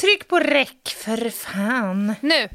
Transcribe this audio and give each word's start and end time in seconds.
Tryck 0.00 0.28
på 0.28 0.38
räck 0.38 0.88
för 0.96 1.30
fan. 1.30 2.14
Nu! 2.20 2.48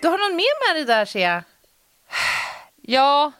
Du 0.00 0.08
har 0.08 0.28
någon 0.28 0.36
mer 0.36 0.68
med 0.68 0.76
dig 0.76 0.84
där 0.84 1.04
ser 1.04 1.20
jag. 1.20 1.42
Ja, 2.82 3.32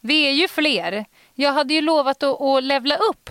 vi 0.00 0.26
är 0.26 0.32
ju 0.32 0.48
fler. 0.48 1.04
Jag 1.38 1.52
hade 1.52 1.74
ju 1.74 1.80
lovat 1.80 2.22
att, 2.22 2.40
att 2.40 2.64
levla 2.64 2.96
upp 2.96 3.30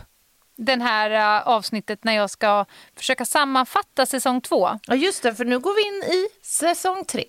den 0.57 0.81
här 0.81 1.39
uh, 1.39 1.47
avsnittet 1.47 2.03
när 2.03 2.13
jag 2.13 2.29
ska 2.29 2.65
försöka 2.95 3.25
sammanfatta 3.25 4.05
säsong 4.05 4.41
två. 4.41 4.79
Ja 4.87 4.95
just 4.95 5.23
det, 5.23 5.35
för 5.35 5.45
nu 5.45 5.59
går 5.59 5.75
vi 5.75 5.81
in 5.87 6.19
i 6.19 6.27
säsong 6.45 7.05
tre. 7.05 7.25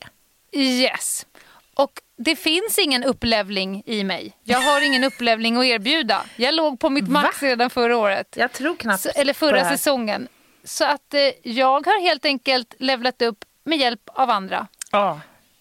Yes. 0.53 1.27
Och 1.75 2.01
det 2.17 2.37
finns 2.37 2.79
ingen 2.79 3.05
upplevling 3.05 3.83
i 3.87 4.05
mig. 4.05 4.37
Jag 4.45 4.59
har 4.61 4.81
ingen 4.81 5.05
upplevling 5.13 5.57
att 5.57 5.65
erbjuda. 5.65 6.25
Jag 6.37 6.55
låg 6.55 6.81
på 6.81 6.91
mitt 6.91 7.09
max 7.09 7.43
Va? 7.43 7.49
redan 7.49 7.71
förra 7.71 7.97
året. 7.97 8.35
Jag 8.37 8.53
tror 8.53 8.77
knappt 8.77 9.03
Så, 9.03 9.09
eller 9.15 9.33
förra 9.33 9.71
säsongen. 9.71 10.29
Så 10.65 10.85
att 10.85 11.15
eh, 11.15 11.21
jag 11.43 11.87
har 11.87 12.01
helt 12.01 12.25
enkelt 12.25 12.75
levlat 12.79 13.23
upp 13.23 13.45
med 13.65 13.79
hjälp 13.79 14.01
av 14.07 14.31
andra. 14.31 14.67
Ja, 14.93 15.21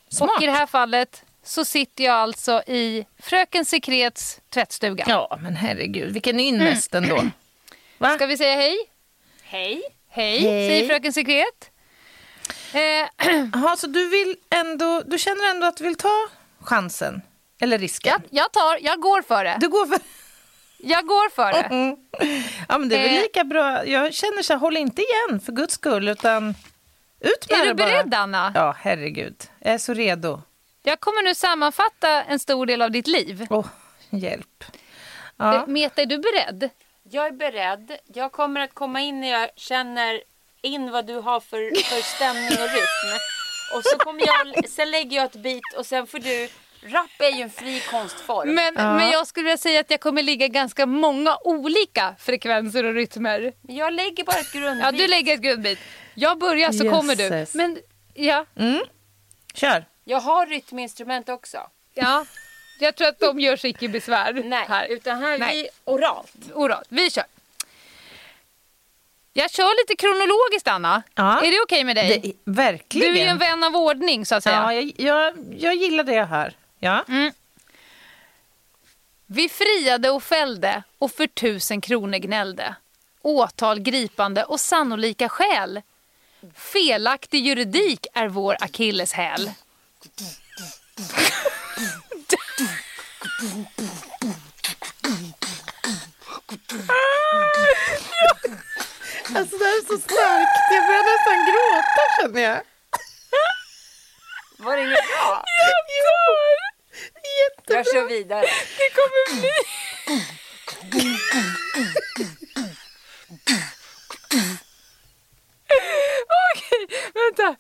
smart. 0.10 0.32
Och 0.38 0.44
i 0.44 0.46
det 0.46 0.52
här 0.52 0.66
fallet 0.66 1.24
så 1.46 1.66
sitter 1.66 2.04
jag 2.04 2.14
alltså 2.16 2.62
i 2.68 3.06
Fröken 3.20 3.66
Sekrets 3.66 4.42
tvättstuga. 4.54 5.06
Ja, 5.08 5.40
men 5.42 5.56
herregud, 5.56 6.14
vilken 6.14 6.40
ynnest 6.40 6.96
ändå. 6.96 7.24
Va? 7.98 8.16
Ska 8.16 8.26
vi 8.26 8.38
säga 8.38 8.56
hej? 8.56 8.78
Hej. 9.44 9.82
Hej, 10.10 10.40
Hej. 10.40 10.70
säger 10.70 10.88
Fröken 10.88 11.14
Sekret. 11.14 11.72
Eh, 12.74 13.76
så 13.78 13.88
du 13.88 14.10
vill 14.10 14.36
ändå, 14.50 15.02
du 15.06 15.18
känner 15.18 15.50
ändå 15.50 15.68
att 15.68 15.78
du 15.78 15.84
vill 15.84 15.96
ta 15.96 16.28
chansen? 16.62 17.22
Eller 17.62 17.78
risken? 17.78 18.12
jag, 18.12 18.22
jag, 18.44 18.52
tar, 18.52 18.78
jag 18.82 19.00
går 19.00 19.22
för 19.22 19.44
det. 19.44 19.58
Du 19.60 19.70
går 19.70 19.86
för... 19.86 20.00
Jag 20.78 21.08
går 21.08 21.30
för 21.30 21.54
det. 21.54 21.60
Mm. 21.60 21.96
Ja, 22.70 22.78
men 22.78 22.90
det 22.90 22.96
är 22.98 23.04
väl 23.04 23.16
Eh. 23.16 23.22
lika 23.22 23.44
bra. 23.44 23.86
Jag 23.86 24.14
känner 24.14 24.42
så 24.42 24.54
här, 24.54 24.60
håll 24.60 24.78
inte 24.78 25.02
igen 25.02 25.40
för 25.40 25.52
guds 25.52 25.74
skull, 25.74 26.08
utan 26.08 26.50
ut 27.20 27.50
med 27.50 27.60
Är 27.60 27.64
det 27.66 27.70
du 27.70 27.74
bara. 27.74 27.88
beredd 27.88 28.14
Anna? 28.14 28.52
Ja, 28.56 28.76
herregud. 28.80 29.36
Jag 29.60 29.74
är 29.74 29.78
så 29.78 29.94
redo. 29.94 30.42
Jag 30.86 31.00
kommer 31.00 31.24
nu 31.24 31.36
sammanfatta 31.36 32.24
en 32.24 32.40
stor 32.40 32.66
del 32.66 32.82
av 32.82 32.92
ditt 32.92 33.08
liv. 33.08 33.48
Åh, 33.50 33.66
hjälp. 34.10 34.64
Ja. 35.38 35.56
Eh, 35.56 35.68
Meta, 35.68 36.02
är 36.02 36.06
du 36.06 36.18
beredd? 36.18 36.70
Jag 37.04 37.28
är 37.28 37.32
beredd. 37.32 37.98
Jag 38.14 38.32
kommer 38.32 38.62
att 38.62 38.74
komma 38.74 39.02
in 39.02 39.22
när 39.22 39.28
jag 39.32 39.50
känner 39.56 40.22
in 40.62 40.92
vad 40.92 41.08
du 41.08 41.16
har 41.16 41.40
för, 41.40 41.84
för 41.84 42.02
stämning 42.16 42.46
och 42.64 42.70
rytm. 42.74 43.20
Och 43.76 43.84
så 43.84 43.98
kommer 43.98 44.22
jag, 44.28 44.70
sen 44.70 44.92
lägger 44.92 45.18
jag 45.18 45.26
ett 45.26 45.36
bit 45.36 45.74
och 45.78 45.86
sen 45.86 46.08
får 46.08 46.20
du... 46.20 46.50
Rap 46.88 47.10
är 47.20 47.36
ju 47.38 47.42
en 47.42 47.50
fri 47.50 47.80
konstform. 47.92 48.54
Men, 48.56 48.74
Ja. 48.78 48.94
men 48.96 49.10
jag 49.12 49.28
skulle 49.28 49.44
vilja 49.44 49.58
säga 49.58 49.80
att 49.80 49.92
jag 49.92 50.00
kommer 50.00 50.24
ligga 50.24 50.48
ganska 50.48 50.86
många 50.86 51.38
olika 51.44 52.16
frekvenser 52.20 52.84
och 52.84 52.94
rytmer. 52.94 53.54
jag 53.62 53.94
lägger 53.94 54.24
bara 54.24 54.38
ett 54.40 54.52
grundbit. 54.54 54.84
Ja, 54.86 54.92
du 54.92 55.08
lägger 55.08 55.34
ett 55.34 55.42
grundbit. 55.42 55.80
Jag 56.14 56.38
börjar 56.40 56.72
så 56.72 56.90
kommer 56.90 57.16
du. 57.16 57.46
Men 57.58 57.78
ja, 58.14 58.46
Kör. 59.54 59.86
Jag 60.08 60.20
har 60.20 60.46
rytminstrument 60.46 61.30
också. 61.30 61.58
ja. 61.94 62.26
Jag 62.80 62.96
tror 62.96 63.08
att 63.08 63.20
de 63.20 63.40
gör 63.40 63.58
sig 63.58 63.70
icke 63.70 63.88
besvär 63.88 64.34
Nej, 64.34 64.66
här. 64.70 64.88
utan 64.88 65.24
här 65.24 65.32
är 65.34 65.38
Nej. 65.38 65.62
vi 65.64 65.70
oralt. 65.92 66.34
Oralt. 66.54 66.86
Vi 66.90 67.10
kör. 67.12 67.24
Jag 69.34 69.52
kör 69.52 69.82
lite 69.84 69.96
kronologiskt, 70.02 70.68
Anna. 70.68 71.04
Ja. 71.16 71.42
Är 71.46 71.52
det 71.52 71.62
okej 71.64 71.84
med 71.84 71.96
dig? 71.96 72.20
Det, 72.20 72.52
verkligen. 72.52 73.14
Du 73.14 73.20
är 73.20 73.24
ju 73.24 73.30
en 73.30 73.38
vän 73.38 73.64
av 73.64 73.76
ordning, 73.76 74.26
så 74.26 74.36
att 74.36 74.44
säga. 74.44 74.56
Ja, 74.56 74.74
jag, 74.74 74.92
jag, 74.98 75.34
jag 75.58 75.76
gillar 75.76 76.04
det 76.04 76.24
hör. 76.24 76.54
Ja. 76.80 77.06
Vi 79.26 79.50
friade 79.50 80.10
och 80.10 80.24
fällde 80.24 80.84
och 80.98 81.12
för 81.12 81.28
tusen 81.28 81.82
kronor 81.82 82.18
gnällde. 82.18 82.76
Åtal, 83.22 83.80
gripande 83.80 84.44
och 84.44 84.60
sannolika 84.60 85.30
skäl. 85.30 85.82
Felaktig 86.56 87.46
juridik 87.46 88.08
är 88.14 88.28
vår 88.28 88.58
akilleshäl. 88.60 89.52
Alltså 99.36 99.58
det 99.58 99.66
här 99.66 99.78
är 99.78 99.86
så 99.88 99.98
starkt. 99.98 100.56
Jag 100.72 100.86
börjar 100.88 101.04
nästan 101.12 101.38
gråta 101.50 102.04
känner 102.22 102.42
jag. 102.42 102.62
Var 104.58 104.78
det 104.78 104.84
inget 104.84 105.08
bra? 105.08 105.44
Jättebra. 107.42 107.78
Jag 107.78 107.86
kör 107.86 108.08
vidare. 108.08 108.46
Det 108.78 108.90
kommer 108.96 109.42
bli... 109.42 109.52
Okej, 116.56 116.88
vänta. 117.14 117.56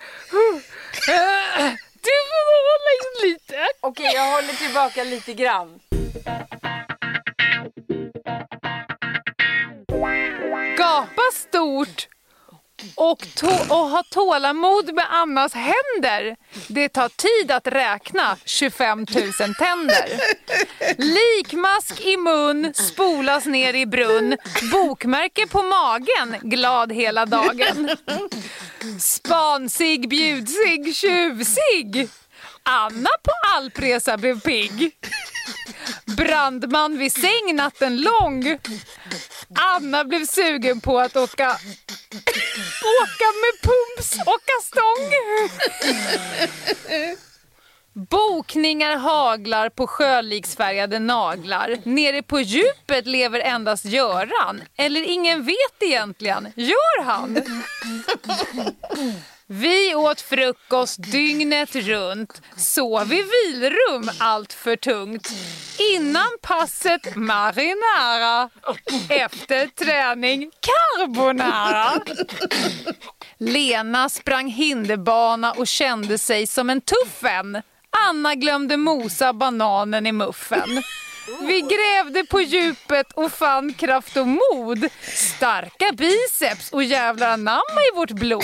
Du 2.05 2.11
får 2.29 2.43
hålla 2.69 2.91
in 3.01 3.31
lite. 3.31 3.67
Okej, 3.81 4.11
jag 4.15 4.31
håller 4.31 4.53
tillbaka 4.53 5.03
lite 5.03 5.33
grann. 5.33 5.79
Gapa 10.77 11.21
stort 11.33 12.07
och, 12.95 13.27
och 13.69 13.89
ha 13.89 14.03
tålamod 14.09 14.93
med 14.93 15.05
Annas 15.13 15.53
händer. 15.53 16.35
Det 16.67 16.89
tar 16.89 17.09
tid 17.09 17.51
att 17.51 17.67
räkna 17.67 18.37
25 18.45 18.99
000 18.99 19.05
tänder. 19.55 20.21
Likmask 20.97 22.01
i 22.01 22.17
mun, 22.17 22.73
spolas 22.73 23.45
ner 23.45 23.73
i 23.73 23.85
brunn. 23.85 24.37
Bokmärke 24.71 25.47
på 25.47 25.61
magen, 25.61 26.35
glad 26.41 26.91
hela 26.91 27.25
dagen. 27.25 27.89
Spansig, 28.99 30.09
bjudsig, 30.09 30.95
tjuvsig. 30.95 32.09
Anna 32.63 33.09
på 33.23 33.31
alpresa 33.57 34.17
blev 34.17 34.39
pigg. 34.39 34.91
Brandman 36.05 36.97
vid 36.97 37.11
säng 37.11 37.55
natten 37.55 38.01
lång. 38.01 38.59
Anna 39.55 40.03
blev 40.03 40.25
sugen 40.25 40.81
på 40.81 40.99
att 40.99 41.15
åka 41.15 41.57
åka 43.03 43.27
med 43.43 43.53
pumps 43.61 44.13
och 44.25 44.41
kastång. 44.45 45.11
Bokningar 48.09 48.97
haglar 48.97 49.69
på 49.69 49.87
sjöliksfärgade 49.87 50.99
naglar. 50.99 51.77
Nere 51.83 52.21
på 52.21 52.39
djupet 52.39 53.07
lever 53.07 53.39
endast 53.39 53.85
Göran. 53.85 54.61
Eller 54.77 55.01
ingen 55.01 55.45
vet 55.45 55.75
egentligen. 55.79 56.51
Gör 56.55 57.03
han? 57.03 57.37
Vi 59.47 59.95
åt 59.95 60.21
frukost 60.21 61.11
dygnet 61.11 61.75
runt, 61.75 62.41
sov 62.57 63.13
i 63.13 63.23
vilrum 63.23 64.09
allt 64.19 64.53
för 64.53 64.75
tungt. 64.75 65.29
Innan 65.95 66.27
passet 66.41 67.15
marinara, 67.15 68.49
efter 69.09 69.67
träning 69.67 70.51
carbonara. 70.59 72.01
Lena 73.37 74.09
sprang 74.09 74.47
hinderbana 74.47 75.51
och 75.51 75.67
kände 75.67 76.17
sig 76.17 76.47
som 76.47 76.69
en 76.69 76.81
tuffen. 76.81 77.61
Anna 78.09 78.35
glömde 78.35 78.77
mosa 78.77 79.33
bananen 79.33 80.07
i 80.07 80.11
muffen. 80.11 80.83
Vi 81.41 81.61
grävde 81.61 82.23
på 82.25 82.41
djupet 82.41 83.07
och 83.13 83.31
fann 83.31 83.73
kraft 83.73 84.17
och 84.17 84.27
mod. 84.27 84.87
Starka 85.01 85.91
biceps 85.91 86.71
och 86.71 86.83
jävlar 86.83 87.29
anamma 87.29 87.81
i 87.93 87.95
vårt 87.95 88.11
blod. 88.11 88.43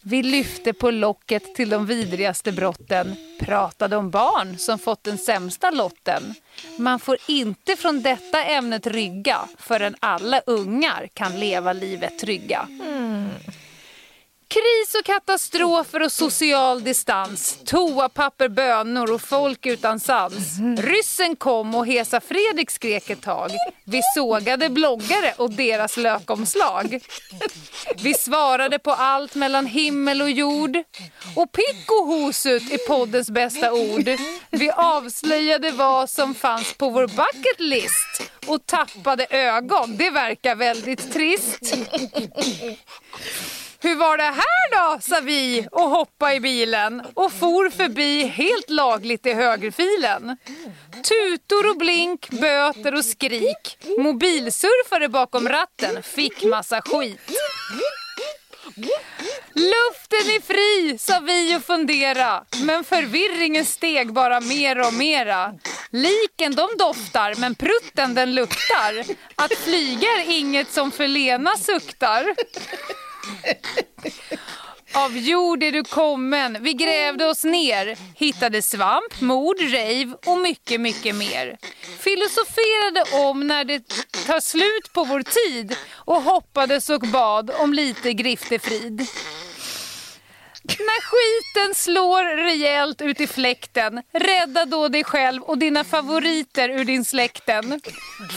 Vi 0.00 0.22
lyfte 0.22 0.72
på 0.72 0.90
locket 0.90 1.54
till 1.54 1.70
de 1.70 1.86
vidrigaste 1.86 2.52
brotten. 2.52 3.16
Pratade 3.40 3.96
om 3.96 4.10
barn 4.10 4.58
som 4.58 4.78
fått 4.78 5.04
den 5.04 5.18
sämsta 5.18 5.70
lotten. 5.70 6.34
Man 6.78 6.98
får 6.98 7.16
inte 7.28 7.76
från 7.76 8.02
detta 8.02 8.44
ämnet 8.44 8.86
rygga 8.86 9.40
förrän 9.58 9.96
alla 10.00 10.40
ungar 10.46 11.08
kan 11.14 11.40
leva 11.40 11.72
livet 11.72 12.18
trygga. 12.18 12.68
Mm. 12.70 13.28
Kris 14.52 14.94
och 14.98 15.04
katastrofer 15.04 16.02
och 16.02 16.12
social 16.12 16.84
distans. 16.84 17.58
Toapapper, 17.64 18.48
bönor 18.48 19.12
och 19.12 19.20
folk 19.20 19.66
utan 19.66 20.00
sans. 20.00 20.58
Ryssen 20.78 21.36
kom 21.36 21.74
och 21.74 21.86
Hesa 21.86 22.20
Fredrik 22.20 22.70
skrek 22.70 23.10
ett 23.10 23.22
tag. 23.22 23.50
Vi 23.84 24.00
sågade 24.14 24.70
bloggare 24.70 25.34
och 25.36 25.50
deras 25.50 25.96
lökomslag. 25.96 27.00
Vi 28.02 28.14
svarade 28.14 28.78
på 28.78 28.90
allt 28.90 29.34
mellan 29.34 29.66
himmel 29.66 30.22
och 30.22 30.30
jord. 30.30 30.76
Och 31.36 31.52
Picko 31.52 32.04
Hosut 32.04 32.72
är 32.72 32.88
poddens 32.88 33.30
bästa 33.30 33.72
ord. 33.72 34.08
Vi 34.50 34.70
avslöjade 34.70 35.70
vad 35.70 36.10
som 36.10 36.34
fanns 36.34 36.74
på 36.74 36.90
vår 36.90 37.06
bucket 37.06 37.60
list 37.60 38.30
och 38.46 38.66
tappade 38.66 39.26
ögon. 39.30 39.96
Det 39.96 40.10
verkar 40.10 40.54
väldigt 40.54 41.12
trist. 41.12 41.74
Hur 43.82 43.94
var 43.96 44.16
det 44.16 44.22
här 44.22 44.94
då, 44.94 45.00
sa 45.00 45.20
vi 45.20 45.68
och 45.72 45.90
hoppade 45.90 46.34
i 46.34 46.40
bilen 46.40 47.02
och 47.14 47.32
for 47.32 47.70
förbi 47.70 48.26
helt 48.26 48.70
lagligt 48.70 49.26
i 49.26 49.32
högerfilen. 49.32 50.36
Tutor 50.92 51.70
och 51.70 51.76
blink, 51.76 52.30
böter 52.30 52.94
och 52.94 53.04
skrik. 53.04 53.78
Mobilsurfare 53.98 55.08
bakom 55.08 55.48
ratten 55.48 56.02
fick 56.02 56.44
massa 56.44 56.82
skit. 56.82 57.20
Luften 59.54 60.30
är 60.36 60.40
fri, 60.40 60.98
sa 60.98 61.20
vi 61.20 61.56
och 61.56 61.62
fundera 61.64 62.44
Men 62.64 62.84
förvirringen 62.84 63.64
steg 63.64 64.12
bara 64.12 64.40
mer 64.40 64.86
och 64.86 64.94
mera 64.94 65.54
Liken 65.90 66.54
de 66.54 66.68
doftar, 66.78 67.34
men 67.38 67.54
prutten 67.54 68.14
den 68.14 68.34
luktar 68.34 69.04
Att 69.34 69.52
flyga 69.54 70.08
är 70.08 70.30
inget 70.30 70.72
som 70.72 70.90
för 70.90 71.08
Lena 71.08 71.56
suktar 71.56 72.34
av 74.94 75.16
jord 75.16 75.62
är 75.62 75.72
du 75.72 75.84
kommen, 75.84 76.56
vi 76.60 76.72
grävde 76.72 77.26
oss 77.26 77.44
ner 77.44 77.98
Hittade 78.14 78.62
svamp, 78.62 79.20
mord, 79.20 79.60
rejv 79.60 80.14
och 80.26 80.38
mycket, 80.38 80.80
mycket 80.80 81.14
mer. 81.14 81.58
Filosoferade 81.98 83.04
om 83.28 83.46
när 83.46 83.64
det 83.64 83.80
tar 84.26 84.40
slut 84.40 84.92
på 84.92 85.04
vår 85.04 85.22
tid 85.22 85.76
Och 86.04 86.22
hoppades 86.22 86.90
och 86.90 87.00
bad 87.00 87.50
om 87.58 87.72
lite 87.72 88.12
griftefrid 88.12 89.06
när 90.64 91.00
skiten 91.00 91.74
slår 91.74 92.36
rejält 92.36 93.00
ut 93.00 93.20
i 93.20 93.26
fläkten, 93.26 94.02
rädda 94.12 94.64
då 94.64 94.88
dig 94.88 95.04
själv 95.04 95.42
och 95.42 95.58
dina 95.58 95.84
favoriter 95.84 96.68
ur 96.68 96.84
din 96.84 97.04
släkten. 97.04 97.80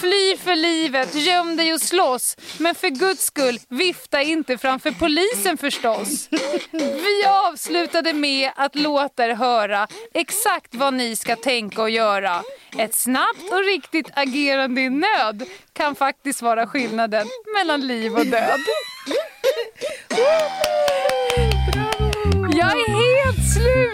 Fly 0.02 0.38
för 0.38 0.56
livet, 0.56 1.16
göm 1.16 1.56
dig 1.56 1.74
och 1.74 1.82
slåss, 1.82 2.38
men 2.58 2.76
för 2.76 2.90
guds 2.90 3.26
skull, 3.26 3.60
vifta 3.70 4.22
inte 4.22 4.58
framför 4.58 4.92
polisen 4.92 5.58
förstås. 5.58 6.30
Vi 6.72 7.26
avslutade 7.26 8.14
med 8.14 8.52
att 8.56 8.76
låta 8.76 9.26
er 9.26 9.34
höra 9.34 9.88
exakt 10.14 10.76
vad 10.76 10.94
ni 10.94 11.16
ska 11.16 11.36
tänka 11.36 11.82
och 11.82 11.90
göra. 11.90 12.44
Ett 12.78 12.96
snabbt 12.96 13.52
och 13.52 13.64
riktigt 13.64 14.10
agerande 14.14 14.82
i 14.82 14.90
nöd 14.90 15.44
kan 15.74 15.96
faktiskt 15.96 16.42
vara 16.42 16.68
skillnaden 16.68 17.28
mellan 17.56 17.88
liv 17.88 18.14
och 18.14 18.26
död. 18.26 18.60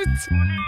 Slut! 0.04 0.62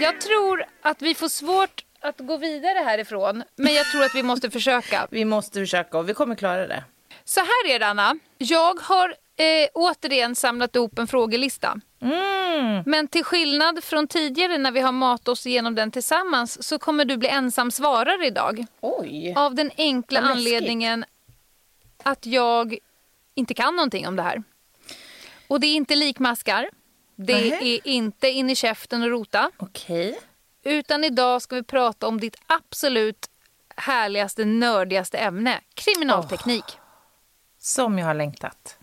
Jag 0.00 0.20
tror 0.20 0.64
att 0.82 1.02
vi 1.02 1.14
får 1.14 1.28
svårt 1.28 1.84
att 2.00 2.18
gå 2.18 2.36
vidare 2.36 2.78
härifrån, 2.78 3.42
men 3.56 3.74
jag 3.74 3.86
tror 3.86 4.04
att 4.04 4.14
vi 4.14 4.22
måste 4.22 4.50
försöka. 4.50 5.08
Vi 5.10 5.24
måste 5.24 5.60
försöka 5.60 5.98
och 5.98 6.08
vi 6.08 6.14
kommer 6.14 6.34
klara 6.34 6.66
det. 6.66 6.84
Så 7.24 7.40
här 7.40 7.74
är 7.74 7.78
det, 7.78 7.86
Anna. 7.86 8.16
Jag 8.38 8.80
har 8.80 9.14
eh, 9.36 9.68
återigen 9.74 10.34
samlat 10.34 10.76
ihop 10.76 10.98
en 10.98 11.06
frågelista. 11.06 11.80
Mm. 12.00 12.82
Men 12.86 13.08
till 13.08 13.24
skillnad 13.24 13.84
från 13.84 14.06
tidigare 14.06 14.58
när 14.58 14.70
vi 14.72 14.80
har 14.80 14.92
matat 14.92 15.28
oss 15.28 15.46
igenom 15.46 15.74
den 15.74 15.90
tillsammans 15.90 16.62
så 16.62 16.78
kommer 16.78 17.04
du 17.04 17.16
bli 17.16 17.28
ensam 17.28 17.70
svarare 17.70 18.26
idag. 18.26 18.66
Oj. 18.80 19.34
Av 19.36 19.54
den 19.54 19.70
enkla 19.76 20.20
anledningen 20.20 21.04
att 22.02 22.26
jag 22.26 22.78
inte 23.34 23.54
kan 23.54 23.76
någonting 23.76 24.08
om 24.08 24.16
det 24.16 24.22
här. 24.22 24.42
Och 25.48 25.60
det 25.60 25.66
är 25.66 25.74
inte 25.74 25.94
likmaskar. 25.94 26.70
Det 27.16 27.34
Nähä. 27.34 27.64
är 27.64 27.86
inte 27.86 28.28
in 28.30 28.50
i 28.50 28.56
käften 28.56 29.02
och 29.02 29.08
rota. 29.08 29.50
Okej. 29.56 30.18
Utan 30.64 31.04
idag 31.04 31.42
ska 31.42 31.56
vi 31.56 31.62
prata 31.62 32.06
om 32.06 32.20
ditt 32.20 32.36
absolut 32.46 33.30
härligaste, 33.76 34.44
nördigaste 34.44 35.18
ämne. 35.18 35.60
Kriminalteknik. 35.74 36.64
Som 37.58 37.98
jag 37.98 38.06
har 38.06 38.14
längtat. 38.14 38.78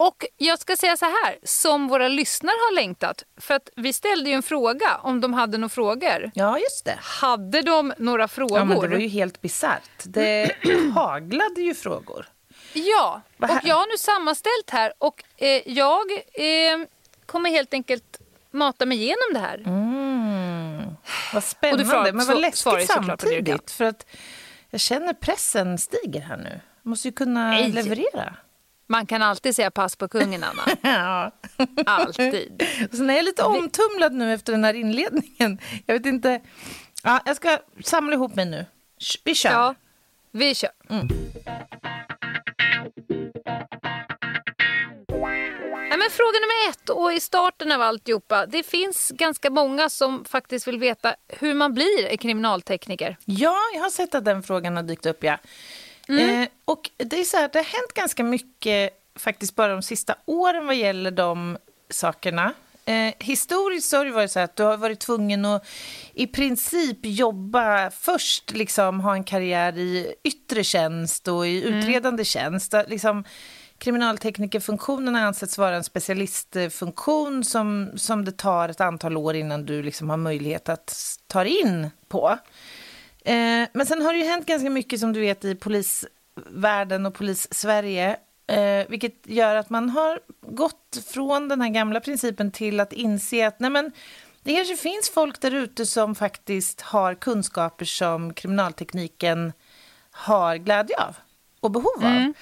Och 0.00 0.24
jag 0.36 0.58
ska 0.58 0.76
säga 0.76 0.96
så 0.96 1.04
här, 1.04 1.38
som 1.42 1.88
våra 1.88 2.08
lyssnare 2.08 2.54
har 2.54 2.74
längtat. 2.74 3.24
För 3.36 3.54
att 3.54 3.68
vi 3.76 3.92
ställde 3.92 4.30
ju 4.30 4.36
en 4.36 4.42
fråga 4.42 4.96
om 5.02 5.20
de 5.20 5.34
hade 5.34 5.58
några 5.58 5.68
frågor. 5.68 6.30
Ja, 6.34 6.58
just 6.58 6.84
det. 6.84 6.98
Hade 7.00 7.62
de 7.62 7.92
några 7.98 8.28
frågor? 8.28 8.58
Ja, 8.58 8.64
men 8.64 8.80
det 8.80 8.88
var 8.88 8.96
ju 8.96 9.08
helt 9.08 9.40
bisarrt. 9.40 9.90
Det 10.04 10.56
haglade 10.94 11.60
ju 11.60 11.74
frågor. 11.74 12.26
Ja, 12.72 13.20
och 13.38 13.48
jag 13.62 13.74
har 13.74 13.86
nu 13.92 13.98
sammanställt 13.98 14.70
här 14.70 14.92
och 14.98 15.24
eh, 15.36 15.62
jag 15.66 16.10
eh, 16.32 16.86
kommer 17.26 17.50
helt 17.50 17.74
enkelt 17.74 18.20
mata 18.50 18.86
mig 18.86 18.98
igenom 18.98 19.32
det 19.32 19.38
här. 19.38 19.58
Mm. 19.58 20.96
Vad 21.34 21.44
spännande, 21.44 21.84
svarar- 21.84 22.12
men 22.12 22.26
vad 22.26 22.40
läskigt 22.40 22.86
samtidigt. 22.86 23.70
För 23.70 23.84
att 23.84 24.06
jag 24.70 24.80
känner 24.80 25.12
pressen 25.12 25.78
stiger 25.78 26.20
här 26.20 26.36
nu. 26.36 26.60
Jag 26.82 26.90
måste 26.90 27.08
ju 27.08 27.12
kunna 27.12 27.50
Nej. 27.50 27.72
leverera. 27.72 28.36
Man 28.90 29.06
kan 29.06 29.22
alltid 29.22 29.56
säga 29.56 29.70
pass 29.70 29.96
på 29.96 30.08
kungen, 30.08 30.44
Anna. 30.44 30.62
Ja. 30.82 31.30
Alltid. 31.86 32.62
Sen 32.92 33.10
är 33.10 33.14
jag 33.14 33.24
lite 33.24 33.42
omtumlad 33.42 34.12
nu 34.12 34.34
efter 34.34 34.52
den 34.52 34.64
här 34.64 34.74
inledningen. 34.74 35.58
Jag 35.86 35.94
vet 35.94 36.06
inte. 36.06 36.40
Ja, 37.02 37.20
jag 37.26 37.36
ska 37.36 37.58
samla 37.84 38.14
ihop 38.14 38.34
mig 38.34 38.44
nu. 38.44 38.66
Vi 39.24 39.34
kör. 39.34 39.50
Ja, 39.50 39.74
vi 40.30 40.54
kör. 40.54 40.70
Nej, 45.88 45.98
men 45.98 46.10
fråga 46.10 46.38
nummer 46.38 46.70
ett 46.70 46.88
och 46.90 47.12
i 47.12 47.20
starten 47.20 47.72
av 47.72 47.82
alltihopa. 47.82 48.46
Det 48.46 48.62
finns 48.62 49.10
ganska 49.14 49.50
många 49.50 49.88
som 49.88 50.24
faktiskt 50.24 50.68
vill 50.68 50.78
veta 50.78 51.14
hur 51.28 51.54
man 51.54 51.74
blir 51.74 52.16
kriminaltekniker. 52.16 53.16
Ja, 53.24 53.58
jag 53.74 53.80
har 53.82 53.90
sett 53.90 54.14
att 54.14 54.24
den 54.24 54.42
frågan 54.42 54.76
har 54.76 54.82
dykt 54.82 55.06
upp, 55.06 55.24
ja. 55.24 55.38
Mm. 56.08 56.42
Eh, 56.42 56.48
och 56.70 56.90
det 56.96 57.20
är 57.20 57.24
så 57.24 57.36
här, 57.36 57.50
det 57.52 57.58
har 57.58 57.64
hänt 57.64 57.92
ganska 57.94 58.24
mycket 58.24 58.90
faktiskt 59.16 59.56
bara 59.56 59.68
de 59.72 59.82
sista 59.82 60.14
åren 60.26 60.66
vad 60.66 60.76
gäller 60.76 61.10
de 61.10 61.58
sakerna. 61.90 62.52
Eh, 62.84 63.14
historiskt 63.18 63.88
så 63.90 63.96
har 63.96 64.04
det 64.04 64.10
varit 64.10 64.30
så 64.30 64.40
att 64.40 64.56
du 64.56 64.62
har 64.62 64.76
varit 64.76 65.00
tvungen 65.00 65.44
att 65.44 65.66
i 66.14 66.26
princip 66.26 66.98
jobba 67.02 67.90
först, 67.90 68.50
liksom 68.50 69.00
ha 69.00 69.14
en 69.14 69.24
karriär 69.24 69.78
i 69.78 70.14
yttre 70.24 70.64
tjänst 70.64 71.28
och 71.28 71.46
i 71.46 71.62
Mm. 71.66 71.78
utredande 71.78 72.24
tjänst. 72.24 72.70
Där, 72.70 72.86
Liksom, 72.88 73.24
kriminalteknikerfunktionen 73.78 75.14
har 75.14 75.22
ansetts 75.22 75.58
vara 75.58 75.76
en 75.76 75.84
specialistfunktion 75.84 77.44
som, 77.44 77.90
som 77.96 78.24
det 78.24 78.32
tar 78.36 78.68
ett 78.68 78.80
antal 78.80 79.16
år 79.16 79.36
innan 79.36 79.66
du 79.66 79.82
liksom 79.82 80.10
har 80.10 80.16
möjlighet 80.16 80.68
att 80.68 81.16
ta 81.26 81.44
in 81.44 81.90
på. 82.08 82.38
Eh, 83.24 83.68
men 83.72 83.86
sen 83.86 84.02
har 84.02 84.12
det 84.12 84.18
ju 84.18 84.24
hänt 84.24 84.46
ganska 84.46 84.70
mycket 84.70 85.00
som 85.00 85.12
du 85.12 85.20
vet 85.20 85.44
i 85.44 85.54
polisvärlden 86.44 87.06
och 87.06 87.14
polis-Sverige. 87.14 88.16
Eh, 88.46 88.88
vilket 88.88 89.26
gör 89.26 89.56
att 89.56 89.70
man 89.70 89.90
har 89.90 90.20
gått 90.40 90.98
från 91.06 91.48
den 91.48 91.60
här 91.60 91.68
gamla 91.68 92.00
principen 92.00 92.50
till 92.50 92.80
att 92.80 92.92
inse 92.92 93.46
att 93.46 93.60
nej 93.60 93.70
men, 93.70 93.92
det 94.42 94.54
kanske 94.54 94.76
finns 94.76 95.10
folk 95.10 95.40
där 95.40 95.54
ute 95.54 95.86
som 95.86 96.14
faktiskt 96.14 96.80
har 96.80 97.14
kunskaper 97.14 97.84
som 97.84 98.34
kriminaltekniken 98.34 99.52
har 100.10 100.56
glädje 100.56 100.96
av 100.96 101.16
och 101.60 101.70
behov 101.70 102.04
av. 102.04 102.32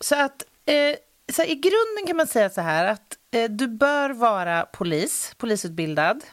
Så 0.00 0.14
att 0.14 0.42
eh, 0.66 0.96
så 1.32 1.42
i 1.42 1.54
grunden 1.54 2.06
kan 2.06 2.16
man 2.16 2.26
säga 2.26 2.50
så 2.50 2.60
här 2.60 2.84
att 2.84 3.18
eh, 3.30 3.50
du 3.50 3.68
bör 3.68 4.10
vara 4.10 4.62
polis, 4.62 5.34
polisutbildad. 5.38 6.24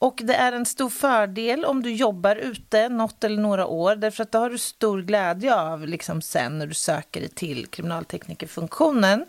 Och 0.00 0.20
det 0.24 0.34
är 0.34 0.52
en 0.52 0.66
stor 0.66 0.90
fördel 0.90 1.64
om 1.64 1.82
du 1.82 1.92
jobbar 1.92 2.36
ute 2.36 2.88
något 2.88 3.24
eller 3.24 3.42
några 3.42 3.66
år 3.66 3.96
därför 3.96 4.22
att 4.22 4.32
då 4.32 4.38
har 4.38 4.50
du 4.50 4.58
stor 4.58 5.02
glädje 5.02 5.54
av 5.54 5.86
liksom 5.86 6.22
sen 6.22 6.58
när 6.58 6.66
du 6.66 6.74
söker 6.74 7.20
dig 7.20 7.28
till 7.30 7.66
kriminalteknikerfunktionen. 7.66 9.26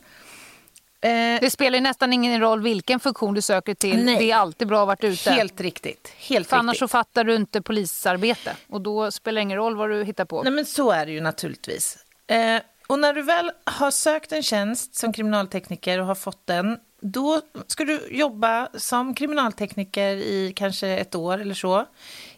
Eh, 1.01 1.09
Det 1.41 1.51
spelar 1.53 1.79
nästan 1.79 2.13
ingen 2.13 2.41
roll 2.41 2.61
vilken 2.61 2.99
funktion 2.99 3.33
du 3.33 3.41
söker 3.41 3.73
till. 3.73 4.05
Nej. 4.05 4.17
Det 4.19 4.31
är 4.31 4.35
alltid 4.35 4.67
bra 4.67 4.81
att 4.81 4.88
varit 4.88 5.03
ute. 5.03 5.31
helt 5.31 5.61
riktigt. 5.61 6.13
Helt 6.17 6.47
För 6.49 6.57
annars 6.57 6.77
så 6.79 6.85
riktigt. 6.85 6.91
fattar 6.91 7.23
du 7.23 7.35
inte 7.35 7.61
polisarbete. 7.61 8.55
Och 8.69 8.81
då 8.81 9.11
spelar 9.11 9.35
det 9.35 9.41
ingen 9.43 9.57
roll 9.57 9.75
vad 9.75 9.89
du 9.89 10.03
hittar 10.03 10.25
på. 10.25 10.43
Nej, 10.43 10.51
men 10.53 10.65
så 10.65 10.91
är 10.91 11.05
det 11.05 11.11
ju 11.11 11.21
naturligtvis. 11.21 11.97
Eh, 12.27 12.61
och 12.88 12.99
när 12.99 13.13
du 13.13 13.21
väl 13.21 13.51
har 13.63 13.91
sökt 13.91 14.31
en 14.31 14.43
tjänst 14.43 14.95
som 14.95 15.13
kriminaltekniker 15.13 15.99
och 15.99 16.05
har 16.05 16.15
fått 16.15 16.47
den, 16.47 16.79
då 17.01 17.41
ska 17.68 17.86
du 17.86 18.08
jobba 18.12 18.70
som 18.74 19.15
kriminaltekniker 19.15 20.15
i 20.15 20.53
kanske 20.56 20.88
ett 20.88 21.15
år 21.15 21.38
eller 21.38 21.53
så. 21.53 21.86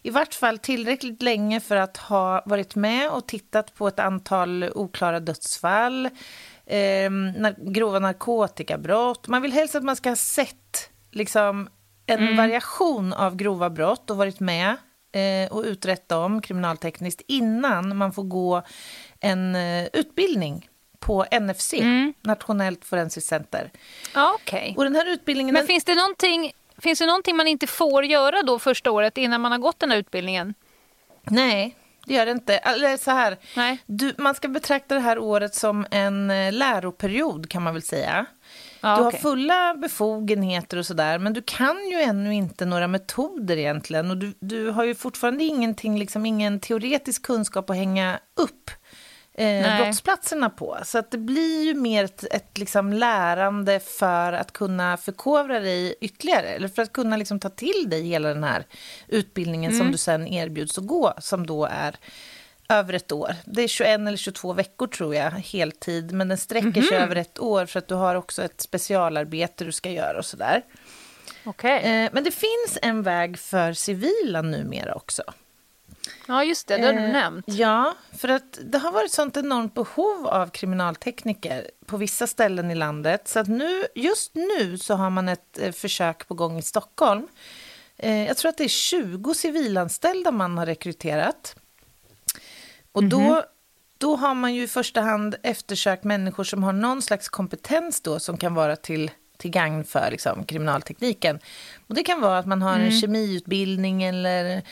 I 0.02 0.10
vart 0.10 0.34
fall 0.34 0.58
tillräckligt 0.58 1.22
länge 1.22 1.60
för 1.60 1.76
att 1.76 1.96
ha 1.96 2.42
varit 2.46 2.74
med 2.74 3.10
och 3.10 3.26
tittat 3.26 3.74
på 3.74 3.88
ett 3.88 3.98
antal 3.98 4.70
oklara 4.74 5.20
dödsfall, 5.20 6.08
eh, 6.66 7.10
grova 7.58 7.98
narkotikabrott. 7.98 9.28
Man 9.28 9.42
vill 9.42 9.52
helst 9.52 9.74
att 9.74 9.84
man 9.84 9.96
ska 9.96 10.08
ha 10.08 10.16
sett 10.16 10.90
liksom, 11.10 11.68
en 12.06 12.20
mm. 12.20 12.36
variation 12.36 13.12
av 13.12 13.36
grova 13.36 13.70
brott 13.70 14.10
och 14.10 14.16
varit 14.16 14.40
med 14.40 14.76
eh, 15.12 15.52
och 15.52 15.62
utrett 15.62 16.08
dem 16.08 16.42
kriminaltekniskt 16.42 17.22
innan 17.28 17.96
man 17.96 18.12
får 18.12 18.24
gå 18.24 18.62
en 19.20 19.54
eh, 19.54 19.88
utbildning 19.92 20.68
på 21.02 21.24
NFC, 21.40 21.72
mm. 21.72 22.14
Nationellt 22.22 22.84
forensiskt 22.84 23.28
center. 23.28 23.70
okay. 24.34 24.74
Och 24.76 24.84
den 24.84 24.94
här 24.94 25.06
utbildningen... 25.06 25.52
Men 25.52 25.60
den... 25.60 25.66
finns 25.66 25.84
det 25.84 25.94
någonting 25.94 26.52
Finns 26.78 26.98
det 26.98 27.06
någonting 27.06 27.36
man 27.36 27.48
inte 27.48 27.66
får 27.66 28.04
göra 28.04 28.42
då 28.42 28.58
första 28.58 28.90
året 28.90 29.18
innan 29.18 29.40
man 29.40 29.52
har 29.52 29.58
gått 29.58 29.78
den 29.80 29.90
här 29.90 29.98
utbildningen? 29.98 30.54
Nej, 31.24 31.76
det 32.06 32.14
gör 32.14 32.26
det 32.26 32.32
inte. 32.32 32.56
Eller 32.56 32.96
så 32.96 33.10
här, 33.10 33.38
Nej. 33.56 33.78
Du, 33.86 34.14
man 34.18 34.34
ska 34.34 34.48
betrakta 34.48 34.94
det 34.94 35.00
här 35.00 35.18
året 35.18 35.54
som 35.54 35.86
en 35.90 36.30
eh, 36.30 36.52
läroperiod 36.52 37.50
kan 37.50 37.62
man 37.62 37.72
väl 37.72 37.82
säga. 37.82 38.26
Ah, 38.80 38.96
du 38.96 39.02
har 39.02 39.10
fulla 39.10 39.74
befogenheter 39.74 40.76
och 40.76 40.86
sådär, 40.86 41.18
men 41.18 41.32
du 41.32 41.42
kan 41.42 41.88
ju 41.90 42.00
ännu 42.00 42.34
inte 42.34 42.64
några 42.64 42.88
metoder 42.88 43.56
egentligen. 43.56 44.10
Och 44.10 44.16
du, 44.16 44.34
du 44.40 44.70
har 44.70 44.84
ju 44.84 44.94
fortfarande 44.94 45.44
ingenting, 45.44 45.98
liksom 45.98 46.26
ingen 46.26 46.60
teoretisk 46.60 47.22
kunskap 47.22 47.70
att 47.70 47.76
hänga 47.76 48.18
upp 48.36 48.70
eh, 49.34 49.76
brottsplatserna 49.76 50.50
på. 50.50 50.78
Så 50.84 50.98
att 50.98 51.10
det 51.10 51.18
blir 51.18 51.64
ju 51.64 51.74
mer 51.74 52.04
ett, 52.04 52.24
ett 52.30 52.58
liksom 52.58 52.92
lärande 52.92 53.80
för 53.80 54.32
att 54.32 54.52
kunna 54.52 54.96
förkovra 54.96 55.60
dig 55.60 55.94
ytterligare. 56.00 56.48
Eller 56.48 56.68
för 56.68 56.82
att 56.82 56.92
kunna 56.92 57.16
liksom 57.16 57.40
ta 57.40 57.48
till 57.48 57.90
dig 57.90 58.02
hela 58.02 58.28
den 58.28 58.44
här 58.44 58.66
utbildningen 59.08 59.72
mm. 59.72 59.84
som 59.84 59.92
du 59.92 59.98
sen 59.98 60.28
erbjuds 60.28 60.78
att 60.78 60.86
gå, 60.86 61.14
som 61.18 61.46
då 61.46 61.64
är 61.64 61.96
över 62.68 62.92
ett 62.92 63.12
år. 63.12 63.34
Det 63.44 63.62
är 63.62 63.68
21 63.68 64.00
eller 64.00 64.16
22 64.16 64.52
veckor 64.52 64.86
tror 64.86 65.14
jag, 65.14 65.30
heltid. 65.30 66.12
Men 66.12 66.28
den 66.28 66.38
sträcker 66.38 66.66
mm 66.66 66.72
-hmm. 66.82 66.88
sig 66.88 66.98
mhm. 66.98 67.04
över 67.04 67.16
ett 67.16 67.38
år 67.38 67.66
för 67.66 67.78
att 67.78 67.88
du 67.88 67.94
har 67.94 68.14
också 68.14 68.42
ett 68.42 68.60
specialarbete 68.60 69.64
du 69.64 69.72
ska 69.72 69.90
göra 69.90 70.18
och 70.18 70.24
sådär. 70.24 70.62
Okay. 71.44 71.78
Eh, 71.78 72.10
men 72.12 72.24
det 72.24 72.30
finns 72.30 72.78
en 72.82 73.02
väg 73.02 73.38
för 73.38 73.72
civila 73.72 74.42
numera 74.42 74.94
också. 74.94 75.22
Ja, 76.26 76.44
just 76.44 76.66
det. 76.66 76.76
Det 76.76 76.86
har 76.86 76.92
du 76.92 76.98
eh, 76.98 77.12
nämnt. 77.12 77.44
Ja, 77.48 77.94
för 78.18 78.28
att 78.28 78.58
det 78.62 78.78
har 78.78 78.92
varit 78.92 79.12
sånt 79.12 79.36
enormt 79.36 79.74
behov 79.74 80.26
av 80.26 80.46
kriminaltekniker 80.46 81.70
på 81.86 81.96
vissa 81.96 82.26
ställen 82.26 82.70
i 82.70 82.74
landet. 82.74 83.28
Så 83.28 83.38
att 83.38 83.48
nu, 83.48 83.84
just 83.94 84.34
nu 84.34 84.78
så 84.78 84.94
har 84.94 85.10
man 85.10 85.28
ett 85.28 85.58
eh, 85.58 85.72
försök 85.72 86.28
på 86.28 86.34
gång 86.34 86.58
i 86.58 86.62
Stockholm. 86.62 87.28
Eh, 87.96 88.26
jag 88.26 88.36
tror 88.36 88.48
att 88.48 88.58
det 88.58 88.64
är 88.64 88.68
20 88.68 89.34
civilanställda 89.34 90.30
man 90.30 90.58
har 90.58 90.66
rekryterat. 90.66 91.56
Och 92.92 93.04
då, 93.04 93.20
mm 93.20 93.32
-hmm. 93.32 93.44
då 93.98 94.16
har 94.16 94.34
man 94.34 94.54
ju 94.54 94.62
i 94.62 94.68
första 94.68 95.00
hand 95.00 95.36
eftersökt 95.42 96.04
människor 96.04 96.44
som 96.44 96.62
har 96.62 96.72
någon 96.72 97.02
slags 97.02 97.28
kompetens 97.28 98.00
då 98.00 98.20
som 98.20 98.36
kan 98.36 98.54
vara 98.54 98.76
till 98.76 99.10
till 99.42 99.50
gagn 99.50 99.84
för 99.84 100.10
liksom, 100.10 100.44
kriminaltekniken. 100.44 101.38
Och 101.86 101.94
det 101.94 102.02
kan 102.02 102.20
vara 102.20 102.38
att 102.38 102.46
man 102.46 102.62
har 102.62 102.74
mm. 102.74 102.86
en 102.86 103.00
kemiutbildning 103.00 104.02
eller 104.02 104.62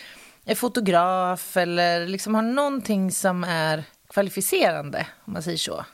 är 0.51 0.55
fotograf 0.55 1.57
eller 1.57 2.07
liksom 2.07 2.35
har 2.35 2.43
någonting 2.43 3.13
som 3.13 3.45
är 3.45 3.85
kvalificerande, 4.09 5.07
om 5.25 5.33
man 5.33 5.43
säger 5.43 5.59
så. 5.59 5.85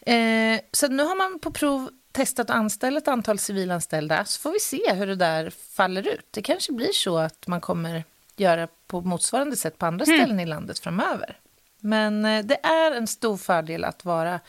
Eh, 0.00 0.60
så 0.72 0.88
nu 0.88 1.02
har 1.02 1.16
man 1.16 1.38
på 1.38 1.50
prov 1.50 1.90
testat 2.12 2.50
att 2.50 2.56
anställa 2.56 2.98
ett 2.98 3.08
antal 3.08 3.38
civilanställda, 3.38 4.24
så 4.24 4.40
får 4.40 4.52
vi 4.52 4.60
se 4.60 4.92
hur 4.92 5.06
det 5.06 5.14
där 5.14 5.50
faller 5.50 6.08
ut. 6.08 6.26
Det 6.30 6.42
kanske 6.42 6.72
blir 6.72 6.92
så 6.92 7.18
att 7.18 7.46
man 7.46 7.60
kommer 7.60 8.04
göra 8.36 8.68
på 8.86 9.00
motsvarande 9.00 9.56
sätt 9.56 9.78
på 9.78 9.86
andra 9.86 10.04
mm. 10.04 10.18
ställen 10.18 10.40
i 10.40 10.46
landet 10.46 10.78
framöver. 10.78 11.38
Men 11.80 12.24
eh, 12.24 12.44
det 12.44 12.66
är 12.66 12.92
en 12.92 13.06
stor 13.06 13.36
fördel 13.36 13.84
att 13.84 14.04
vara 14.04 14.40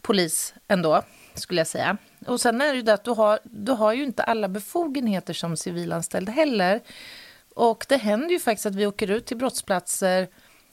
polis 0.00 0.54
ändå, 0.68 1.02
skulle 1.34 1.60
jag 1.60 1.66
säga. 1.66 1.96
Och 2.26 2.40
sen 2.40 2.60
är 2.60 2.66
det 2.66 2.76
ju 2.76 2.82
det 2.82 2.94
att 2.94 3.04
du 3.04 3.10
har, 3.10 3.38
du 3.42 3.72
har 3.72 3.92
ju 3.92 4.04
inte 4.04 4.22
alla 4.22 4.48
befogenheter 4.48 5.34
som 5.34 5.56
civilanställd 5.56 6.28
heller. 6.28 6.80
Och 7.58 7.86
det 7.88 7.96
händer 7.96 8.30
ju 8.30 8.40
faktiskt 8.40 8.66
att 8.66 8.74
vi 8.74 8.86
åker 8.86 9.10
ut 9.10 9.26
till 9.26 9.36
brottsplatser 9.36 10.28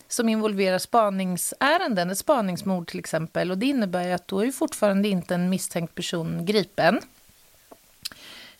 som 0.07 0.29
involverar 0.29 0.77
spaningsärenden, 0.77 2.09
ett 2.09 2.17
spaningsmord 2.17 2.87
till 2.87 2.99
exempel. 2.99 3.51
Och 3.51 3.57
det 3.57 3.65
innebär 3.65 4.09
att 4.09 4.27
då 4.27 4.39
är 4.39 4.45
ju 4.45 4.51
fortfarande 4.51 5.07
inte 5.07 5.35
en 5.35 5.49
misstänkt 5.49 5.95
person 5.95 6.45
gripen. 6.45 7.01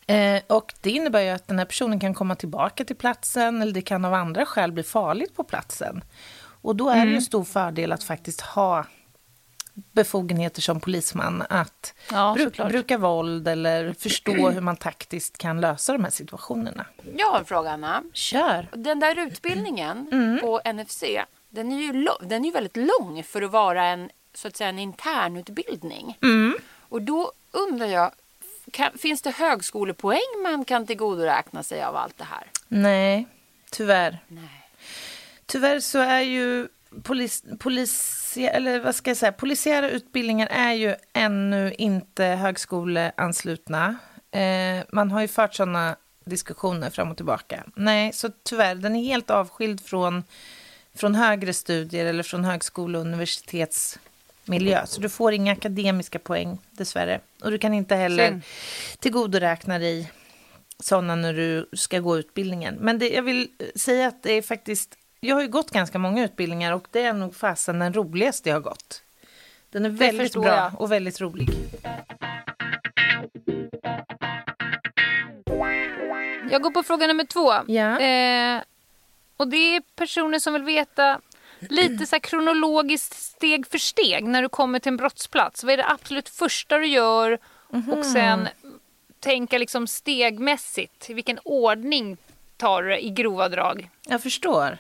Eh, 0.08 0.42
och 0.48 0.74
det 0.82 0.92
innebär 0.92 1.22
ju 1.22 1.30
att 1.30 1.48
den 1.48 1.60
här 1.60 1.66
personen 1.66 2.00
kan 2.00 2.14
komma 2.14 2.36
tillbaka 2.36 2.86
till 2.86 2.96
platsen 2.96 3.62
eller 3.62 3.74
det 3.74 3.82
kan 3.82 4.06
av 4.06 4.14
andra 4.14 4.46
skäl 4.46 4.72
bli 4.72 4.84
farligt 4.84 5.36
på 5.36 5.44
platsen. 5.44 6.04
Och 6.62 6.76
då 6.76 6.90
är 6.90 6.96
mm. 6.96 7.10
det 7.10 7.16
en 7.16 7.22
stor 7.22 7.44
fördel 7.44 7.92
att 7.92 8.04
faktiskt 8.04 8.42
ha 8.42 8.86
befogenheter 9.76 10.62
som 10.62 10.80
polisman 10.80 11.44
att 11.50 11.94
ja, 12.12 12.34
bru 12.38 12.50
bruka 12.50 12.98
våld 12.98 13.48
eller 13.48 13.94
förstå 13.94 14.50
hur 14.50 14.62
man 14.62 14.78
taktiskt 14.78 15.38
kan 15.38 15.62
lösa 15.62 15.94
de 15.94 16.04
här 16.04 16.12
situationerna. 16.12 16.86
Jag 17.18 17.32
har 17.32 17.40
en 17.40 17.46
fråga, 17.46 17.72
Anna. 17.72 18.04
Kör. 18.14 18.68
Den 18.74 19.00
där 19.00 19.20
utbildningen 19.20 20.08
mm. 20.12 20.40
på 20.42 20.62
NFC, 20.74 21.04
den 21.50 21.72
är, 21.72 21.82
ju 21.82 22.08
den 22.22 22.44
är 22.44 22.48
ju 22.48 22.54
väldigt 22.54 22.78
lång 22.78 23.24
för 23.24 23.42
att 23.42 23.52
vara 23.52 23.86
en, 23.86 24.10
så 24.34 24.48
att 24.48 24.58
säga, 24.58 24.70
en 24.70 24.80
internutbildning. 24.80 26.18
Mm. 26.22 26.58
Och 26.80 27.02
då 27.02 27.32
undrar 27.52 27.88
jag, 27.88 28.12
kan, 28.72 28.98
finns 28.98 29.22
det 29.22 29.32
högskolepoäng 29.32 30.42
man 30.44 30.66
kan 30.66 30.88
tillgodoräkna 30.88 31.64
sig 31.64 31.84
av 31.84 31.96
allt 31.96 32.18
det 32.18 32.24
här? 32.24 32.52
Nej, 32.68 33.28
tyvärr. 33.72 34.20
Nej. 34.28 34.70
Tyvärr 35.46 35.80
så 35.80 36.00
är 36.00 36.22
ju 36.22 36.68
polis, 37.04 37.44
polis, 37.60 38.34
eller 38.38 38.80
vad 38.80 38.96
ska 38.96 39.10
jag 39.10 39.18
säga, 39.18 39.32
polisiära 39.32 39.90
utbildningar 39.90 40.48
är 40.48 40.74
ju 40.74 40.96
ännu 41.14 41.74
inte 41.78 42.24
högskoleanslutna. 42.26 43.96
Eh, 44.32 44.84
man 44.92 45.12
har 45.12 45.22
ju 45.22 45.28
fört 45.28 45.54
sådana 45.54 45.96
diskussioner 46.26 46.90
fram 46.90 47.12
och 47.12 47.18
tillbaka. 47.18 47.64
Nej, 47.76 48.14
så 48.14 48.30
tyvärr, 48.44 48.76
den 48.76 48.96
är 48.96 49.04
helt 49.04 49.30
avskild 49.30 49.82
från, 49.82 50.24
från 50.96 51.16
högre 51.16 51.54
studier 51.54 52.06
eller 52.06 52.24
från 52.24 52.46
högskole 52.46 52.98
och 52.98 53.06
universitetsmiljö. 53.06 54.86
Så 54.86 55.02
du 55.02 55.10
får 55.10 55.34
inga 55.34 55.52
akademiska 55.52 56.20
poäng, 56.20 56.58
dessvärre. 56.72 57.20
Och 57.44 57.52
du 57.52 57.58
kan 57.58 57.74
inte 57.74 57.96
heller 57.96 58.30
Sen. 58.30 58.42
tillgodoräkna 59.00 59.80
dig 59.80 60.12
sådana 60.80 61.16
när 61.16 61.34
du 61.34 61.70
ska 61.74 62.00
gå 62.00 62.18
utbildningen. 62.18 62.78
Men 62.80 63.00
det, 63.00 63.10
jag 63.10 63.24
vill 63.24 63.48
säga 63.76 64.08
att 64.08 64.24
det 64.24 64.32
är 64.32 64.42
faktiskt 64.42 64.98
jag 65.26 65.36
har 65.36 65.42
ju 65.42 65.48
gått 65.48 65.72
ganska 65.72 66.00
många 66.00 66.24
utbildningar 66.24 66.72
och 66.72 66.88
det 66.92 67.02
är 67.02 67.14
nog 67.14 67.36
fasen 67.36 67.80
den 67.80 67.94
roligaste 67.94 68.50
jag 68.50 68.56
har 68.56 68.62
gått. 68.62 69.04
Den 69.70 69.86
är 69.86 69.90
väldigt 69.90 70.34
bra 70.34 70.48
jag. 70.48 70.82
och 70.82 70.92
väldigt 70.92 71.22
rolig. 71.22 71.50
Jag 76.52 76.62
går 76.62 76.72
på 76.72 76.84
fråga 76.84 77.08
nummer 77.08 77.24
två. 77.24 77.54
Ja. 77.68 78.00
Eh, 78.00 78.62
och 79.38 79.48
det 79.48 79.76
är 79.76 79.82
personer 79.96 80.40
som 80.40 80.54
vill 80.54 80.64
veta 80.64 81.22
lite 81.60 82.06
så 82.06 82.20
kronologiskt 82.20 83.14
steg 83.14 83.68
för 83.68 83.78
steg 83.78 84.24
när 84.24 84.42
du 84.42 84.50
kommer 84.50 84.80
till 84.80 84.90
en 84.90 84.98
brottsplats. 84.98 85.64
Vad 85.64 85.74
är 85.74 85.78
det 85.78 85.90
absolut 85.90 86.30
första 86.30 86.78
du 86.78 86.88
gör? 86.88 87.28
Mm 87.74 87.84
-hmm. 87.84 87.98
Och 87.98 88.06
sen 88.06 88.48
tänka 89.20 89.58
liksom 89.58 89.88
stegmässigt. 89.88 91.10
I 91.10 91.14
vilken 91.14 91.40
ordning 91.44 92.18
tar 92.58 92.84
du 92.84 92.98
i 93.00 93.10
grova 93.10 93.50
drag? 93.50 93.90
Jag 94.08 94.24
förstår. 94.24 94.78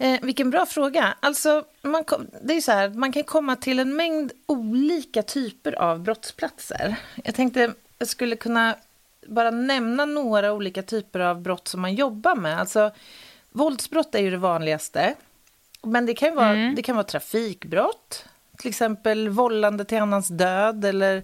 Eh, 0.00 0.20
vilken 0.22 0.50
bra 0.50 0.66
fråga. 0.66 1.14
Alltså, 1.20 1.64
man, 1.82 2.04
det 2.42 2.54
är 2.54 2.60
så 2.60 2.72
här, 2.72 2.88
man 2.88 3.12
kan 3.12 3.24
komma 3.24 3.56
till 3.56 3.78
en 3.78 3.96
mängd 3.96 4.32
olika 4.46 5.22
typer 5.22 5.72
av 5.72 6.00
brottsplatser. 6.00 6.96
Jag 7.24 7.34
tänkte 7.34 7.74
jag 7.98 8.08
skulle 8.08 8.36
kunna 8.36 8.76
bara 9.26 9.50
nämna 9.50 10.04
några 10.04 10.52
olika 10.52 10.82
typer 10.82 11.20
av 11.20 11.40
brott 11.40 11.68
som 11.68 11.80
man 11.80 11.94
jobbar 11.94 12.36
med. 12.36 12.60
Alltså, 12.60 12.90
våldsbrott 13.50 14.14
är 14.14 14.18
ju 14.18 14.30
det 14.30 14.36
vanligaste. 14.36 15.14
Men 15.82 16.06
det 16.06 16.14
kan 16.14 16.34
vara, 16.34 16.48
mm. 16.48 16.74
det 16.74 16.82
kan 16.82 16.96
vara 16.96 17.06
trafikbrott, 17.06 18.24
till 18.58 18.68
exempel 18.68 19.28
vållande 19.28 19.84
till 19.84 19.98
annans 19.98 20.28
död 20.28 20.84
eller 20.84 21.22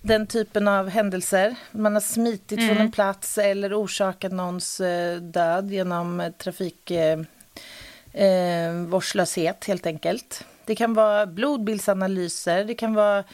den 0.00 0.26
typen 0.26 0.68
av 0.68 0.88
händelser. 0.88 1.56
Man 1.70 1.94
har 1.94 2.00
smitit 2.00 2.58
mm. 2.58 2.68
från 2.68 2.86
en 2.86 2.92
plats 2.92 3.38
eller 3.38 3.82
orsakat 3.82 4.32
någons 4.32 4.80
eh, 4.80 5.16
död 5.16 5.70
genom 5.70 6.32
trafik 6.38 6.90
eh, 8.18 8.72
vårdslöshet 8.72 9.64
helt 9.64 9.86
enkelt. 9.86 10.44
Det 10.64 10.74
kan 10.74 10.94
vara 10.94 11.26
blodbildsanalyser, 11.26 12.64
det 12.64 12.74
kan 12.74 12.94
vara 12.94 13.24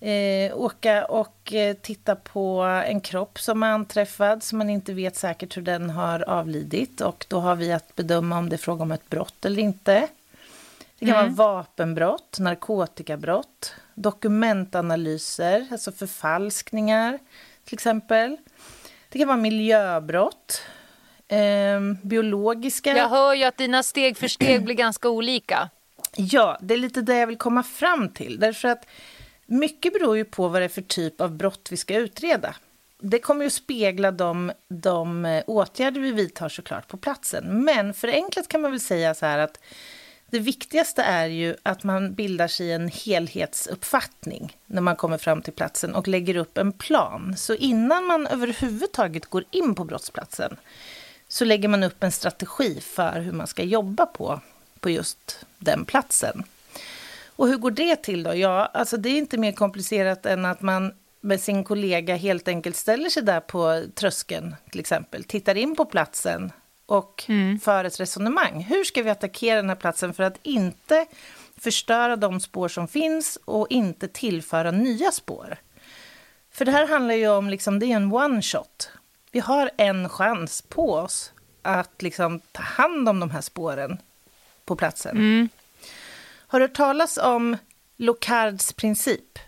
eh, 0.00 0.56
åka 0.56 1.04
och 1.04 1.52
eh, 1.52 1.76
titta 1.76 2.16
på 2.16 2.62
en 2.86 3.00
kropp 3.00 3.40
som 3.40 3.62
är 3.62 3.70
anträffad 3.70 4.42
som 4.42 4.58
man 4.58 4.70
inte 4.70 4.92
vet 4.92 5.16
säkert 5.16 5.56
hur 5.56 5.62
den 5.62 5.90
har 5.90 6.28
avlidit 6.28 7.00
och 7.00 7.26
då 7.28 7.40
har 7.40 7.56
vi 7.56 7.72
att 7.72 7.96
bedöma 7.96 8.38
om 8.38 8.48
det 8.48 8.56
är 8.56 8.58
fråga 8.58 8.82
om 8.82 8.92
ett 8.92 9.10
brott 9.10 9.44
eller 9.44 9.62
inte. 9.62 10.08
Det 10.98 11.06
kan 11.06 11.16
mm. 11.16 11.34
vara 11.34 11.48
vapenbrott, 11.48 12.38
narkotikabrott, 12.38 13.74
dokumentanalyser, 13.94 15.66
alltså 15.70 15.92
förfalskningar 15.92 17.18
till 17.64 17.74
exempel. 17.74 18.36
Det 19.08 19.18
kan 19.18 19.28
vara 19.28 19.38
miljöbrott, 19.38 20.62
eh, 21.32 21.80
biologiska... 22.02 22.96
Jag 22.96 23.08
hör 23.08 23.34
ju 23.34 23.44
att 23.44 23.56
dina 23.56 23.82
steg 23.82 24.16
för 24.16 24.28
steg 24.28 24.64
blir 24.64 24.74
ganska 24.74 25.08
olika. 25.08 25.70
Ja, 26.16 26.58
det 26.60 26.74
är 26.74 26.78
lite 26.78 27.02
det 27.02 27.16
jag 27.16 27.26
vill 27.26 27.38
komma 27.38 27.62
fram 27.62 28.08
till. 28.08 28.40
Därför 28.40 28.68
att 28.68 28.86
mycket 29.46 29.92
beror 29.92 30.16
ju 30.16 30.24
på 30.24 30.48
vad 30.48 30.60
det 30.60 30.64
är 30.64 30.68
för 30.68 30.82
typ 30.82 31.20
av 31.20 31.36
brott 31.36 31.68
vi 31.70 31.76
ska 31.76 31.96
utreda. 31.96 32.54
Det 32.98 33.18
kommer 33.18 33.40
ju 33.40 33.46
att 33.46 33.52
spegla 33.52 34.10
de, 34.10 34.52
de 34.68 35.24
eh, 35.24 35.44
åtgärder 35.46 36.00
vi 36.00 36.12
vidtar 36.12 36.48
såklart 36.48 36.88
på 36.88 36.96
platsen. 36.96 37.64
Men 37.64 37.94
förenklat 37.94 38.48
kan 38.48 38.60
man 38.60 38.70
väl 38.70 38.80
säga 38.80 39.14
så 39.14 39.26
här 39.26 39.38
att 39.38 39.58
det 40.30 40.38
viktigaste 40.38 41.02
är 41.02 41.26
ju 41.26 41.56
att 41.62 41.84
man 41.84 42.14
bildar 42.14 42.48
sig 42.48 42.72
en 42.72 42.88
helhetsuppfattning 42.88 44.56
när 44.66 44.80
man 44.80 44.96
kommer 44.96 45.18
fram 45.18 45.42
till 45.42 45.52
platsen 45.52 45.94
och 45.94 46.08
lägger 46.08 46.36
upp 46.36 46.58
en 46.58 46.72
plan. 46.72 47.34
Så 47.36 47.54
innan 47.54 48.04
man 48.04 48.26
överhuvudtaget 48.26 49.26
går 49.26 49.44
in 49.50 49.74
på 49.74 49.84
brottsplatsen 49.84 50.56
så 51.32 51.44
lägger 51.44 51.68
man 51.68 51.82
upp 51.82 52.02
en 52.02 52.12
strategi 52.12 52.80
för 52.80 53.20
hur 53.20 53.32
man 53.32 53.46
ska 53.46 53.62
jobba 53.62 54.06
på, 54.06 54.40
på 54.80 54.90
just 54.90 55.46
den 55.58 55.84
platsen. 55.84 56.44
Och 57.26 57.48
hur 57.48 57.56
går 57.56 57.70
det 57.70 57.96
till 57.96 58.22
då? 58.22 58.34
Ja, 58.34 58.70
alltså 58.74 58.96
det 58.96 59.08
är 59.08 59.18
inte 59.18 59.38
mer 59.38 59.52
komplicerat 59.52 60.26
än 60.26 60.44
att 60.44 60.60
man 60.60 60.92
med 61.20 61.40
sin 61.40 61.64
kollega 61.64 62.16
helt 62.16 62.48
enkelt 62.48 62.76
ställer 62.76 63.10
sig 63.10 63.22
där 63.22 63.40
på 63.40 63.84
tröskeln, 63.94 64.56
till 64.70 64.80
exempel, 64.80 65.24
tittar 65.24 65.54
in 65.54 65.76
på 65.76 65.84
platsen 65.84 66.52
och 66.86 67.24
mm. 67.28 67.58
för 67.58 67.84
ett 67.84 68.00
resonemang. 68.00 68.62
Hur 68.62 68.84
ska 68.84 69.02
vi 69.02 69.10
attackera 69.10 69.56
den 69.56 69.68
här 69.68 69.76
platsen 69.76 70.14
för 70.14 70.22
att 70.22 70.38
inte 70.42 71.06
förstöra 71.56 72.16
de 72.16 72.40
spår 72.40 72.68
som 72.68 72.88
finns 72.88 73.38
och 73.44 73.66
inte 73.70 74.08
tillföra 74.08 74.70
nya 74.70 75.10
spår? 75.10 75.56
För 76.50 76.64
det 76.64 76.72
här 76.72 76.86
handlar 76.86 77.14
ju 77.14 77.28
om, 77.28 77.50
liksom, 77.50 77.78
det 77.78 77.86
är 77.86 77.96
en 77.96 78.12
one 78.12 78.42
shot. 78.42 78.90
Vi 79.32 79.40
har 79.40 79.70
en 79.76 80.08
chans 80.08 80.62
på 80.62 80.94
oss 80.94 81.32
att 81.62 82.02
liksom, 82.02 82.40
ta 82.52 82.62
hand 82.62 83.08
om 83.08 83.20
de 83.20 83.30
här 83.30 83.40
spåren 83.40 83.98
på 84.64 84.76
platsen. 84.76 85.16
Mm. 85.16 85.48
Har 86.46 86.60
du 86.60 86.66
hört 86.66 86.74
talas 86.74 87.18
om 87.18 87.56
Locards 87.96 88.72
princip? 88.72 89.38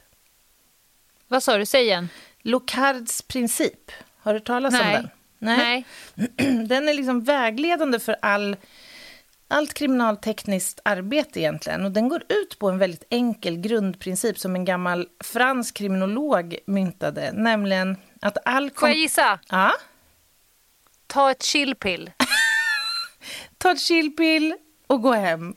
Vad 1.29 1.43
sa 1.43 1.59
du? 1.59 1.67
Säg 1.67 1.83
igen. 1.83 2.09
Locards 2.43 3.23
princip. 3.23 3.91
Har 4.19 4.33
du 4.33 4.39
hört 4.39 4.47
talas 4.47 4.73
Nej. 4.73 4.97
om 4.97 5.03
den? 5.03 5.11
Nej. 5.39 5.85
Nej. 6.15 6.57
Den 6.67 6.89
är 6.89 6.95
liksom 6.95 7.21
vägledande 7.21 7.99
för 7.99 8.17
all, 8.23 8.57
allt 9.49 9.75
kriminaltekniskt 9.75 10.81
arbete 10.85 11.41
egentligen. 11.41 11.85
Och 11.85 11.91
den 11.91 12.09
går 12.09 12.23
ut 12.29 12.59
på 12.59 12.71
en 12.71 12.79
väldigt 12.79 13.05
enkel 13.11 13.57
grundprincip 13.57 14.39
som 14.39 14.55
en 14.55 14.65
gammal 14.65 15.09
fransk 15.25 15.75
kriminolog 15.77 16.57
myntade. 16.67 17.33
Nämligen 17.33 17.97
att 18.25 18.39
all... 18.45 18.71
Får 18.71 18.89
jag 18.89 18.99
gissa? 18.99 19.39
Ja. 19.49 19.73
Ta 21.07 21.31
ett 21.31 21.43
chillpill. 21.43 22.11
Ta 23.59 23.71
ett 23.71 23.81
chillpill 23.81 24.55
och 24.87 25.03
gå 25.03 25.13
hem. 25.13 25.55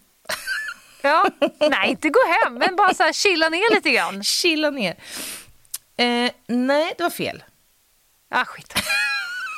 Ja, 1.01 1.25
nej 1.69 1.89
inte 1.89 2.09
gå 2.09 2.19
hem, 2.43 2.53
men 2.53 2.75
bara 2.75 2.93
så 2.93 3.03
här 3.03 3.13
chilla 3.13 3.49
ner 3.49 3.75
lite 3.75 3.91
grann. 3.91 4.23
Chilla 4.23 4.69
ner. 4.69 4.95
Eh, 5.97 6.31
nej, 6.47 6.93
det 6.97 7.03
var 7.03 7.09
fel. 7.09 7.43
Ah, 8.29 8.45
skit. 8.45 8.73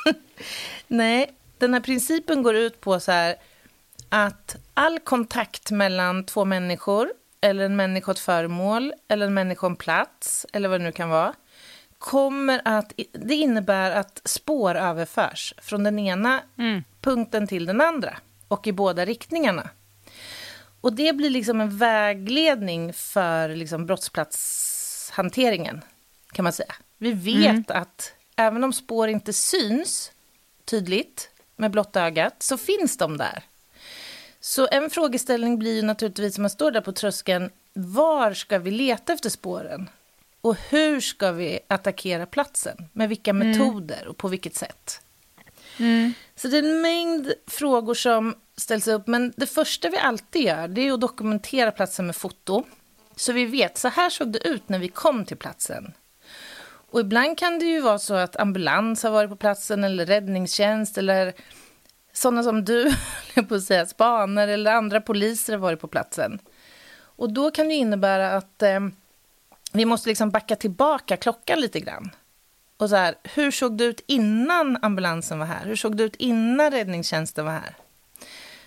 nej, 0.86 1.34
den 1.58 1.74
här 1.74 1.80
principen 1.80 2.42
går 2.42 2.56
ut 2.56 2.80
på 2.80 3.00
så 3.00 3.12
här 3.12 3.36
att 4.08 4.56
all 4.74 4.98
kontakt 4.98 5.70
mellan 5.70 6.24
två 6.24 6.44
människor 6.44 7.12
eller 7.40 7.64
en 7.64 7.76
människa 7.76 8.10
och 8.10 8.16
ett 8.16 8.24
föremål 8.24 8.92
eller 9.08 9.26
en 9.26 9.34
människa 9.34 9.66
och 9.66 9.70
en 9.70 9.76
plats 9.76 10.46
eller 10.52 10.68
vad 10.68 10.80
det 10.80 10.84
nu 10.84 10.92
kan 10.92 11.08
vara 11.08 11.34
kommer 12.00 12.62
att... 12.64 12.92
Det 13.12 13.34
innebär 13.34 13.90
att 13.90 14.20
spår 14.24 14.74
överförs 14.74 15.54
från 15.58 15.84
den 15.84 15.98
ena 15.98 16.40
mm. 16.58 16.84
punkten 17.00 17.46
till 17.46 17.66
den 17.66 17.80
andra 17.80 18.16
och 18.48 18.66
i 18.66 18.72
båda 18.72 19.04
riktningarna. 19.04 19.70
Och 20.80 20.92
det 20.92 21.12
blir 21.12 21.30
liksom 21.30 21.60
en 21.60 21.78
vägledning 21.78 22.92
för 22.92 23.48
liksom 23.48 23.86
brottsplatshanteringen, 23.86 25.80
kan 26.32 26.42
man 26.42 26.52
säga. 26.52 26.74
Vi 26.98 27.12
vet 27.12 27.48
mm. 27.48 27.64
att 27.68 28.12
även 28.36 28.64
om 28.64 28.72
spår 28.72 29.08
inte 29.08 29.32
syns 29.32 30.12
tydligt 30.64 31.30
med 31.56 31.70
blotta 31.70 32.02
ögat, 32.02 32.42
så 32.42 32.58
finns 32.58 32.96
de 32.96 33.16
där. 33.16 33.44
Så 34.40 34.68
en 34.72 34.90
frågeställning 34.90 35.58
blir 35.58 35.76
ju 35.76 35.82
naturligtvis, 35.82 36.38
man 36.38 36.50
står 36.50 36.70
där 36.70 36.80
på 36.80 36.92
tröskeln, 36.92 37.50
var 37.72 38.34
ska 38.34 38.58
vi 38.58 38.70
leta 38.70 39.12
efter 39.12 39.30
spåren? 39.30 39.90
Och 40.40 40.56
hur 40.70 41.00
ska 41.00 41.32
vi 41.32 41.60
attackera 41.68 42.26
platsen? 42.26 42.88
Med 42.92 43.08
vilka 43.08 43.30
mm. 43.30 43.48
metoder 43.48 44.08
och 44.08 44.16
på 44.16 44.28
vilket 44.28 44.56
sätt? 44.56 45.00
Mm. 45.78 46.12
Så 46.36 46.48
det 46.48 46.58
är 46.58 46.62
en 46.62 46.80
mängd 46.80 47.32
frågor 47.46 47.94
som 47.94 48.34
ställs 48.56 48.88
upp. 48.88 49.06
Men 49.06 49.32
det 49.36 49.46
första 49.46 49.88
vi 49.88 49.98
alltid 49.98 50.42
gör 50.42 50.68
det 50.68 50.88
är 50.88 50.92
att 50.92 51.00
dokumentera 51.00 51.70
platsen 51.70 52.06
med 52.06 52.16
foto. 52.16 52.64
Så 53.16 53.32
vi 53.32 53.46
vet, 53.46 53.78
så 53.78 53.88
här 53.88 54.10
såg 54.10 54.32
det 54.32 54.48
ut 54.48 54.68
när 54.68 54.78
vi 54.78 54.88
kom 54.88 55.24
till 55.24 55.36
platsen. 55.36 55.92
Och 56.90 57.00
ibland 57.00 57.38
kan 57.38 57.58
det 57.58 57.64
ju 57.64 57.80
vara 57.80 57.98
så 57.98 58.14
att 58.14 58.36
ambulans 58.36 59.02
har 59.02 59.10
varit 59.10 59.30
på 59.30 59.36
platsen 59.36 59.84
eller 59.84 60.06
räddningstjänst 60.06 60.98
eller 60.98 61.32
sådana 62.12 62.42
som 62.42 62.64
du, 62.64 62.92
på 63.48 63.54
att 63.54 63.62
säga, 63.62 63.86
spanar 63.86 64.48
eller 64.48 64.72
andra 64.72 65.00
poliser 65.00 65.52
har 65.52 65.60
varit 65.60 65.80
på 65.80 65.88
platsen. 65.88 66.38
Och 66.92 67.32
då 67.32 67.50
kan 67.50 67.68
det 67.68 67.74
innebära 67.74 68.32
att 68.32 68.62
eh, 68.62 68.80
vi 69.72 69.84
måste 69.84 70.08
liksom 70.08 70.30
backa 70.30 70.56
tillbaka 70.56 71.16
klockan 71.16 71.60
lite 71.60 71.80
grann. 71.80 72.10
Och 72.76 72.88
så 72.88 72.96
här, 72.96 73.14
hur 73.22 73.50
såg 73.50 73.76
det 73.76 73.84
ut 73.84 74.04
innan 74.06 74.78
ambulansen 74.82 75.38
var 75.38 75.46
här? 75.46 75.64
Hur 75.64 75.76
såg 75.76 75.96
det 75.96 76.04
ut 76.04 76.16
innan 76.16 76.70
räddningstjänsten 76.70 77.44
var 77.44 77.52
här? 77.52 77.76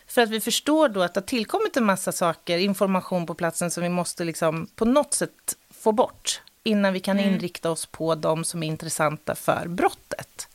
För 0.08 0.22
att 0.22 0.30
vi 0.30 0.42
förstår 0.42 0.90
då 0.90 1.02
att 1.02 1.14
det 1.14 1.20
har 1.20 1.26
tillkommit 1.26 1.78
en 1.78 1.86
massa 1.86 2.12
saker, 2.12 2.58
information 2.58 3.26
på 3.26 3.34
platsen 3.34 3.72
som 3.72 3.84
vi 3.84 3.90
måste 3.90 4.24
liksom 4.24 4.68
på 4.76 4.86
något 4.86 5.14
sätt 5.14 5.58
få 5.72 5.92
bort 5.92 6.42
innan 6.64 6.94
vi 6.94 7.00
kan 7.00 7.20
mm. 7.20 7.34
inrikta 7.34 7.72
oss 7.72 7.86
på 7.86 8.16
de 8.16 8.44
som 8.44 8.64
är 8.64 8.68
intressanta 8.68 9.36
för 9.36 9.68
brottet. 9.68 10.48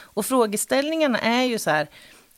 Och 0.00 0.26
frågeställningarna 0.26 1.18
är 1.18 1.42
ju 1.42 1.58
så 1.58 1.70
här, 1.70 1.88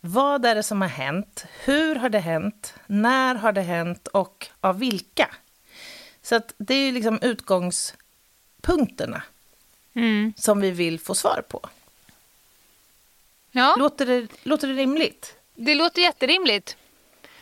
vad 0.01 0.45
är 0.45 0.55
det 0.55 0.63
som 0.63 0.81
har 0.81 0.89
hänt? 0.89 1.45
Hur 1.65 1.95
har 1.95 2.09
det 2.09 2.19
hänt? 2.19 2.75
När 2.87 3.35
har 3.35 3.53
det 3.53 3.63
hänt? 3.63 4.09
Och 4.09 4.47
av 4.61 4.79
vilka? 4.79 5.29
Så 6.29 6.35
att 6.35 6.55
det 6.59 6.75
är 6.75 6.87
ju 6.87 6.93
liksom 6.93 7.19
utgångspunkterna 7.23 9.23
mm. 9.95 10.33
som 10.37 10.61
vi 10.61 10.71
vill 10.71 11.01
få 11.01 11.15
svar 11.15 11.43
på. 11.49 11.69
Ja. 13.51 13.75
Låter, 13.79 14.07
det, 14.07 14.29
låter 14.43 14.69
det 14.69 14.75
rimligt? 14.75 15.35
Det 15.55 15.75
låter 15.75 16.03
jätterimligt. 16.03 16.77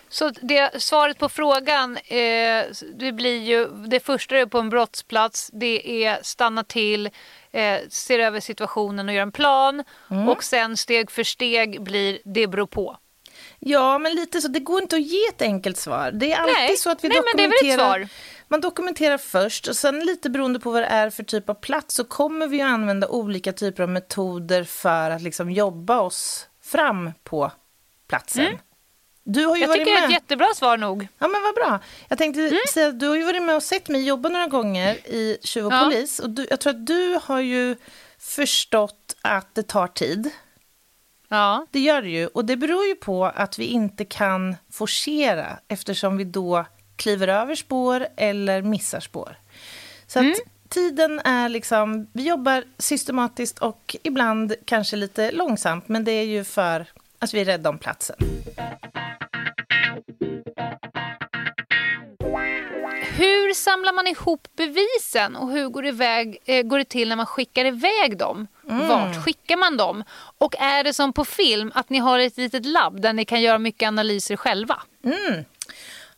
Så 0.09 0.31
det, 0.31 0.83
svaret 0.83 1.19
på 1.19 1.29
frågan, 1.29 1.97
eh, 1.97 2.65
det 2.95 3.13
blir 3.13 3.43
ju, 3.43 3.69
det 3.69 4.01
första 4.01 4.47
på 4.47 4.59
en 4.59 4.71
brottsplats, 4.71 5.51
det 5.53 6.05
är 6.05 6.19
stanna 6.23 6.65
till, 6.65 7.11
eh, 7.53 7.81
ser 7.89 8.19
över 8.19 8.41
situationen 8.41 9.09
och 9.09 9.15
gör 9.15 9.23
en 9.23 9.33
plan. 9.33 9.85
Mm. 10.11 10.29
Och 10.29 10.45
sen 10.45 10.77
steg 10.77 11.11
för 11.11 11.25
steg 11.25 11.83
blir 11.83 12.19
det 12.25 12.47
beror 12.47 12.67
på. 12.67 12.97
Ja, 13.59 13.99
men 13.99 14.15
lite 14.15 14.41
så. 14.41 14.49
Det 14.49 14.61
går 14.61 14.83
inte 14.83 14.97
att 14.97 15.03
ge 15.03 15.27
ett 15.29 15.43
enkelt 15.43 15.77
svar. 15.77 16.11
Det 16.11 16.33
är 16.33 16.39
alltid 16.39 16.55
Nej. 16.55 16.77
så 16.77 16.91
att 16.91 17.05
vi 17.05 17.09
Nej, 17.09 17.19
dokumenterar. 17.19 17.49
Men 17.49 17.69
det 17.69 17.73
är 17.73 17.79
väl 17.79 18.03
ett 18.03 18.11
svar. 18.11 18.21
Man 18.49 18.61
dokumenterar 18.61 19.19
först 19.19 19.69
och 19.69 19.77
sen 19.77 20.01
lite 20.01 20.31
beroende 20.31 20.61
på 20.61 20.71
vad 20.71 20.83
det 20.83 20.87
är 20.87 21.11
för 21.11 21.23
typ 21.23 21.49
av 21.49 21.55
plats 21.55 21.95
så 21.95 22.05
kommer 22.05 22.47
vi 22.47 22.63
att 22.63 22.69
använda 22.69 23.09
olika 23.09 23.53
typer 23.53 23.83
av 23.83 23.89
metoder 23.89 24.65
för 24.65 25.11
att 25.11 25.23
liksom 25.23 25.51
jobba 25.51 26.01
oss 26.01 26.49
fram 26.63 27.13
på 27.25 27.53
platsen. 28.09 28.47
Mm. 28.47 28.59
Du 29.29 29.45
har 29.47 29.57
ju 29.57 29.63
jag 29.63 29.69
varit 29.69 29.81
tycker 29.81 29.95
med. 29.95 30.03
det 30.03 30.05
är 30.05 30.09
ett 30.09 30.23
jättebra 30.23 30.47
svar 30.55 30.77
nog. 30.77 31.09
Ja, 31.19 31.29
men 31.29 31.43
vad 31.43 31.55
bra. 31.55 31.81
Jag 32.09 32.19
tänkte 32.19 32.41
mm. 32.41 32.59
säga 32.73 32.93
du 32.93 33.09
har 33.09 33.17
ju 33.17 33.25
varit 33.25 33.43
med 33.43 33.57
och 33.57 33.63
sett 33.63 33.89
mig 33.89 34.07
jobba 34.07 34.29
några 34.29 34.47
gånger 34.47 34.95
i 34.95 35.39
Tjuv 35.43 35.67
och 35.67 35.73
ja. 35.73 35.85
polis. 35.85 36.19
Och 36.19 36.31
du, 36.31 36.47
jag 36.51 36.61
tror 36.61 36.71
att 36.71 36.87
du 36.87 37.21
har 37.23 37.41
ju 37.41 37.77
förstått 38.19 39.17
att 39.23 39.55
det 39.55 39.63
tar 39.63 39.87
tid. 39.87 40.31
Ja. 41.29 41.67
Det 41.71 41.81
gör 41.81 42.03
det 42.03 42.09
ju. 42.09 42.27
Och 42.27 42.45
det 42.45 42.57
beror 42.57 42.87
ju 42.87 42.95
på 42.95 43.25
att 43.25 43.59
vi 43.59 43.65
inte 43.65 44.05
kan 44.05 44.57
forcera 44.73 45.59
eftersom 45.69 46.17
vi 46.17 46.25
då 46.25 46.65
kliver 46.97 47.29
över 47.29 47.55
spår 47.55 48.07
eller 48.17 48.63
missar 48.63 49.01
spår. 49.01 49.37
Så 50.07 50.19
mm. 50.19 50.33
att 50.33 50.71
tiden 50.71 51.21
är 51.21 51.49
liksom... 51.49 52.07
Vi 52.13 52.29
jobbar 52.29 52.65
systematiskt 52.79 53.59
och 53.59 53.97
ibland 54.03 54.55
kanske 54.65 54.97
lite 54.97 55.31
långsamt, 55.31 55.89
men 55.89 56.05
det 56.05 56.13
är 56.13 56.25
ju 56.25 56.45
för 56.45 56.87
att 57.19 57.35
vi 57.35 57.41
är 57.41 57.45
rädda 57.45 57.71
om 57.71 57.79
platsen. 57.79 58.17
Hur 63.17 63.55
samlar 63.55 63.93
man 63.93 64.07
ihop 64.07 64.49
bevisen 64.57 65.37
och 65.37 65.51
hur 65.51 65.69
går 65.69 65.83
det, 65.83 65.89
iväg, 65.89 66.39
eh, 66.45 66.63
går 66.63 66.79
det 66.79 66.85
till 66.85 67.09
när 67.09 67.17
man 67.17 67.27
skickar 67.27 67.65
iväg 67.65 68.19
dem? 68.19 68.47
Mm. 68.69 68.89
Vart 68.89 69.25
skickar 69.25 69.57
man 69.57 69.77
dem? 69.77 70.05
Och 70.39 70.55
är 70.59 70.85
det 70.85 70.95
som 70.95 71.13
på 71.13 71.25
film 71.25 71.73
att 71.75 71.91
ni 71.91 71.99
har 71.99 72.19
ett 72.19 72.37
litet 72.37 72.67
labb 72.67 73.01
där 73.01 73.13
ni 73.13 73.25
kan 73.25 73.43
göra 73.43 73.59
mycket 73.59 73.87
analyser 73.87 74.37
själva? 74.37 74.83
Mm. 75.05 75.45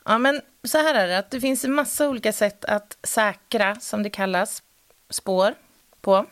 Ja, 0.05 0.19
men 0.19 0.41
så 0.68 0.78
här 0.78 0.94
är 0.94 1.09
det, 1.09 1.18
att 1.18 1.31
det 1.31 1.40
finns 1.40 1.64
en 1.64 1.74
massa 1.74 2.09
olika 2.09 2.33
sätt 2.33 2.64
att 2.64 2.96
säkra, 3.02 3.81
som 3.81 4.02
det 4.02 4.11
kallas, 4.11 4.62
spår 5.11 5.54
på. 6.00 6.26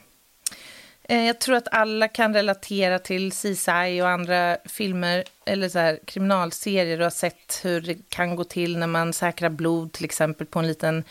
Eh, 1.03 1.27
jag 1.27 1.39
tror 1.39 1.57
att 1.57 1.69
alla 1.73 2.09
kan 2.09 2.35
relatera 2.35 2.99
till 2.99 3.33
CSI 3.33 4.01
och 4.03 4.09
andra 4.09 4.57
filmer 4.65 5.25
eller 5.45 5.69
så 5.69 5.79
här, 5.79 5.99
kriminalserier 6.05 6.99
och 6.99 7.05
har 7.05 7.11
sett 7.11 7.61
hur 7.63 7.81
det 7.81 8.09
kan 8.09 8.37
gå 8.37 8.45
till 8.45 8.79
när 8.79 8.87
man 8.87 9.13
säkrar 9.13 9.49
blod 9.49 9.93
till 9.93 10.05
exempel 10.05 10.47
på 10.47 10.59
en 10.59 10.67
liten 10.67 11.05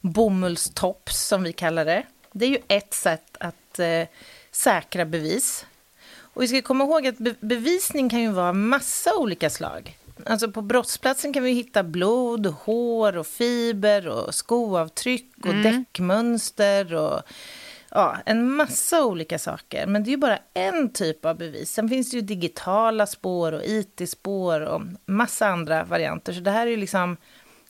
bomullstops 0.00 1.26
som 1.26 1.42
vi 1.42 1.52
kallar 1.52 1.84
det. 1.84 2.02
Det 2.32 2.44
är 2.44 2.50
ju 2.50 2.58
ett 2.68 2.94
sätt 2.94 3.36
att 3.40 3.78
eh, 3.78 4.06
säkra 4.50 5.04
bevis. 5.04 5.66
Och 6.18 6.42
vi 6.42 6.48
ska 6.48 6.62
komma 6.62 6.84
ihåg 6.84 7.06
att 7.06 7.18
be 7.18 7.34
bevisning 7.40 8.08
kan 8.08 8.20
ju 8.20 8.30
vara 8.30 8.52
massa 8.52 9.16
olika 9.16 9.50
slag. 9.50 9.96
Alltså 10.26 10.50
på 10.50 10.62
brottsplatsen 10.62 11.32
kan 11.32 11.42
vi 11.42 11.52
hitta 11.52 11.82
blod, 11.82 12.46
hår 12.46 13.16
och 13.16 13.26
fiber 13.26 14.08
och 14.08 14.34
skoavtryck 14.34 15.32
och 15.38 15.46
mm. 15.46 15.62
däckmönster 15.62 16.94
och 16.94 17.22
ja, 17.90 18.16
en 18.26 18.56
massa 18.56 19.04
olika 19.04 19.38
saker. 19.38 19.86
Men 19.86 20.04
det 20.04 20.08
är 20.08 20.12
ju 20.12 20.16
bara 20.16 20.38
en 20.54 20.92
typ 20.92 21.24
av 21.24 21.36
bevis. 21.36 21.72
Sen 21.72 21.88
finns 21.88 22.10
det 22.10 22.16
ju 22.16 22.22
digitala 22.22 23.06
spår 23.06 23.52
och 23.52 23.64
IT-spår 23.64 24.60
och 24.60 24.82
massa 25.06 25.46
andra 25.46 25.84
varianter. 25.84 26.32
Så 26.32 26.40
det 26.40 26.50
här 26.50 26.66
är 26.66 26.70
ju 26.70 26.76
liksom 26.76 27.16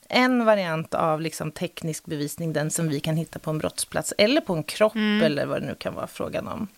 en 0.08 0.44
variant 0.44 0.94
av 0.94 1.20
liksom 1.20 1.52
teknisk 1.52 2.06
bevisning, 2.06 2.52
den 2.52 2.70
som 2.70 2.88
vi 2.88 3.00
kan 3.00 3.16
hitta 3.16 3.38
på 3.38 3.50
en 3.50 3.58
brottsplats 3.58 4.14
eller 4.18 4.40
på 4.40 4.54
en 4.54 4.62
kropp 4.62 4.94
mm. 4.94 5.22
eller 5.22 5.46
vad 5.46 5.62
det 5.62 5.66
nu 5.66 5.74
kan 5.74 5.94
vara 5.94 6.06
frågan 6.06 6.48
om. 6.48 6.68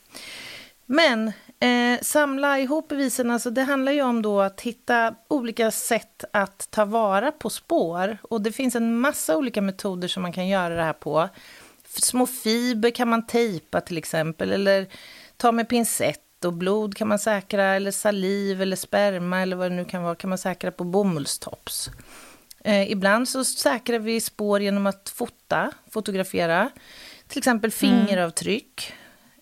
Men 0.86 1.32
eh, 1.62 2.00
samla 2.02 2.58
ihop 2.58 2.88
bevisen, 2.88 3.30
alltså 3.30 3.50
det 3.50 3.62
handlar 3.62 3.92
ju 3.92 4.02
om 4.02 4.22
då 4.22 4.40
att 4.40 4.60
hitta 4.60 5.14
olika 5.28 5.70
sätt 5.70 6.24
att 6.32 6.70
ta 6.70 6.84
vara 6.84 7.32
på 7.32 7.50
spår. 7.50 8.18
Och 8.22 8.42
det 8.42 8.52
finns 8.52 8.74
en 8.74 8.98
massa 8.98 9.36
olika 9.36 9.62
metoder 9.62 10.08
som 10.08 10.22
man 10.22 10.32
kan 10.32 10.48
göra 10.48 10.74
det 10.74 10.82
här 10.82 10.92
på. 10.92 11.28
Små 11.88 12.26
fiber 12.26 12.90
kan 12.90 13.08
man 13.08 13.26
tejpa 13.26 13.80
till 13.80 13.98
exempel, 13.98 14.52
eller 14.52 14.86
ta 15.36 15.52
med 15.52 15.68
pincett 15.68 16.44
och 16.44 16.52
blod 16.52 16.96
kan 16.96 17.08
man 17.08 17.18
säkra, 17.18 17.64
eller 17.64 17.90
saliv 17.90 18.62
eller 18.62 18.76
sperma 18.76 19.40
eller 19.40 19.56
vad 19.56 19.70
det 19.70 19.76
nu 19.76 19.84
kan 19.84 20.02
vara, 20.02 20.14
kan 20.14 20.30
man 20.30 20.38
säkra 20.38 20.70
på 20.70 20.84
bomullstops. 20.84 21.90
Eh, 22.64 22.90
ibland 22.90 23.28
så 23.28 23.44
säkrar 23.44 23.98
vi 23.98 24.20
spår 24.20 24.60
genom 24.60 24.86
att 24.86 25.12
fota, 25.16 25.72
fotografera, 25.90 26.70
till 27.28 27.38
exempel 27.38 27.72
mm. 27.82 28.06
fingeravtryck. 28.06 28.92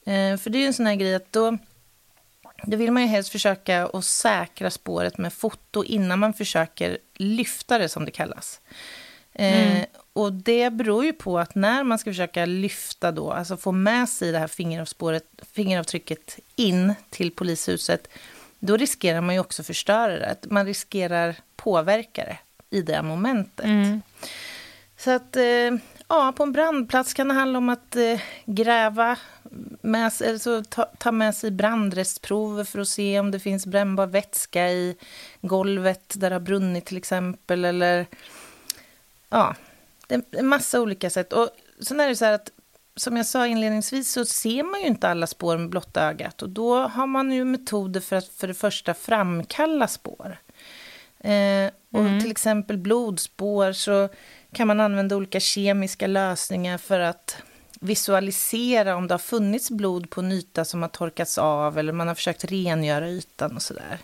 Mm. 0.05 0.35
Eh, 0.35 0.39
för 0.39 0.51
det 0.51 0.59
är 0.59 0.61
ju 0.61 0.67
en 0.67 0.75
sån 0.75 0.87
här 0.87 0.95
grej 0.95 1.15
att 1.15 1.33
då, 1.33 1.59
då 2.63 2.77
vill 2.77 2.93
man 2.93 3.03
ju 3.03 3.09
helst 3.09 3.33
försöka 3.33 3.87
att 3.87 4.05
säkra 4.05 4.71
spåret 4.71 5.19
med 5.19 5.33
foto 5.33 5.85
innan 5.85 6.19
man 6.19 6.35
försöker 6.35 6.99
lyfta 7.15 7.79
det, 7.79 7.89
som 7.89 8.05
det 8.05 8.11
kallas. 8.11 8.61
Eh, 9.33 9.71
mm. 9.71 9.85
Och 10.13 10.33
det 10.33 10.71
beror 10.71 11.05
ju 11.05 11.13
på 11.13 11.39
att 11.39 11.55
när 11.55 11.85
man 11.85 11.99
ska 11.99 12.11
försöka 12.11 12.47
lyfta 12.47 13.13
då, 13.13 13.33
alltså 13.33 13.57
få 13.57 13.73
med 13.73 14.09
sig 14.09 14.33
det 14.33 14.39
här 14.39 14.47
fingeravspåret, 14.47 15.25
fingeravtrycket 15.53 16.39
in 16.57 16.95
till 17.11 17.31
polishuset, 17.31 18.09
då 18.59 18.77
riskerar 18.77 19.21
man 19.21 19.35
ju 19.35 19.41
också 19.41 19.63
förstöra 19.63 20.19
det. 20.19 20.37
Man 20.51 20.67
riskerar 20.67 21.37
påverka 21.57 22.25
det 22.25 22.39
i 22.77 22.83
det 22.83 23.03
momentet. 23.03 23.65
Mm. 23.65 24.03
Så 24.97 25.11
att, 25.11 25.37
eh, 25.37 25.71
ja, 26.09 26.33
på 26.37 26.43
en 26.43 26.53
brandplats 26.53 27.15
kan 27.15 27.29
det 27.29 27.35
handla 27.35 27.59
om 27.59 27.69
att 27.69 27.97
eh, 27.97 28.21
gräva 28.45 29.17
med 29.81 30.07
alltså 30.07 30.63
ta, 30.69 30.85
ta 30.85 31.13
med 31.13 31.35
sig 31.35 31.51
brandrestprover 31.51 32.65
för 32.65 32.79
att 32.79 32.89
se 32.89 33.21
om 33.21 33.31
det 33.31 33.41
finns 33.41 33.67
brännbar 33.67 34.07
vätska 34.07 34.71
i 34.71 34.97
golvet 35.41 36.15
där 36.17 36.31
det 36.31 36.37
har 36.37 36.41
brunnit 36.41 36.85
till 36.85 36.97
exempel. 36.97 37.65
Eller, 37.65 38.07
ja, 39.29 39.55
det 40.07 40.15
är 40.15 40.23
en 40.31 40.47
massa 40.47 40.81
olika 40.81 41.11
sätt. 41.11 41.33
Och 41.33 41.49
sen 41.81 42.01
är 42.01 42.09
det 42.09 42.17
så 42.17 42.25
här 42.25 42.33
att 42.33 42.51
som 42.97 43.17
jag 43.17 43.27
sa 43.27 43.47
inledningsvis 43.47 44.13
så 44.13 44.25
ser 44.25 44.63
man 44.63 44.81
ju 44.81 44.87
inte 44.87 45.09
alla 45.09 45.27
spår 45.27 45.59
med 45.59 45.69
blotta 45.69 46.03
ögat 46.03 46.43
och 46.43 46.49
då 46.49 46.79
har 46.79 47.07
man 47.07 47.33
ju 47.33 47.45
metoder 47.45 48.01
för 48.01 48.17
att 48.17 48.29
för 48.29 48.49
det 48.49 48.55
första 48.55 48.95
framkalla 48.95 49.89
spår. 49.89 50.39
Eh, 51.19 51.71
och 51.93 52.01
mm. 52.01 52.21
till 52.21 52.31
exempel 52.31 52.79
blodspår 52.79 53.73
så 53.73 54.09
kan 54.53 54.67
man 54.67 54.81
använda 54.81 55.17
olika 55.17 55.41
kemiska 55.41 56.07
lösningar 56.07 56.79
för 56.79 57.01
att 57.01 57.43
visualisera 57.81 58.97
om 58.97 59.09
det 59.09 59.15
har 59.15 59.19
funnits 59.19 59.71
blod 59.71 60.11
på 60.11 60.21
en 60.21 60.33
yta 60.33 60.65
som 60.65 60.83
har 60.83 60.89
torkats 60.89 61.39
av 61.39 61.79
eller 61.79 61.93
man 61.93 62.09
har 62.09 62.15
försökt 62.15 62.45
rengöra 62.45 63.09
ytan 63.09 63.57
och 63.57 63.63
sådär. 63.63 63.99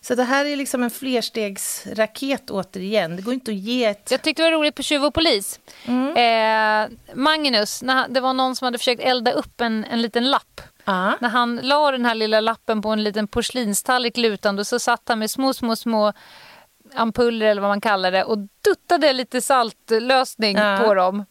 Så 0.00 0.14
det 0.14 0.24
här 0.24 0.44
är 0.44 0.56
liksom 0.56 0.82
en 0.82 0.90
flerstegsraket 0.90 2.50
återigen. 2.50 3.16
Det 3.16 3.22
går 3.22 3.34
inte 3.34 3.50
att 3.50 3.56
ge 3.56 3.84
ett... 3.84 4.10
Jag 4.10 4.22
tyckte 4.22 4.42
det 4.42 4.50
var 4.50 4.58
roligt 4.58 4.74
på 4.74 4.82
Tjuv 4.82 5.04
och 5.04 5.14
polis. 5.14 5.60
Mm. 5.84 6.16
Eh, 6.16 7.14
Magnus, 7.14 7.82
när 7.82 8.08
det 8.08 8.20
var 8.20 8.32
någon 8.32 8.56
som 8.56 8.64
hade 8.64 8.78
försökt 8.78 9.02
elda 9.02 9.32
upp 9.32 9.60
en, 9.60 9.84
en 9.84 10.02
liten 10.02 10.30
lapp 10.30 10.60
Ah. 10.90 11.12
När 11.20 11.28
han 11.28 11.56
la 11.56 11.90
den 11.90 12.04
här 12.04 12.14
lilla 12.14 12.40
lappen 12.40 12.82
på 12.82 12.88
en 12.88 13.04
liten 13.04 13.28
porslinstallrik 13.28 14.16
lutande 14.16 14.64
så 14.64 14.78
satt 14.78 15.08
han 15.08 15.18
med 15.18 15.30
små, 15.30 15.52
små, 15.52 15.76
små 15.76 16.12
ampuller 16.94 17.46
eller 17.46 17.60
vad 17.60 17.70
man 17.70 17.80
kallar 17.80 18.12
det 18.12 18.24
och 18.24 18.38
duttade 18.38 19.12
lite 19.12 19.40
saltlösning 19.40 20.58
ah. 20.58 20.78
på 20.78 20.94
dem. 20.94 21.24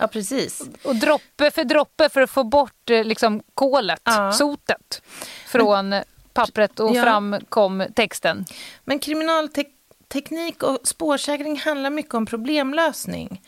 Ja, 0.00 0.06
precis. 0.06 0.62
Och 0.82 0.96
droppe 0.96 1.50
för 1.50 1.64
droppe 1.64 2.08
för 2.08 2.20
att 2.20 2.30
få 2.30 2.44
bort 2.44 2.90
eh, 2.90 3.04
liksom, 3.04 3.42
kolet, 3.54 4.00
ah. 4.02 4.32
sotet 4.32 5.02
från 5.46 5.88
Men, 5.88 6.04
pappret 6.32 6.80
och 6.80 6.96
ja. 6.96 7.02
fram 7.02 7.36
kom 7.48 7.86
texten. 7.94 8.44
Men 8.84 8.98
kriminalteknik 8.98 10.62
och 10.62 10.78
spårsäkring 10.84 11.58
handlar 11.58 11.90
mycket 11.90 12.14
om 12.14 12.26
problemlösning 12.26 13.40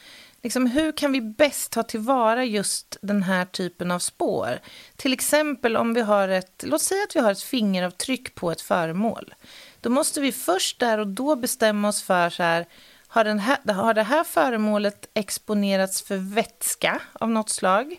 liksom, 0.42 0.66
hur 0.66 0.92
kan 0.92 1.12
vi 1.12 1.20
bäst 1.20 1.72
ta 1.72 1.82
tillvara 1.82 2.44
just 2.44 2.96
den 3.02 3.22
här 3.22 3.44
typen 3.44 3.90
av 3.90 3.98
spår? 3.98 4.60
Till 4.96 5.12
exempel 5.12 5.76
om 5.76 5.94
vi 5.94 6.00
har 6.00 6.28
ett, 6.28 6.64
låt 6.66 6.82
säga 6.82 7.02
att 7.02 7.16
vi 7.16 7.20
har 7.20 7.32
ett 7.32 7.42
fingeravtryck 7.42 8.34
på 8.34 8.50
ett 8.50 8.60
föremål. 8.60 9.34
Då 9.80 9.90
måste 9.90 10.20
vi 10.20 10.32
först 10.32 10.78
där 10.78 10.98
och 10.98 11.06
då 11.06 11.36
bestämma 11.36 11.88
oss 11.88 12.02
för 12.02 12.30
så 12.30 12.42
här, 12.42 12.66
har, 13.12 13.24
den 13.24 13.38
här, 13.38 13.72
har 13.72 13.94
det 13.94 14.02
här 14.02 14.24
föremålet 14.24 15.08
exponerats 15.14 16.02
för 16.02 16.16
vätska 16.16 17.00
av 17.12 17.30
något 17.30 17.50
slag? 17.50 17.96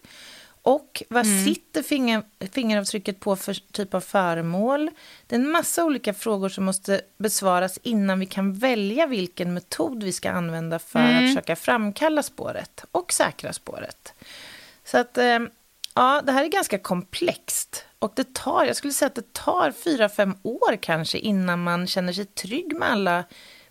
Och 0.61 1.03
vad 1.09 1.25
mm. 1.25 1.45
sitter 1.45 1.83
finger, 1.83 2.23
fingeravtrycket 2.51 3.19
på 3.19 3.35
för 3.35 3.53
typ 3.71 3.93
av 3.93 4.01
föremål? 4.01 4.89
Det 5.27 5.35
är 5.35 5.39
en 5.39 5.49
massa 5.49 5.85
olika 5.85 6.13
frågor 6.13 6.49
som 6.49 6.65
måste 6.65 7.01
besvaras 7.17 7.79
innan 7.83 8.19
vi 8.19 8.25
kan 8.25 8.53
välja 8.53 9.07
vilken 9.07 9.53
metod 9.53 10.03
vi 10.03 10.11
ska 10.11 10.31
använda 10.31 10.79
för 10.79 10.99
mm. 10.99 11.17
att 11.17 11.29
försöka 11.29 11.55
framkalla 11.55 12.23
spåret 12.23 12.85
och 12.91 13.13
säkra 13.13 13.53
spåret. 13.53 14.13
Så 14.85 14.97
att, 14.97 15.17
eh, 15.17 15.39
ja, 15.93 16.21
det 16.25 16.31
här 16.31 16.43
är 16.43 16.47
ganska 16.49 16.79
komplext. 16.79 17.85
Och 17.99 18.13
det 18.15 18.33
tar, 18.33 18.65
jag 18.65 18.75
skulle 18.75 18.93
säga 18.93 19.07
att 19.07 19.15
det 19.15 19.33
tar 19.33 19.71
fyra, 19.71 20.09
fem 20.09 20.35
år 20.43 20.77
kanske 20.81 21.17
innan 21.17 21.63
man 21.63 21.87
känner 21.87 22.13
sig 22.13 22.25
trygg 22.25 22.75
med 22.75 22.91
alla 22.91 23.23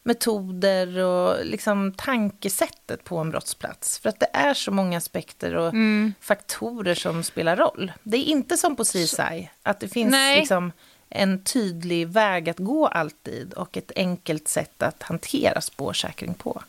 metoder 0.02 0.98
och 0.98 1.46
liksom 1.46 1.92
tankesättet 1.92 3.04
på 3.04 3.18
en 3.18 3.30
brottsplats. 3.30 3.98
För 3.98 4.08
att 4.08 4.20
det 4.20 4.30
är 4.32 4.54
så 4.54 4.70
många 4.70 4.98
aspekter 4.98 5.54
och 5.54 5.68
mm. 5.68 6.14
faktorer 6.20 6.94
som 6.94 7.22
spelar 7.22 7.56
roll. 7.56 7.92
Det 8.02 8.16
är 8.16 8.24
inte 8.24 8.56
som 8.56 8.76
på 8.76 8.84
CSI, 8.84 9.50
att 9.62 9.80
det 9.80 9.88
finns 9.88 10.14
liksom 10.36 10.72
en 11.08 11.44
tydlig 11.44 12.08
väg 12.08 12.50
att 12.50 12.58
gå 12.58 12.86
alltid 12.86 13.52
och 13.52 13.76
ett 13.76 13.92
enkelt 13.96 14.48
sätt 14.48 14.82
att 14.82 15.02
hantera 15.02 15.60
spårsäkring 15.60 16.34
på. 16.34 16.62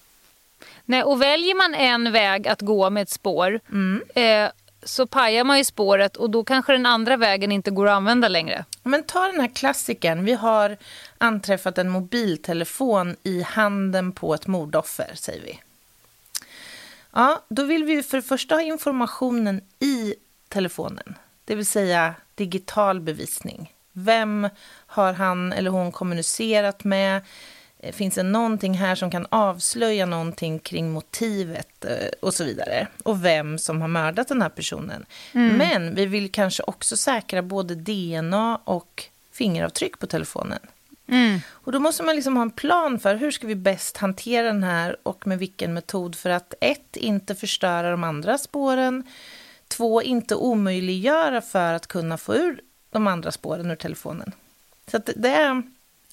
Nej, 0.86 1.04
och 1.04 1.22
väljer 1.22 1.56
man 1.56 1.76
en 1.76 2.12
väg 2.12 2.48
att 2.48 2.62
gå 2.62 2.90
med 2.90 3.04
ett 3.04 3.10
spår 3.10 3.60
mm. 3.72 4.04
eh, 4.16 4.52
så 4.84 5.08
pajar 5.08 5.44
man 5.44 5.58
ju 5.58 5.64
spåret 5.64 6.18
och 6.18 6.30
då 6.30 6.44
kanske 6.44 6.74
den 6.74 6.86
andra 6.86 7.18
vägen 7.18 7.52
inte 7.52 7.72
går 7.72 7.88
att 7.88 7.94
använda 7.94 8.28
längre. 8.28 8.66
Men 8.84 9.04
ta 9.04 9.28
den 9.28 9.40
här 9.40 9.48
klassiken. 9.48 10.26
Vi 10.26 10.34
har 10.34 10.78
anträffat 11.24 11.78
en 11.78 11.90
mobiltelefon 11.90 13.16
i 13.24 13.42
handen 13.42 14.12
på 14.12 14.34
ett 14.34 14.48
mordoffer, 14.48 15.12
säger 15.16 15.44
vi. 15.44 15.60
Ja, 17.14 17.44
då 17.50 17.64
vill 17.64 17.84
vi 17.84 18.04
för 18.04 18.18
det 18.18 18.24
första 18.24 18.56
ha 18.56 18.62
informationen 18.62 19.62
i 19.80 20.16
telefonen, 20.48 21.16
det 21.46 21.56
vill 21.56 21.66
säga 21.66 22.16
digital 22.36 23.02
bevisning. 23.02 23.74
Vem 23.92 24.50
har 24.86 25.14
han 25.14 25.54
eller 25.54 25.70
hon 25.70 25.92
kommunicerat 25.92 26.84
med? 26.84 27.22
Eh, 27.80 27.94
finns 27.94 28.16
det 28.16 28.24
någonting 28.24 28.74
här 28.74 28.96
som 28.96 29.12
kan 29.12 29.28
avslöja 29.30 30.06
någonting 30.06 30.60
kring 30.60 30.92
motivet 30.92 31.86
eh, 31.86 32.08
och 32.22 32.34
så 32.34 32.44
vidare. 32.44 32.88
Och 33.04 33.26
vem 33.26 33.58
som 33.58 33.82
har 33.82 33.88
mördat 33.88 34.28
den 34.28 34.42
här 34.42 34.50
personen. 34.50 35.06
Mm. 35.34 35.58
Men 35.58 35.96
vi 35.96 36.06
vill 36.06 36.32
kanske 36.32 36.64
också 36.64 36.98
säkra 36.98 37.42
både 37.42 37.76
DNA 37.76 38.60
och 38.64 39.04
fingeravtryck 39.32 40.00
på 40.00 40.08
telefonen. 40.08 40.60
Mm. 41.14 41.40
Och 41.50 41.72
då 41.72 41.80
måste 41.80 42.04
man 42.04 42.16
liksom 42.16 42.36
ha 42.36 42.42
en 42.42 42.52
plan 42.52 43.00
för 43.00 43.16
hur 43.16 43.32
ska 43.32 43.48
vi 43.48 43.56
bäst 43.56 43.98
hantera 43.98 44.48
den 44.48 44.64
här 44.64 44.98
och 45.04 45.28
med 45.28 45.40
vilken 45.40 45.74
metod 45.74 46.16
för 46.16 46.30
att 46.30 46.54
ett, 46.62 46.98
inte 46.98 47.36
förstöra 47.36 47.92
de 47.92 48.04
andra 48.04 48.38
spåren, 48.38 49.04
två, 49.68 50.02
inte 50.02 50.36
omöjliggöra 50.36 51.42
för 51.42 51.74
att 51.74 51.88
kunna 51.88 52.18
få 52.18 52.36
ur 52.36 52.62
de 52.92 53.08
andra 53.08 53.32
spåren 53.32 53.72
ur 53.72 53.76
telefonen. 53.76 54.32
Så 54.92 54.98
det 55.16 55.30
är, 55.30 55.64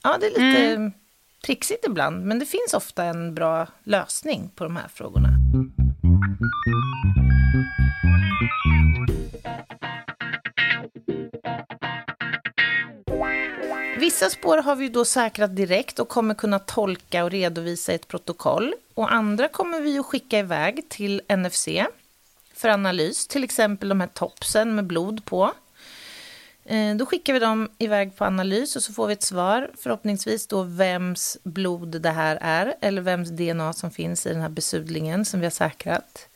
ja, 0.03 0.17
det 0.21 0.27
är 0.27 0.31
lite... 0.31 0.67
Mm 0.67 0.93
trixigt 1.41 1.85
ibland, 1.85 2.25
men 2.25 2.39
det 2.39 2.47
finns 2.47 2.75
ofta 2.75 3.05
en 3.05 3.35
bra 3.35 3.67
lösning 3.85 4.51
på 4.55 4.65
de 4.65 4.77
här 4.77 4.89
frågorna. 4.89 5.29
Vissa 14.01 14.31
spår 14.31 14.59
har 14.59 14.77
vi 14.77 14.89
då 14.89 15.05
säkrat 15.05 15.57
direkt 15.57 15.99
och 15.99 16.09
kommer 16.09 16.35
kunna 16.35 16.59
tolka 16.59 17.25
och 17.25 17.31
redovisa 17.31 17.93
i 17.93 17.95
ett 17.95 18.09
protokoll. 18.09 18.75
Och 18.95 19.13
andra 19.13 19.49
kommer 19.49 19.81
vi 19.81 19.99
att 19.99 20.07
skicka 20.07 20.39
iväg 20.39 20.89
till 20.89 21.23
NFC 21.29 21.69
för 22.55 22.69
analys, 22.69 23.27
till 23.27 23.45
exempel 23.45 23.89
de 23.89 24.01
här 24.01 24.09
topsen 24.09 24.75
med 24.75 24.85
blod 24.85 25.25
på. 25.25 25.53
Eh, 26.65 26.97
då 26.97 27.07
skickar 27.07 27.33
vi 27.33 27.39
dem 27.39 27.71
iväg 27.79 28.17
på 28.17 28.25
analys 28.25 28.77
och 28.77 28.83
så 28.83 28.93
får 28.93 29.07
vi 29.07 29.13
ett 29.13 29.23
svar, 29.23 29.71
förhoppningsvis 29.79 30.47
då 30.47 30.63
vems 30.63 31.39
blod 31.43 32.03
det 32.03 32.11
här 32.11 32.39
är, 32.41 32.75
eller 32.81 33.03
vems 33.03 33.31
DNA 33.31 33.73
som 33.73 33.91
finns 33.91 34.27
i 34.27 34.33
den 34.33 34.41
här 34.41 34.49
besudlingen 34.49 35.25
som 35.25 35.41
vi 35.41 35.47
har 35.47 35.51
säkrat. 35.51 36.29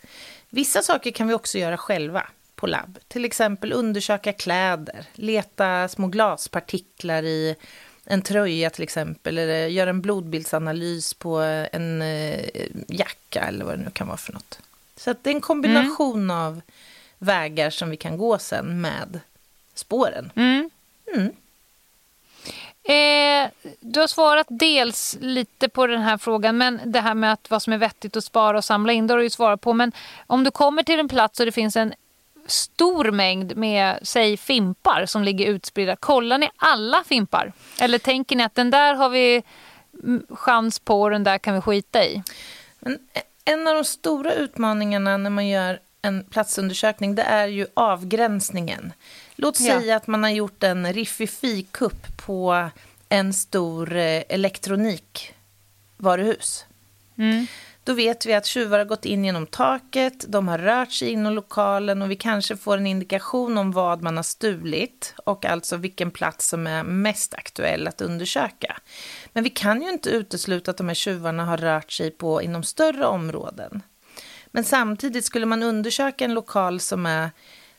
Vissa 0.50 0.82
saker 0.82 1.10
kan 1.10 1.28
vi 1.28 1.34
också 1.34 1.58
göra 1.58 1.76
själva 1.76 2.26
på 2.64 2.68
labb, 2.68 2.98
till 3.08 3.24
exempel 3.24 3.72
undersöka 3.72 4.32
kläder, 4.32 5.04
leta 5.14 5.88
små 5.88 6.06
glaspartiklar 6.06 7.22
i 7.22 7.56
en 8.04 8.22
tröja 8.22 8.70
till 8.70 8.82
exempel, 8.82 9.38
eller 9.38 9.66
göra 9.66 9.90
en 9.90 10.00
blodbildsanalys 10.00 11.14
på 11.14 11.38
en 11.72 12.02
eh, 12.02 12.66
jacka 12.88 13.40
eller 13.40 13.64
vad 13.64 13.78
det 13.78 13.84
nu 13.84 13.90
kan 13.90 14.06
vara 14.06 14.16
för 14.16 14.32
något. 14.32 14.58
Så 14.96 15.14
det 15.22 15.30
är 15.30 15.34
en 15.34 15.40
kombination 15.40 16.18
mm. 16.18 16.36
av 16.36 16.60
vägar 17.18 17.70
som 17.70 17.90
vi 17.90 17.96
kan 17.96 18.16
gå 18.18 18.38
sen 18.38 18.80
med 18.80 19.20
spåren. 19.74 20.30
Mm. 20.34 20.70
Mm. 21.14 21.32
Eh, 22.84 23.50
du 23.80 24.00
har 24.00 24.06
svarat 24.06 24.46
dels 24.50 25.16
lite 25.20 25.68
på 25.68 25.86
den 25.86 26.02
här 26.02 26.18
frågan, 26.18 26.56
men 26.56 26.80
det 26.84 27.00
här 27.00 27.14
med 27.14 27.32
att 27.32 27.50
vad 27.50 27.62
som 27.62 27.72
är 27.72 27.78
vettigt 27.78 28.16
att 28.16 28.24
spara 28.24 28.58
och 28.58 28.64
samla 28.64 28.92
in, 28.92 29.06
det 29.06 29.12
har 29.14 29.18
du 29.18 29.24
ju 29.24 29.30
svarat 29.30 29.60
på. 29.60 29.72
Men 29.72 29.92
om 30.26 30.44
du 30.44 30.50
kommer 30.50 30.82
till 30.82 30.98
en 30.98 31.08
plats 31.08 31.40
och 31.40 31.46
det 31.46 31.52
finns 31.52 31.76
en 31.76 31.94
stor 32.46 33.10
mängd 33.10 33.56
med, 33.56 33.98
säg 34.02 34.36
fimpar 34.36 35.06
som 35.06 35.24
ligger 35.24 35.46
utspridda. 35.46 35.96
Kollar 35.96 36.38
ni 36.38 36.50
alla 36.56 37.04
fimpar? 37.04 37.52
Eller 37.80 37.98
tänker 37.98 38.36
ni 38.36 38.44
att 38.44 38.54
den 38.54 38.70
där 38.70 38.94
har 38.94 39.08
vi 39.08 39.42
chans 40.30 40.78
på 40.78 41.02
och 41.02 41.10
den 41.10 41.24
där 41.24 41.38
kan 41.38 41.54
vi 41.54 41.60
skita 41.60 42.04
i? 42.04 42.22
Men 42.80 42.98
en 43.44 43.68
av 43.68 43.74
de 43.74 43.84
stora 43.84 44.34
utmaningarna 44.34 45.16
när 45.16 45.30
man 45.30 45.48
gör 45.48 45.80
en 46.02 46.24
platsundersökning 46.24 47.14
det 47.14 47.22
är 47.22 47.46
ju 47.46 47.66
avgränsningen. 47.74 48.92
Låt 49.36 49.60
ja. 49.60 49.80
säga 49.80 49.96
att 49.96 50.06
man 50.06 50.22
har 50.22 50.30
gjort 50.30 50.62
en 50.62 50.92
Riffifi-kupp 50.92 52.26
på 52.26 52.68
en 53.08 53.32
stor 53.32 53.96
eh, 53.96 54.22
elektronikvaruhus. 54.28 56.64
Mm. 57.18 57.46
Då 57.84 57.92
vet 57.92 58.26
vi 58.26 58.34
att 58.34 58.46
tjuvar 58.46 58.78
har 58.78 58.86
gått 58.86 59.04
in 59.04 59.24
genom 59.24 59.46
taket, 59.46 60.24
de 60.28 60.48
har 60.48 60.58
rört 60.58 60.92
sig 60.92 61.10
inom 61.10 61.32
lokalen 61.32 62.02
och 62.02 62.10
vi 62.10 62.16
kanske 62.16 62.56
får 62.56 62.76
en 62.76 62.86
indikation 62.86 63.58
om 63.58 63.72
vad 63.72 64.02
man 64.02 64.16
har 64.16 64.24
stulit 64.24 65.14
och 65.24 65.44
alltså 65.44 65.76
vilken 65.76 66.10
plats 66.10 66.48
som 66.48 66.66
är 66.66 66.82
mest 66.82 67.34
aktuell 67.34 67.88
att 67.88 68.00
undersöka. 68.00 68.76
Men 69.32 69.44
vi 69.44 69.50
kan 69.50 69.82
ju 69.82 69.90
inte 69.90 70.10
utesluta 70.10 70.70
att 70.70 70.76
de 70.76 70.88
här 70.88 70.94
tjuvarna 70.94 71.44
har 71.44 71.56
rört 71.56 71.92
sig 71.92 72.10
på 72.10 72.42
inom 72.42 72.62
större 72.62 73.06
områden. 73.06 73.82
Men 74.46 74.64
samtidigt 74.64 75.24
skulle 75.24 75.46
man 75.46 75.62
undersöka 75.62 76.24
en 76.24 76.34
lokal 76.34 76.80
som 76.80 77.06
är 77.06 77.30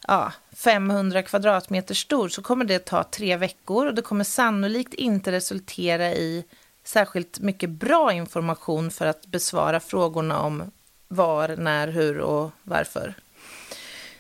ja, 0.08 0.32
500 0.56 1.22
kvadratmeter 1.22 1.96
stor 1.96 2.30
så 2.30 2.42
kommer 2.42 2.66
det 2.66 2.80
ta 2.80 3.04
tre 3.04 3.38
veckor 3.38 3.88
och 3.88 3.96
det 3.96 4.02
kommer 4.02 4.24
sannolikt 4.24 4.94
inte 4.94 5.32
resultera 5.32 6.12
i 6.12 6.46
särskilt 6.86 7.40
mycket 7.40 7.70
bra 7.70 8.14
information 8.14 8.92
för 8.92 9.06
att 9.06 9.28
besvara 9.28 9.80
frågorna 9.80 10.42
om 10.42 10.72
var, 11.08 11.56
när, 11.56 11.88
hur 11.88 12.20
och 12.20 12.52
varför. 12.64 13.14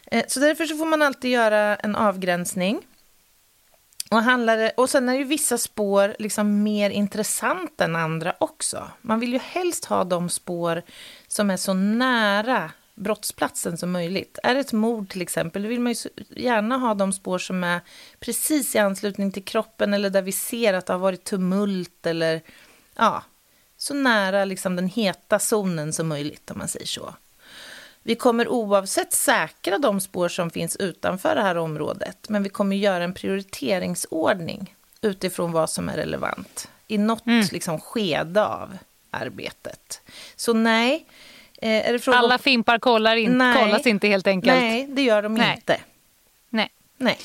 Eh, 0.05 0.25
så 0.27 0.39
därför 0.39 0.65
så 0.65 0.77
får 0.77 0.85
man 0.85 1.01
alltid 1.01 1.31
göra 1.31 1.75
en 1.75 1.95
avgränsning. 1.95 2.81
Och, 4.11 4.21
handlar 4.21 4.71
och 4.77 4.89
sen 4.89 5.09
är 5.09 5.13
ju 5.13 5.23
vissa 5.23 5.57
spår 5.57 6.15
liksom 6.19 6.63
mer 6.63 6.89
intressanta 6.89 7.83
än 7.83 7.95
andra 7.95 8.35
också. 8.39 8.89
Man 9.01 9.19
vill 9.19 9.33
ju 9.33 9.39
helst 9.39 9.85
ha 9.85 10.03
de 10.03 10.29
spår 10.29 10.81
som 11.27 11.49
är 11.49 11.57
så 11.57 11.73
nära 11.73 12.71
brottsplatsen 12.95 13.77
som 13.77 13.91
möjligt. 13.91 14.39
Är 14.43 14.53
det 14.53 14.59
ett 14.59 14.73
mord 14.73 15.09
till 15.09 15.21
exempel, 15.21 15.63
då 15.63 15.69
vill 15.69 15.79
man 15.79 15.93
ju 15.93 16.09
gärna 16.29 16.77
ha 16.77 16.93
de 16.93 17.13
spår 17.13 17.37
som 17.37 17.63
är 17.63 17.81
precis 18.19 18.75
i 18.75 18.77
anslutning 18.77 19.31
till 19.31 19.45
kroppen 19.45 19.93
eller 19.93 20.09
där 20.09 20.21
vi 20.21 20.31
ser 20.31 20.73
att 20.73 20.85
det 20.85 20.93
har 20.93 20.99
varit 20.99 21.23
tumult 21.23 22.05
eller 22.05 22.41
ja, 22.95 23.23
så 23.77 23.93
nära 23.93 24.45
liksom 24.45 24.75
den 24.75 24.87
heta 24.87 25.39
zonen 25.39 25.93
som 25.93 26.07
möjligt 26.07 26.51
om 26.51 26.57
man 26.57 26.67
säger 26.67 26.85
så. 26.85 27.13
Vi 28.03 28.15
kommer 28.15 28.47
oavsett 28.47 29.13
säkra 29.13 29.77
de 29.77 30.01
spår 30.01 30.29
som 30.29 30.49
finns 30.49 30.75
utanför 30.75 31.35
det 31.35 31.41
här 31.41 31.57
området, 31.57 32.29
men 32.29 32.43
vi 32.43 32.49
kommer 32.49 32.75
göra 32.75 33.03
en 33.03 33.13
prioriteringsordning 33.13 34.75
utifrån 35.01 35.51
vad 35.51 35.69
som 35.69 35.89
är 35.89 35.95
relevant 35.95 36.69
i 36.87 36.97
något 36.97 37.25
mm. 37.25 37.47
liksom, 37.51 37.79
skede 37.79 38.45
av 38.45 38.77
arbetet. 39.09 40.01
Så 40.35 40.53
nej, 40.53 41.05
Eh, 41.61 41.89
är 41.89 41.93
det 41.93 41.99
fråga 41.99 42.17
Alla 42.17 42.37
fimpar 42.37 42.79
kollar 42.79 43.15
in, 43.15 43.37
Nej. 43.37 43.63
kollas 43.63 43.87
inte 43.87 44.07
helt 44.07 44.27
enkelt? 44.27 44.61
Nej, 44.61 44.87
det 44.89 45.01
gör 45.01 45.21
de 45.21 45.33
Nej. 45.35 45.53
inte. 45.55 45.79
Nej. 46.49 46.69
Nej. 46.97 47.17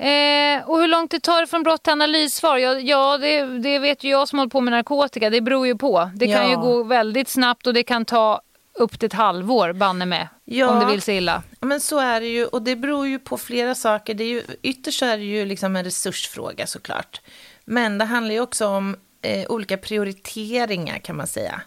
Eh, 0.00 0.70
och 0.70 0.80
hur 0.80 0.88
långt 0.88 1.10
det 1.10 1.20
tar 1.20 1.46
från 1.46 1.62
brott 1.62 1.82
till 1.82 1.92
analyssvar? 1.92 2.56
Ja, 2.56 2.78
ja 2.78 3.18
det, 3.18 3.44
det, 3.44 3.78
vet 3.78 4.04
ju 4.04 4.10
jag 4.10 4.28
som 4.28 4.38
håller 4.38 4.50
på 4.50 4.60
med 4.60 4.72
narkotika. 4.72 5.30
Det 5.30 5.40
beror 5.40 5.66
ju 5.66 5.76
på. 5.76 6.10
Det 6.14 6.26
kan 6.26 6.44
ja. 6.44 6.50
ju 6.50 6.56
gå 6.56 6.82
väldigt 6.82 7.28
snabbt 7.28 7.66
och 7.66 7.74
det 7.74 7.82
kan 7.82 8.04
ta 8.04 8.40
upp 8.72 8.98
till 8.98 9.06
ett 9.06 9.12
halvår, 9.12 9.72
banne 9.72 10.06
med, 10.06 10.28
ja. 10.44 10.68
om 10.68 10.80
det 10.80 10.86
vill 10.86 11.02
sig 11.02 11.16
illa. 11.16 11.42
Men 11.60 11.80
så 11.80 11.98
är 11.98 12.20
det 12.20 12.26
ju 12.26 12.46
och 12.46 12.62
det 12.62 12.76
beror 12.76 13.06
ju 13.06 13.18
på 13.18 13.38
flera 13.38 13.74
saker. 13.74 14.14
Det 14.14 14.24
är 14.24 14.28
ju, 14.28 14.42
ytterst 14.62 15.02
är 15.02 15.18
det 15.18 15.24
ju 15.24 15.44
liksom 15.44 15.76
en 15.76 15.84
resursfråga 15.84 16.66
såklart. 16.66 17.20
Men 17.64 17.98
det 17.98 18.04
handlar 18.04 18.34
ju 18.34 18.40
också 18.40 18.66
om 18.66 18.96
eh, 19.22 19.46
olika 19.50 19.76
prioriteringar 19.76 20.98
kan 20.98 21.16
man 21.16 21.26
säga. 21.26 21.62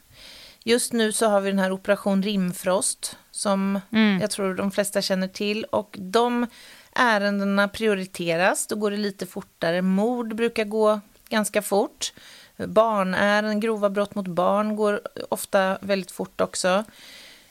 Just 0.64 0.94
nu 0.94 1.12
så 1.12 1.26
har 1.26 1.42
vi 1.42 1.50
den 1.50 1.60
här 1.60 1.72
Operation 1.72 2.24
Rimfrost 2.24 3.18
som 3.32 3.80
mm. 3.92 4.22
jag 4.22 4.32
tror 4.32 4.54
de 4.54 4.72
flesta 4.72 5.02
känner 5.02 5.28
till. 5.28 5.64
Och 5.64 5.96
de 6.00 6.48
ärendena 6.96 7.68
prioriteras, 7.68 8.68
då 8.68 8.76
går 8.76 8.92
det 8.92 8.98
lite 8.98 9.26
fortare. 9.26 9.82
Mord 9.82 10.36
brukar 10.36 10.66
gå 10.66 11.00
ganska 11.30 11.62
fort. 11.62 12.14
Barnärenden, 12.58 13.60
grova 13.60 13.90
brott 13.90 14.16
mot 14.16 14.28
barn 14.28 14.76
går 14.76 15.02
ofta 15.30 15.78
väldigt 15.82 16.12
fort 16.12 16.42
också. 16.42 16.84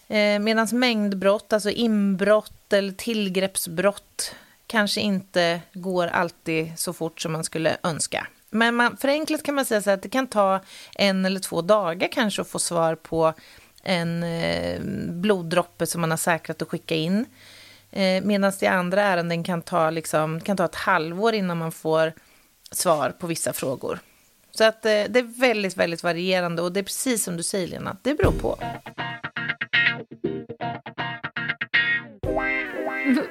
Eh, 0.09 0.39
Medan 0.39 0.69
mängdbrott, 0.73 1.53
alltså 1.53 1.71
inbrott 1.71 2.73
eller 2.73 2.93
tillgreppsbrott 2.93 4.35
kanske 4.67 5.01
inte 5.01 5.61
går 5.73 6.07
alltid 6.07 6.79
så 6.79 6.93
fort 6.93 7.21
som 7.21 7.33
man 7.33 7.45
skulle 7.45 7.77
önska. 7.83 8.27
Men 8.55 8.75
man, 8.75 8.97
förenklat 8.97 9.43
kan 9.43 9.55
man 9.55 9.65
säga 9.65 9.83
så 9.83 9.91
att 9.91 10.03
det 10.03 10.09
kan 10.09 10.27
ta 10.27 10.61
en 10.95 11.25
eller 11.25 11.41
två 11.41 11.63
dagar 11.63 12.09
kanske 12.13 12.43
att 12.43 12.49
få 12.49 12.59
svar 12.59 12.95
på 12.95 13.35
en 13.83 14.23
eh, 14.23 14.81
bloddroppe 15.09 15.87
som 15.87 16.01
man 16.01 16.11
har 16.11 16.19
säkrat 16.19 16.63
att 16.63 16.69
skicka 16.69 16.95
in. 16.95 17.27
Eh, 17.91 18.23
Medan 18.23 18.53
det 18.61 18.67
andra 18.67 19.03
ärenden 19.03 19.45
kan 19.45 19.63
ta, 19.63 19.91
liksom, 19.91 20.41
kan 20.41 20.57
ta 20.57 20.65
ett 20.65 20.75
halvår 20.75 21.35
innan 21.35 21.59
man 21.59 21.73
får 21.73 22.13
svar 22.71 23.11
på 23.11 23.27
vissa 23.27 23.53
frågor. 23.53 23.99
Så 24.51 24.65
att 24.65 24.87
eh, 24.87 24.91
det 24.91 25.19
är 25.19 25.41
väldigt, 25.41 25.77
väldigt 25.77 26.03
varierande 26.03 26.63
och 26.63 26.73
det 26.73 26.81
är 26.81 26.85
precis 26.85 27.25
som 27.25 27.37
du 27.37 27.43
säger 27.43 27.69
Lena, 27.69 27.97
det 28.03 28.15
beror 28.15 28.33
på. 28.33 28.59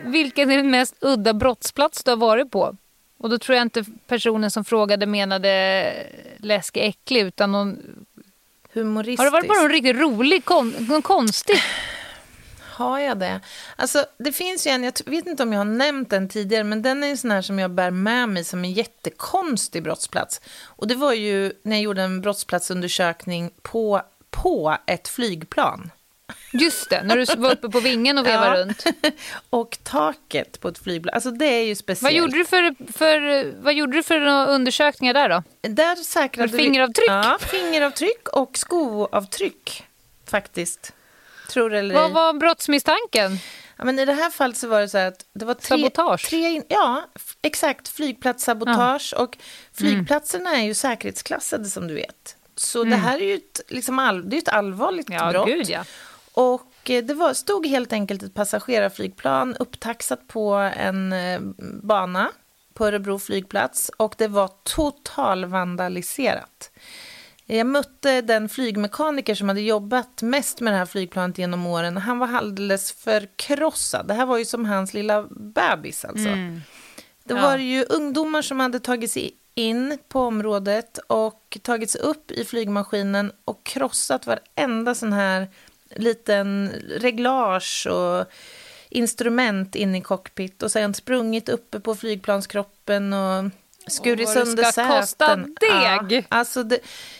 Vilken 0.05 0.51
är 0.51 0.57
den 0.57 0.71
mest 0.71 0.95
udda 1.01 1.33
brottsplats 1.33 2.03
du 2.03 2.11
har 2.11 2.17
varit 2.17 2.51
på? 2.51 2.77
Och 3.21 3.29
då 3.29 3.37
tror 3.37 3.55
jag 3.55 3.65
inte 3.65 3.85
personen 4.07 4.51
som 4.51 4.65
frågade 4.65 5.05
menade 5.05 5.93
läskig, 6.37 6.85
äcklig 6.85 7.21
utan 7.21 7.51
någon... 7.51 7.79
Humoristisk. 8.73 9.19
Har 9.19 9.25
du 9.25 9.31
varit 9.31 9.47
på 9.47 9.53
någon 9.53 9.69
riktigt 9.69 9.95
rolig, 9.95 10.45
kon, 10.45 10.75
någon 10.79 11.01
konstig? 11.01 11.55
Har 12.59 12.99
jag 12.99 13.17
det? 13.19 13.39
Alltså, 13.75 14.05
det 14.17 14.31
finns 14.31 14.67
ju 14.67 14.71
en, 14.71 14.83
jag 14.83 14.93
vet 15.05 15.27
inte 15.27 15.43
om 15.43 15.53
jag 15.53 15.59
har 15.59 15.65
nämnt 15.65 16.09
den 16.09 16.29
tidigare, 16.29 16.63
men 16.63 16.81
den 16.81 17.03
är 17.03 17.07
en 17.07 17.17
sån 17.17 17.31
här 17.31 17.41
som 17.41 17.59
jag 17.59 17.71
bär 17.71 17.91
med 17.91 18.29
mig 18.29 18.43
som 18.43 18.63
en 18.63 18.71
jättekonstig 18.71 19.83
brottsplats. 19.83 20.41
Och 20.63 20.87
det 20.87 20.95
var 20.95 21.13
ju 21.13 21.53
när 21.63 21.75
jag 21.75 21.83
gjorde 21.83 22.01
en 22.01 22.21
brottsplatsundersökning 22.21 23.51
på, 23.61 24.01
på 24.29 24.77
ett 24.87 25.07
flygplan. 25.07 25.91
Just 26.51 26.89
det, 26.89 27.03
när 27.03 27.17
du 27.17 27.25
var 27.37 27.51
uppe 27.51 27.69
på 27.69 27.79
vingen 27.79 28.17
och 28.17 28.25
vevade 28.25 28.59
ja. 28.59 28.65
runt. 28.65 28.83
och 29.49 29.77
taket 29.83 30.59
på 30.59 30.67
ett 30.67 30.83
flygplan. 30.83 31.13
Alltså 31.13 31.31
det 31.31 31.45
är 31.45 31.63
ju 31.63 31.75
speciellt. 31.75 32.03
Vad 32.03 32.13
gjorde 32.13 32.37
du 32.37 32.45
för, 32.45 32.93
för, 32.93 33.45
vad 33.63 33.73
gjorde 33.73 33.97
du 33.97 34.03
för 34.03 34.47
undersökningar 34.49 35.13
där 35.13 35.29
då? 35.29 35.43
Där 35.61 35.95
säkrade 35.95 36.57
fingeravtryck? 36.57 37.09
Vi, 37.09 37.13
ja, 37.13 37.37
fingeravtryck 37.41 38.27
och 38.27 38.57
skoavtryck 38.57 39.83
faktiskt. 40.25 40.93
Tror 41.49 41.73
eller 41.73 41.95
Vad 41.95 42.11
var 42.11 42.33
brottsmisstanken? 42.33 43.39
Ja, 43.77 43.85
men 43.85 43.99
I 43.99 44.05
det 44.05 44.13
här 44.13 44.29
fallet 44.29 44.57
så 44.57 44.67
var 44.67 44.81
det 44.81 44.89
så 44.89 44.97
att 44.97 45.25
det 45.33 45.45
var 45.45 45.53
tre... 45.53 45.77
Sabotage? 45.77 46.29
Tre, 46.29 46.61
ja, 46.67 47.09
exakt. 47.41 47.87
Flygplatssabotage. 47.87 49.13
Och 49.17 49.37
flygplatserna 49.73 50.49
mm. 50.49 50.61
är 50.61 50.65
ju 50.65 50.73
säkerhetsklassade 50.73 51.65
som 51.65 51.87
du 51.87 51.93
vet. 51.93 52.35
så 52.55 52.83
det 52.83 52.95
här 52.95 53.21
är 53.21 53.25
ju 53.25 53.35
ett, 53.35 53.61
liksom 53.67 53.99
all, 53.99 54.29
det 54.29 54.35
är 54.35 54.37
ett 54.37 54.49
allvarligt 54.49 55.07
Ja, 55.09 55.31
brott. 55.31 55.47
gud 55.47 55.69
ja. 55.69 55.83
Och 56.33 56.89
eh, 56.89 57.03
det 57.03 57.13
var, 57.13 57.33
stod 57.33 57.65
helt 57.67 57.93
enkelt 57.93 58.23
ett 58.23 58.33
passagerarflygplan 58.33 59.55
upptaxat 59.59 60.27
på 60.27 60.53
en 60.77 61.13
eh, 61.13 61.39
bana 61.83 62.31
på 62.73 62.85
Örebro 62.87 63.19
flygplats 63.19 63.91
och 63.97 64.15
det 64.17 64.27
var 64.27 64.49
totalvandaliserat. 64.63 66.71
Jag 67.45 67.67
mötte 67.67 68.21
den 68.21 68.49
flygmekaniker 68.49 69.35
som 69.35 69.47
hade 69.49 69.61
jobbat 69.61 70.21
mest 70.21 70.61
med 70.61 70.73
det 70.73 70.77
här 70.77 70.85
flygplanet 70.85 71.37
genom 71.37 71.65
åren. 71.67 71.97
Han 71.97 72.19
var 72.19 72.35
alldeles 72.35 72.91
förkrossad. 72.91 74.07
Det 74.07 74.13
här 74.13 74.25
var 74.25 74.37
ju 74.37 74.45
som 74.45 74.65
hans 74.65 74.93
lilla 74.93 75.23
bebis 75.29 76.05
alltså. 76.05 76.29
Det 77.23 77.33
Ja. 77.33 77.41
var 77.41 77.57
ju 77.57 77.83
ungdomar 77.83 78.41
som 78.41 78.59
hade 78.59 78.79
tagit 78.79 79.11
sig 79.11 79.31
in 79.55 79.97
på 80.07 80.21
området 80.21 80.97
och 81.07 81.57
tagits 81.61 81.95
upp 81.95 82.31
i 82.31 82.45
flygmaskinen 82.45 83.31
och 83.45 83.63
krossat 83.63 84.27
varenda 84.27 84.95
sån 84.95 85.13
här 85.13 85.47
liten 85.95 86.71
reglage 86.97 87.87
och 87.87 88.25
instrument 88.89 89.75
in 89.75 89.95
i 89.95 90.01
cockpit 90.01 90.63
och 90.63 90.71
sen 90.71 90.93
sprungit 90.93 91.49
uppe 91.49 91.79
på 91.79 91.95
flygplanskroppen 91.95 93.13
och 93.13 93.51
skurit 93.87 94.27
Åh, 94.27 94.35
vad 94.35 94.43
det 94.43 94.45
sönder 94.45 94.63
ska 94.63 94.71
säten. 94.71 94.89
kosta 95.01 95.35
deg. 95.35 96.17
Ja, 96.17 96.23
alltså 96.29 96.63
det, 96.63 96.79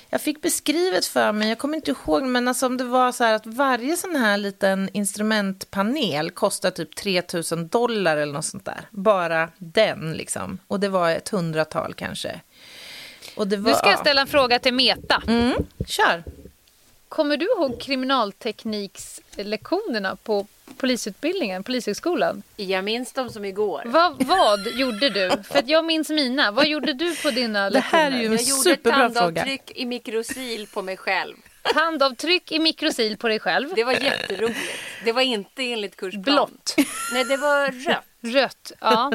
jag 0.09 0.21
fick 0.21 0.41
beskrivet 0.41 1.05
för 1.05 1.31
mig, 1.31 1.49
jag 1.49 1.57
kommer 1.57 1.75
inte 1.75 1.91
ihåg, 1.91 2.23
men 2.23 2.47
alltså 2.47 2.65
om 2.65 2.77
det 2.77 2.83
var 2.83 3.11
så 3.11 3.23
här 3.23 3.33
att 3.33 3.45
varje 3.45 3.97
sån 3.97 4.15
här 4.15 4.37
liten 4.37 4.89
instrumentpanel 4.93 6.31
kostar 6.31 6.71
typ 6.71 6.95
3000 6.95 7.67
dollar 7.67 8.17
eller 8.17 8.33
något 8.33 8.45
sånt 8.45 8.65
där. 8.65 8.87
Bara 8.91 9.49
den 9.57 10.13
liksom. 10.13 10.57
Och 10.67 10.79
det 10.79 10.89
var 10.89 11.09
ett 11.09 11.29
hundratal 11.29 11.93
kanske. 11.93 12.41
Och 13.35 13.47
det 13.47 13.57
var, 13.57 13.69
Nu 13.71 13.75
ska 13.75 13.85
jag 13.87 13.93
ja. 13.93 14.01
ställa 14.01 14.21
en 14.21 14.27
fråga 14.27 14.59
till 14.59 14.73
Meta. 14.73 15.23
Mm, 15.27 15.53
kör. 15.87 16.23
Kommer 17.11 17.37
du 17.37 17.45
ihåg 17.45 17.81
kriminalteknikslektionerna 17.81 20.15
på 20.15 20.47
polisutbildningen, 20.77 21.63
polishögskolan? 21.63 22.43
Jag 22.55 22.83
minns 22.83 23.13
dem 23.13 23.29
som 23.29 23.45
igår. 23.45 23.81
Vad, 23.85 24.23
vad 24.23 24.67
gjorde 24.67 25.09
du? 25.09 25.29
För 25.43 25.59
att 25.59 25.67
jag 25.69 25.85
minns 25.85 26.09
mina. 26.09 26.51
Vad 26.51 26.67
gjorde 26.67 26.93
du 26.93 27.15
på 27.15 27.31
dina 27.31 27.69
Det 27.69 27.79
här 27.79 28.07
är 28.07 28.11
lektioner? 28.11 28.21
ju 28.21 28.25
en 28.25 28.31
Jag 28.31 28.41
gjorde 28.41 28.71
ett 28.71 28.77
superbra 28.77 29.09
fråga. 29.09 29.21
tandavtryck 29.21 29.71
i 29.75 29.85
mikrosil 29.85 30.67
på 30.73 30.81
mig 30.81 30.97
själv. 30.97 31.35
Handavtryck 31.61 32.51
i 32.51 32.59
mikrosil 32.59 33.17
på 33.17 33.27
dig 33.27 33.39
själv. 33.39 33.69
Det 33.75 33.83
var 33.83 33.93
jätteroligt. 33.93 34.59
Det 35.03 35.11
var 35.11 35.21
inte 35.21 35.63
enligt 35.63 35.95
kursplan. 35.95 36.23
Blått. 36.23 36.75
Nej, 37.13 37.23
det 37.23 37.37
var 37.37 37.71
rött. 37.89 38.05
Rött, 38.21 38.71
ja. 38.79 39.11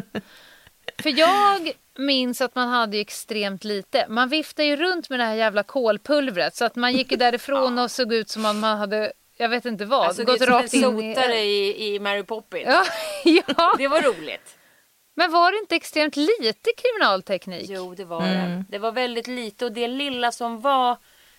För 1.02 1.18
jag 1.18 1.72
minns 1.98 2.40
att 2.40 2.54
man 2.54 2.68
hade 2.68 2.96
ju 2.96 3.00
extremt 3.00 3.64
lite. 3.64 4.06
Man 4.08 4.28
viftade 4.28 4.68
ju 4.68 4.76
runt 4.76 5.10
med 5.10 5.18
det 5.20 5.24
här 5.24 5.34
jävla 5.34 5.62
kolpulvret 5.62 6.56
så 6.56 6.64
att 6.64 6.76
man 6.76 6.92
gick 6.92 7.10
ju 7.10 7.16
därifrån 7.16 7.78
och 7.82 7.90
såg 7.90 8.12
ut 8.12 8.28
som 8.28 8.44
om 8.44 8.60
man 8.60 8.78
hade, 8.78 9.12
jag 9.36 9.48
vet 9.48 9.64
inte 9.64 9.84
vad, 9.84 10.06
Alltså, 10.06 10.24
gått 10.24 10.40
rakt 10.40 10.74
in 10.74 10.80
i... 10.80 11.14
sotare 11.14 11.38
i, 11.40 11.94
i 11.94 11.98
Mary 12.00 12.22
Poppins. 12.22 12.66
Ja, 12.66 12.84
ja, 13.56 13.74
Det 13.78 13.88
var 13.88 14.00
roligt. 14.02 14.56
men 15.16 15.30
var 15.32 15.52
det 15.52 15.58
inte 15.58 15.76
extremt 15.76 16.16
lite 16.16 16.70
kriminalteknik? 16.76 17.66
Jo, 17.68 17.94
det 17.94 18.04
var 18.04 18.22
det. 18.22 18.64
Det 18.68 18.78
var 18.78 18.92
väldigt 18.92 19.26
lite 19.26 19.64
och 19.64 19.72
det 19.72 19.88
lilla 19.88 20.32
som 20.32 20.60
var 20.60 20.96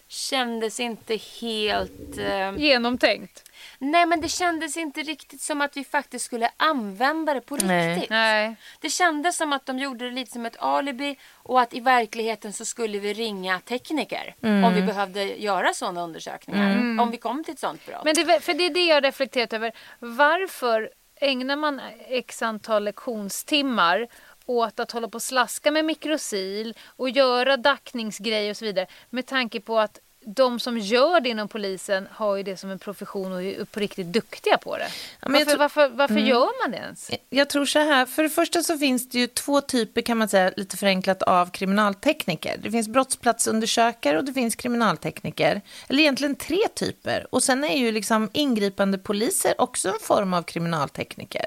kändes 0.07 0.79
inte 0.79 1.15
helt... 1.41 2.17
Eh... 2.17 2.55
Genomtänkt? 2.57 3.43
Nej, 3.79 4.05
men 4.05 4.21
det 4.21 4.29
kändes 4.29 4.77
inte 4.77 5.01
riktigt 5.01 5.41
som 5.41 5.61
att 5.61 5.77
vi 5.77 5.83
faktiskt 5.83 6.25
skulle 6.25 6.49
använda 6.57 7.33
det 7.33 7.41
på 7.41 7.55
Nej. 7.55 7.93
riktigt. 7.93 8.09
Nej. 8.09 8.55
Det 8.79 8.89
kändes 8.89 9.37
som 9.37 9.53
att 9.53 9.65
de 9.65 9.79
gjorde 9.79 10.05
det 10.05 10.11
lite 10.11 10.31
som 10.31 10.45
ett 10.45 10.57
alibi 10.59 11.17
och 11.33 11.61
att 11.61 11.73
i 11.73 11.79
verkligheten 11.79 12.53
så 12.53 12.65
skulle 12.65 12.99
vi 12.99 13.13
ringa 13.13 13.59
tekniker 13.59 14.35
om 14.41 14.73
vi 14.73 14.81
behövde 14.81 15.23
göra 15.23 15.73
sådana 15.73 16.03
undersökningar. 16.03 17.01
Om 17.01 17.11
vi 17.11 17.17
kom 17.17 17.43
till 17.43 17.53
ett 17.53 17.59
sånt 17.59 17.85
brott. 17.85 18.01
Men 18.03 18.13
det, 18.13 18.39
för 18.39 18.53
det 18.53 18.65
är 18.65 18.73
det 18.73 18.85
jag 18.85 19.03
reflekterat 19.03 19.53
över. 19.53 19.71
Varför 19.99 20.89
ägnar 21.15 21.55
man 21.55 21.81
x 22.07 22.41
antal 22.41 22.83
lektionstimmar 22.83 24.07
åt 24.45 24.79
att 24.79 24.91
hålla 24.91 25.07
på 25.07 25.15
och 25.15 25.21
slaska 25.21 25.71
med 25.71 25.85
mikrosil 25.85 26.77
och 26.85 27.09
göra 27.09 27.57
dackningsgrejer 27.57 28.49
och 28.49 28.57
så 28.57 28.65
vidare 28.65 28.87
med 29.09 29.25
tanke 29.25 29.61
på 29.61 29.79
att 29.79 29.99
de 30.35 30.59
som 30.59 30.77
gör 30.77 31.19
det 31.19 31.29
inom 31.29 31.47
polisen 31.47 32.07
har 32.11 32.35
ju 32.35 32.43
det 32.43 32.57
som 32.57 32.69
en 32.71 32.79
profession 32.79 33.31
och 33.31 33.43
är 33.43 33.65
på 33.65 33.79
riktigt 33.79 34.07
duktiga 34.07 34.57
på 34.57 34.77
det. 34.77 34.87
Ja, 35.21 35.27
varför 35.29 35.45
tror- 35.45 35.57
varför, 35.57 35.89
varför 35.89 36.17
gör 36.17 36.63
man 36.63 36.71
det 36.71 36.77
ens? 36.77 37.11
Jag 37.29 37.49
tror 37.49 37.65
så 37.65 37.79
här, 37.79 38.05
för 38.05 38.23
det 38.23 38.29
första 38.29 38.63
så 38.63 38.77
finns 38.77 39.09
det 39.09 39.19
ju 39.19 39.27
två 39.27 39.61
typer 39.61 40.01
kan 40.01 40.17
man 40.17 40.29
säga 40.29 40.51
lite 40.57 40.77
förenklat 40.77 41.23
av 41.23 41.51
kriminaltekniker. 41.51 42.57
Det 42.63 42.71
finns 42.71 42.87
brottsplatsundersökare 42.87 44.17
och 44.17 44.23
det 44.23 44.33
finns 44.33 44.55
kriminaltekniker. 44.55 45.61
Eller 45.89 45.99
egentligen 45.99 46.35
tre 46.35 46.61
typer. 46.75 47.27
Och 47.31 47.43
sen 47.43 47.63
är 47.63 47.77
ju 47.77 47.91
liksom 47.91 48.29
ingripande 48.33 48.97
poliser 48.97 49.61
också 49.61 49.89
en 49.89 49.99
form 50.01 50.33
av 50.33 50.43
kriminaltekniker. 50.43 51.45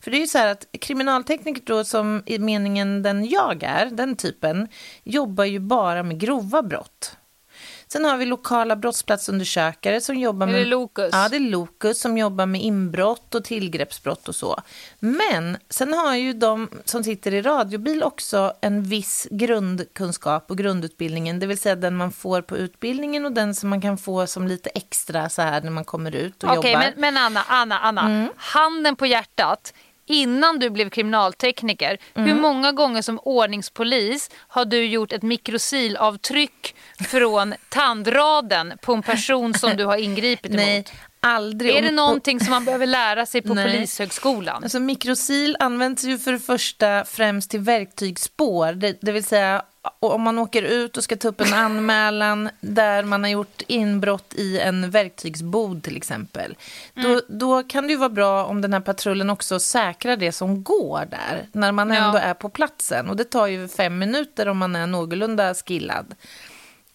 För 0.00 0.10
det 0.10 0.16
är 0.16 0.20
ju 0.20 0.26
så 0.26 0.38
här 0.38 0.48
att 0.48 0.66
kriminaltekniker 0.80 1.62
då 1.64 1.84
som 1.84 2.22
i 2.26 2.38
meningen 2.38 3.02
den 3.02 3.28
jag 3.28 3.62
är, 3.62 3.86
den 3.86 4.16
typen, 4.16 4.68
jobbar 5.02 5.44
ju 5.44 5.58
bara 5.58 6.02
med 6.02 6.20
grova 6.20 6.62
brott. 6.62 7.16
Sen 7.94 8.04
har 8.04 8.16
vi 8.16 8.26
lokala 8.26 8.76
brottsplatsundersökare 8.76 10.00
som 10.00 10.16
jobbar 10.16 10.46
Är 10.46 10.52
med... 10.52 10.60
det 10.60 10.66
Lokus? 10.66 11.10
Ja, 11.12 11.28
det 11.28 11.36
är 11.36 11.40
Lokus 11.40 12.00
som 12.00 12.18
jobbar 12.18 12.46
med 12.46 12.62
inbrott 12.62 13.34
och 13.34 13.44
tillgreppsbrott 13.44 14.28
och 14.28 14.34
så. 14.34 14.60
Men 14.98 15.56
sen 15.68 15.92
har 15.92 16.14
ju 16.14 16.32
de 16.32 16.68
som 16.84 17.04
sitter 17.04 17.34
i 17.34 17.42
radiobil 17.42 18.02
också 18.02 18.52
en 18.60 18.82
viss 18.82 19.28
grundkunskap 19.30 20.50
och 20.50 20.58
grundutbildningen, 20.58 21.38
det 21.38 21.46
vill 21.46 21.58
säga 21.58 21.76
den 21.76 21.96
man 21.96 22.12
får 22.12 22.42
på 22.42 22.56
utbildningen 22.56 23.24
och 23.24 23.32
den 23.32 23.54
som 23.54 23.70
man 23.70 23.80
kan 23.80 23.98
få 23.98 24.26
som 24.26 24.48
lite 24.48 24.70
extra 24.70 25.28
så 25.28 25.42
här 25.42 25.60
när 25.60 25.70
man 25.70 25.84
kommer 25.84 26.14
ut 26.14 26.44
och 26.44 26.58
Okej, 26.58 26.72
jobbar. 26.72 26.84
men, 26.84 26.92
men 26.96 27.16
Anna, 27.16 27.42
Anna, 27.48 27.78
Anna. 27.78 28.00
Mm. 28.00 28.28
Handen 28.36 28.96
på 28.96 29.06
hjärtat. 29.06 29.74
Innan 30.06 30.58
du 30.58 30.70
blev 30.70 30.90
kriminaltekniker, 30.90 31.98
Mm. 32.14 32.28
hur 32.28 32.40
många 32.40 32.72
gånger 32.72 33.02
som 33.02 33.18
ordningspolis 33.22 34.30
har 34.48 34.64
du 34.64 34.84
gjort 34.86 35.12
ett 35.12 35.22
mikrosilavtryck 35.22 36.74
från 37.08 37.54
tandraden 37.68 38.72
på 38.82 38.92
en 38.94 39.02
person 39.02 39.54
som 39.54 39.76
du 39.76 39.84
har 39.84 39.96
ingripit 39.96 40.50
emot? 40.50 40.56
Nej, 40.66 40.84
aldrig. 41.24 41.76
Är 41.76 41.82
det 41.82 41.90
någonting 41.90 42.40
som 42.40 42.50
man 42.50 42.64
behöver 42.64 42.86
lära 42.86 43.26
sig 43.26 43.42
på 43.42 43.54
Nej. 43.54 43.72
polishögskolan? 43.72 44.62
Alltså 44.62 44.80
mikrosil 44.80 45.56
används 45.60 46.04
ju 46.04 46.18
för 46.18 46.32
det 46.32 46.38
första 46.38 47.04
främst 47.04 47.50
till 47.50 47.60
verktygsspår. 47.60 48.72
Det, 48.72 48.98
det 49.00 49.12
vill 49.12 49.24
säga 49.24 49.62
om 50.00 50.22
man 50.22 50.38
åker 50.38 50.62
ut 50.62 50.96
och 50.96 51.04
ska 51.04 51.16
ta 51.16 51.28
upp 51.28 51.40
en 51.40 51.52
anmälan 51.54 52.50
där 52.60 53.02
man 53.02 53.22
har 53.22 53.30
gjort 53.30 53.62
inbrott 53.66 54.34
i 54.34 54.58
en 54.60 54.90
verktygsbod 54.90 55.82
till 55.82 55.96
exempel. 55.96 56.56
Då, 56.94 57.20
då 57.28 57.62
kan 57.62 57.84
det 57.86 57.90
ju 57.92 57.96
vara 57.98 58.08
bra 58.08 58.44
om 58.44 58.60
den 58.60 58.72
här 58.72 58.80
patrullen 58.80 59.30
också 59.30 59.60
säkrar 59.60 60.16
det 60.16 60.32
som 60.32 60.64
går 60.64 61.06
där 61.10 61.46
när 61.52 61.72
man 61.72 61.90
Ja. 61.90 61.96
ändå 61.96 62.18
är 62.18 62.34
på 62.34 62.48
platsen. 62.48 63.08
Och 63.10 63.16
det 63.16 63.24
tar 63.24 63.46
ju 63.46 63.68
fem 63.68 63.98
minuter 63.98 64.48
om 64.48 64.58
man 64.58 64.76
är 64.76 64.86
någorlunda 64.86 65.54
skillad. 65.54 66.14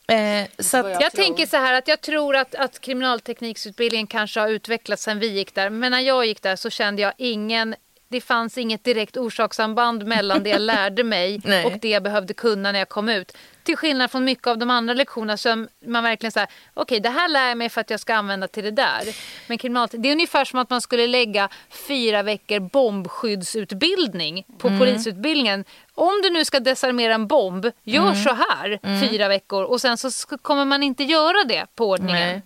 Eh, 0.09 0.47
så 0.59 0.77
att, 0.77 1.01
Jag 1.01 1.11
tänker 1.11 1.45
så 1.45 1.57
här 1.57 1.73
att 1.73 1.87
jag 1.87 2.01
tror 2.01 2.35
att, 2.35 2.55
att 2.55 2.79
kriminaltekniksutbildningen 2.79 4.07
kanske 4.07 4.39
har 4.39 4.47
utvecklats 4.47 5.03
sen 5.03 5.19
vi 5.19 5.27
gick 5.27 5.55
där. 5.55 5.69
Men 5.69 5.91
när 5.91 5.99
jag 5.99 6.25
gick 6.25 6.41
där 6.41 6.55
så 6.55 6.69
kände 6.69 7.01
jag 7.01 7.13
ingen 7.17 7.75
det 8.11 8.21
fanns 8.21 8.57
inget 8.57 8.83
direkt 8.83 9.17
orsakssamband 9.17 10.05
mellan 10.05 10.43
det 10.43 10.49
jag 10.49 10.61
lärde 10.75 11.03
mig 11.03 11.41
och 11.65 11.71
det 11.81 11.89
jag 11.89 12.03
behövde 12.03 12.33
kunna 12.33 12.71
när 12.71 12.79
jag 12.79 12.89
kom 12.89 13.09
ut. 13.09 13.37
Till 13.69 13.77
skillnad 13.77 14.11
från 14.11 14.23
mycket 14.25 14.47
av 14.47 14.57
de 14.57 14.69
andra 14.69 14.93
lektionerna 14.93 15.37
som 15.37 15.67
man 15.85 16.03
verkligen 16.03 16.31
säger, 16.31 16.49
okej 16.73 16.99
det 16.99 17.09
här 17.09 17.27
lär 17.29 17.47
jag 17.47 17.57
mig 17.57 17.69
för 17.69 17.81
att 17.81 17.89
jag 17.89 17.99
ska 17.99 18.15
använda 18.15 18.47
till 18.47 18.63
det 18.63 18.71
där. 18.71 19.01
Men 19.47 19.57
kriminal, 19.57 19.87
det 19.91 20.09
är 20.09 20.11
ungefär 20.11 20.45
som 20.45 20.59
att 20.59 20.69
man 20.69 20.81
skulle 20.81 21.07
lägga 21.07 21.49
fyra 21.87 22.23
veckor 22.23 22.59
bombskyddsutbildning 22.59 24.45
på 24.57 24.67
Mm. 24.67 24.79
polisutbildningen. 24.79 25.65
Om 25.95 26.19
du 26.23 26.29
nu 26.29 26.45
ska 26.45 26.59
desarmera 26.59 27.13
en 27.13 27.27
bomb, 27.27 27.65
gör 27.83 28.01
Mm. 28.03 28.15
så 28.23 28.29
här 28.33 28.79
fyra 29.09 29.27
veckor 29.27 29.63
och 29.63 29.81
sen 29.81 29.97
så 29.97 30.37
kommer 30.37 30.65
man 30.65 30.83
inte 30.83 31.03
göra 31.03 31.43
det 31.47 31.65
på 31.75 31.89
ordningen. 31.89 32.27
Nej. 32.29 32.41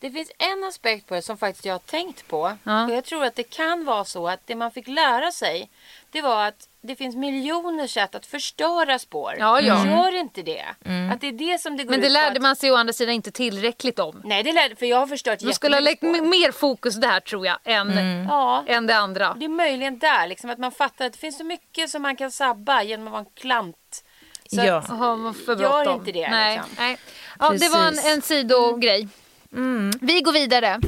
Det 0.00 0.10
finns 0.10 0.30
en 0.38 0.64
aspekt 0.64 1.06
på 1.06 1.14
det 1.14 1.22
som 1.22 1.38
faktiskt 1.38 1.64
jag 1.64 1.74
har 1.74 1.78
tänkt 1.78 2.28
på. 2.28 2.56
Ja. 2.64 2.84
Och 2.84 2.90
jag 2.90 3.04
tror 3.04 3.24
att 3.24 3.34
det 3.34 3.42
kan 3.42 3.84
vara 3.84 4.04
så 4.04 4.28
att 4.28 4.40
det 4.46 4.54
man 4.54 4.70
fick 4.70 4.88
lära 4.88 5.32
sig 5.32 5.70
det 6.10 6.22
var 6.22 6.46
att 6.46 6.68
det 6.82 6.96
finns 6.96 7.16
miljoner 7.16 7.86
sätt 7.86 8.14
att 8.14 8.26
förstöra 8.26 8.98
spår. 8.98 9.34
Ja, 9.38 9.60
ja. 9.60 9.86
Gör 9.86 10.14
inte 10.16 10.42
det. 10.42 10.64
Att 11.12 11.20
det 11.20 11.26
är 11.26 11.32
det 11.32 11.60
som 11.60 11.76
det 11.76 11.84
går 11.84 11.90
Men 11.90 12.00
det 12.00 12.06
ut 12.06 12.12
lärde 12.12 12.36
att... 12.36 12.42
man 12.42 12.56
sig 12.56 12.70
å 12.72 12.76
andra 12.76 12.92
sidan 12.92 13.14
inte 13.14 13.30
tillräckligt 13.30 13.98
om. 13.98 14.22
Nej, 14.24 14.42
det 14.42 14.52
lärde 14.52 14.76
för 14.76 14.86
jag 14.86 14.96
har 14.96 15.06
förstört 15.06 15.38
Du 15.38 15.52
skulle 15.52 15.76
ha 15.76 15.80
lagt 15.80 16.02
mer 16.02 16.52
fokus 16.52 16.94
där 16.94 17.20
tror 17.20 17.46
jag 17.46 17.58
än, 17.64 17.98
Ja, 18.28 18.64
än 18.66 18.86
det 18.86 18.96
andra. 18.96 19.34
det 19.38 19.44
är 19.44 19.48
möjligen 19.48 19.98
där. 19.98 20.26
Liksom, 20.26 20.50
att 20.50 20.58
man 20.58 20.72
fattar 20.72 21.06
att 21.06 21.12
det 21.12 21.18
finns 21.18 21.38
så 21.38 21.44
mycket 21.44 21.90
som 21.90 22.02
man 22.02 22.16
kan 22.16 22.30
sabba 22.30 22.82
genom 22.82 23.06
att 23.06 23.12
vara 23.12 23.20
en 23.20 23.30
klant. 23.34 24.04
Så 24.46 24.60
Ja. 24.64 24.76
att, 24.76 24.86
för 25.46 25.62
Gör 25.62 25.92
inte 25.94 26.12
det, 26.12 26.30
Nej. 26.30 26.56
liksom. 26.56 26.74
Nej. 26.78 26.98
Ja, 27.38 27.50
det 27.50 27.68
var 27.68 27.88
en, 27.88 27.98
en 28.12 28.22
sidogrej. 28.22 29.08
Vi 30.00 30.20
går 30.20 30.32
vidare. 30.32 30.80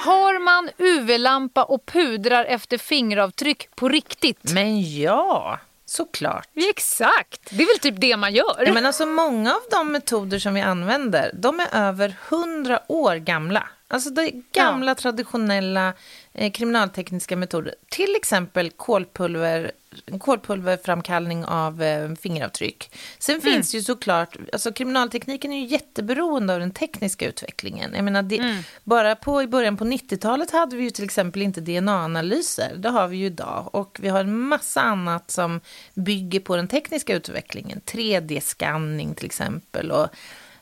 Har 0.00 0.38
man 0.38 0.70
UV-lampa 0.78 1.64
och 1.64 1.86
pudrar 1.86 2.44
efter 2.44 2.78
fingeravtryck 2.78 3.68
på 3.74 3.88
riktigt? 3.88 4.52
Men 4.52 5.00
ja, 5.00 5.58
Såklart. 5.88 6.48
Exakt, 6.54 7.50
det 7.50 7.62
är 7.62 7.66
väl 7.66 7.78
typ 7.78 8.00
det 8.00 8.16
man 8.16 8.34
gör. 8.34 8.64
Ja, 8.66 8.72
men 8.72 8.86
alltså, 8.86 9.06
många 9.06 9.54
av 9.54 9.60
de 9.70 9.92
metoder 9.92 10.38
som 10.38 10.54
vi 10.54 10.60
använder, 10.60 11.30
de 11.34 11.60
är 11.60 11.68
över 11.72 12.16
hundra 12.28 12.80
år 12.88 13.16
gamla. 13.16 13.68
Alltså 13.88 14.10
det 14.10 14.22
är 14.22 14.42
gamla 14.52 14.94
traditionella 14.94 15.92
eh, 16.32 16.52
kriminaltekniska 16.52 17.36
metoder. 17.36 17.74
Till 17.88 18.16
exempel 18.16 18.70
kolpulver, 18.70 19.72
kolpulverframkallning 20.20 21.44
av 21.44 21.82
eh, 21.82 22.14
fingeravtryck. 22.14 22.90
Sen 23.18 23.34
Mm. 23.40 23.42
finns 23.52 23.74
ju 23.74 23.82
såklart, 23.82 24.36
alltså 24.52 24.72
kriminaltekniken 24.72 25.52
är 25.52 25.60
ju 25.60 25.66
jätteberoende 25.66 26.54
av 26.54 26.60
den 26.60 26.70
tekniska 26.70 27.26
utvecklingen. 27.28 27.92
Jag 27.94 28.04
menar, 28.04 28.22
det, 28.22 28.38
Mm. 28.38 28.62
bara 28.84 29.16
på, 29.16 29.42
i 29.42 29.46
början 29.46 29.76
på 29.76 29.84
90-talet 29.84 30.50
hade 30.50 30.76
vi 30.76 30.82
ju 30.84 30.90
till 30.90 31.04
exempel 31.04 31.42
inte 31.42 31.60
DNA-analyser. 31.60 32.72
Det 32.76 32.88
har 32.88 33.08
vi 33.08 33.16
ju 33.16 33.26
idag. 33.26 33.68
Och 33.74 33.98
vi 34.02 34.08
har 34.08 34.20
en 34.20 34.38
massa 34.38 34.80
annat 34.80 35.30
som 35.30 35.60
bygger 35.94 36.40
på 36.40 36.56
den 36.56 36.68
tekniska 36.68 37.14
utvecklingen. 37.14 37.80
3D-skanning 37.86 39.14
till 39.14 39.26
exempel. 39.26 39.90
Och 39.90 40.08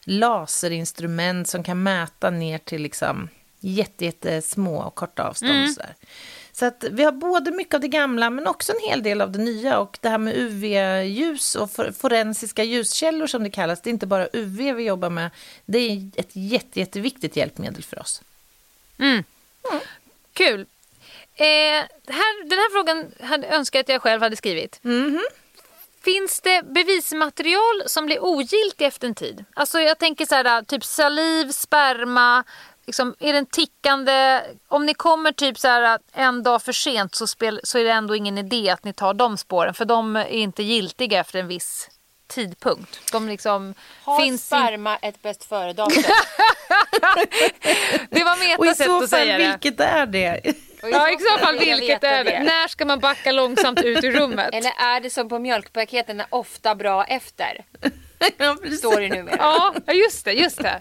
laserinstrument 0.05 1.49
som 1.49 1.63
kan 1.65 1.83
mäta 1.83 2.31
ner 2.31 2.59
till 2.59 2.83
liksom 2.83 3.29
jätte, 3.61 4.05
jättesmå 4.05 4.77
och 4.83 4.95
korta 4.95 5.23
avstånd. 5.23 5.51
Mm. 5.53 5.65
och 5.65 5.71
sådär. 5.71 5.95
Så 6.57 6.67
att 6.67 6.85
vi 6.91 7.05
har 7.05 7.13
både 7.13 7.51
mycket 7.51 7.75
av 7.75 7.81
det 7.81 7.89
gamla 7.89 8.31
men 8.31 8.47
också 8.47 8.73
en 8.73 8.89
hel 8.91 9.03
del 9.03 9.21
av 9.21 9.33
det 9.33 9.39
nya. 9.39 9.79
Och 9.79 9.99
det 10.01 10.09
här 10.09 10.19
med 10.19 10.37
UV-ljus 10.37 11.55
och 11.55 11.71
for- 11.71 11.93
forensiska 11.93 12.65
ljuskällor 12.65 13.27
som 13.27 13.43
det 13.45 13.51
kallas. 13.51 13.81
Det 13.83 13.91
är 13.91 13.93
inte 13.93 14.07
bara 14.07 14.29
UV 14.33 14.57
vi 14.75 14.83
jobbar 14.85 15.11
med. 15.11 15.31
Det 15.67 15.79
är 15.79 16.11
ett 16.17 16.31
jätte, 16.33 16.81
jätteviktigt 16.81 17.37
hjälpmedel 17.37 17.83
för 17.83 17.99
oss. 18.01 18.23
Kul. 20.33 20.61
Eh, 21.37 21.47
här, 22.09 22.45
den 22.49 22.59
här 22.59 22.71
frågan 22.73 23.13
hade 23.29 23.47
önskat 23.47 23.81
att 23.81 23.89
jag 23.89 24.03
själv 24.03 24.23
hade 24.23 24.37
skrivit. 24.37 24.81
Finns 26.03 26.41
det 26.41 26.63
bevismaterial 26.63 27.83
som 27.87 28.07
blir 28.07 28.25
ogiltigt 28.25 28.81
efter 28.83 29.09
en 29.09 29.15
tid? 29.15 29.45
Alltså 29.55 29.81
jag 29.81 29.99
tänker 29.99 30.27
så 30.27 30.35
här, 30.35 30.63
typ 30.63 30.85
saliv, 30.85 31.51
sperma. 31.51 32.45
Liksom, 32.87 33.15
är 33.21 33.33
den 33.33 33.47
tickande? 33.47 34.41
Om 34.69 34.87
ni 34.87 34.95
kommer 34.95 35.33
typ 35.33 35.59
så 35.59 35.69
här 35.69 35.99
en 36.13 36.43
dag 36.43 36.63
för 36.63 36.73
sent 36.73 37.15
så, 37.15 37.27
spel, 37.27 37.61
så 37.65 37.79
är 37.79 37.85
det 37.85 37.91
ändå 37.93 38.17
ingen 38.17 38.39
idé 38.39 38.71
att 38.71 38.85
ni 38.85 38.93
tar 38.93 39.15
de 39.15 39.37
spåren. 39.37 39.75
För 39.75 39.85
de 39.85 40.17
är 40.17 40.27
inte 40.29 40.63
giltiga 40.63 41.21
efter 41.21 41.39
en 41.39 41.49
viss 41.49 41.91
tidpunkt. 42.27 43.13
De 43.13 43.29
liksom 43.29 43.75
Har 44.05 44.21
finns 44.21 44.43
i, 44.43 44.47
sperma 44.47 44.97
ett 44.97 45.23
bäst 45.23 45.45
före-datum? 45.45 46.03
Det 48.11 48.25
var 48.25 48.59
Och 48.59 48.65
i 48.67 48.69
meta 48.69 48.75
sätt 48.75 48.87
så 48.87 48.95
att 48.97 49.01
fall, 49.01 49.09
säga 49.09 49.39
det. 49.39 49.49
vilket 49.49 49.81
är 49.81 50.07
det? 50.07 50.41
Ja, 50.83 51.11
i 51.11 51.17
så 51.19 51.39
fall 51.39 51.59
vilket 51.59 52.05
är 52.05 52.25
det? 52.25 52.43
När 52.43 52.69
ska 52.69 52.85
man 52.85 53.01
backa 53.01 53.33
långsamt 53.33 53.83
ut 53.83 54.05
ur 54.05 54.13
rummet? 54.13 54.51
Eller 54.53 54.73
är 54.79 55.01
det 55.01 55.11
som 55.11 55.29
på 55.29 55.39
mjölkpaketen, 55.39 56.21
är 56.21 56.27
ofta 56.31 56.75
bra 56.75 57.05
efter? 57.05 57.65
ja, 58.39 58.57
precis. 58.63 58.79
Står 58.79 59.01
det 59.01 59.09
numera. 59.09 59.37
Ja, 59.39 59.75
just 59.93 60.25
det, 60.25 60.33
just 60.33 60.63
det. 60.63 60.81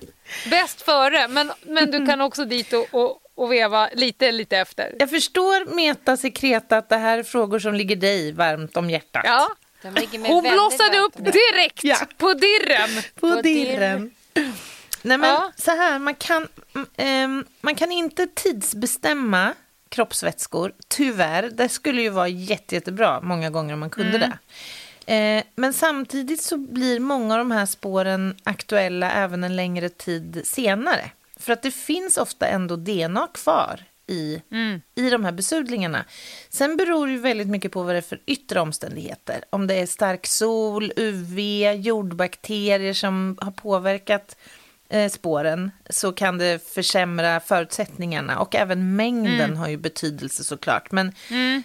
Bäst 0.49 0.81
före, 0.81 1.27
men, 1.27 1.51
men 1.65 1.91
du 1.91 2.05
kan 2.05 2.21
också 2.21 2.45
dit 2.45 2.73
och, 2.73 2.87
och, 2.91 3.19
och 3.35 3.51
veva 3.51 3.89
lite, 3.93 4.31
lite 4.31 4.57
efter. 4.57 4.95
Jag 4.99 5.09
förstår 5.09 5.75
Meta 5.75 6.17
Sekreta 6.17 6.77
att 6.77 6.89
det 6.89 6.97
här 6.97 7.17
är 7.17 7.23
frågor 7.23 7.59
som 7.59 7.73
ligger 7.73 7.95
dig 7.95 8.31
varmt 8.31 8.77
om 8.77 8.89
hjärtat. 8.89 9.21
Ja. 9.25 9.47
Hon 10.27 10.43
blossade 10.43 10.99
upp 10.99 11.15
direkt 11.17 11.83
Ja. 11.83 11.97
på 12.17 12.33
dirren. 12.33 12.89
På 13.15 13.35
På 13.35 13.41
dirren. 13.41 14.11
Nej 15.01 15.17
men 15.17 15.29
Ja. 15.29 15.51
så 15.55 15.71
här, 15.71 15.99
man 15.99 16.15
kan, 16.15 16.47
mm, 16.75 16.87
ehm, 16.97 17.45
man 17.61 17.75
kan 17.75 17.91
inte 17.91 18.27
tidsbestämma 18.27 19.53
kroppsvätskor, 19.89 20.73
tyvärr. 20.87 21.49
Det 21.49 21.69
skulle 21.69 22.01
ju 22.01 22.09
vara 22.09 22.27
jätte, 22.27 22.75
jättebra 22.75 23.21
många 23.21 23.49
gånger 23.49 23.73
om 23.73 23.79
man 23.79 23.89
kunde 23.89 24.17
det. 24.17 24.37
Eh, 25.05 25.43
men 25.55 25.73
samtidigt 25.73 26.41
så 26.41 26.57
blir 26.57 26.99
många 26.99 27.33
av 27.33 27.37
de 27.37 27.51
här 27.51 27.65
spåren 27.65 28.35
aktuella 28.43 29.11
även 29.11 29.43
en 29.43 29.55
längre 29.55 29.89
tid 29.89 30.41
senare. 30.45 31.11
För 31.35 31.53
att 31.53 31.61
det 31.61 31.71
finns 31.71 32.17
ofta 32.17 32.47
ändå 32.47 32.75
DNA 32.75 33.27
kvar 33.33 33.83
i, 34.07 34.41
i 34.95 35.09
de 35.09 35.25
här 35.25 35.31
besudlingarna. 35.31 36.05
Sen 36.49 36.77
beror 36.77 37.07
det 37.07 37.13
ju 37.13 37.19
väldigt 37.19 37.47
mycket 37.47 37.71
på 37.71 37.83
vad 37.83 37.95
det 37.95 37.97
är 37.97 38.01
för 38.01 38.21
yttre 38.25 38.59
omständigheter. 38.59 39.43
Om 39.49 39.67
det 39.67 39.75
är 39.75 39.85
stark 39.85 40.27
sol, 40.27 40.93
UV, 40.95 41.39
jordbakterier 41.73 42.93
som 42.93 43.37
har 43.41 43.51
påverkat 43.51 44.35
spåren 45.09 45.71
så 45.89 46.11
kan 46.11 46.37
det 46.37 46.67
försämra 46.73 47.39
förutsättningarna 47.39 48.39
och 48.39 48.55
även 48.55 48.95
mängden 48.95 49.57
har 49.57 49.67
ju 49.67 49.77
betydelse 49.77 50.43
såklart. 50.43 50.91
Men 50.91 51.13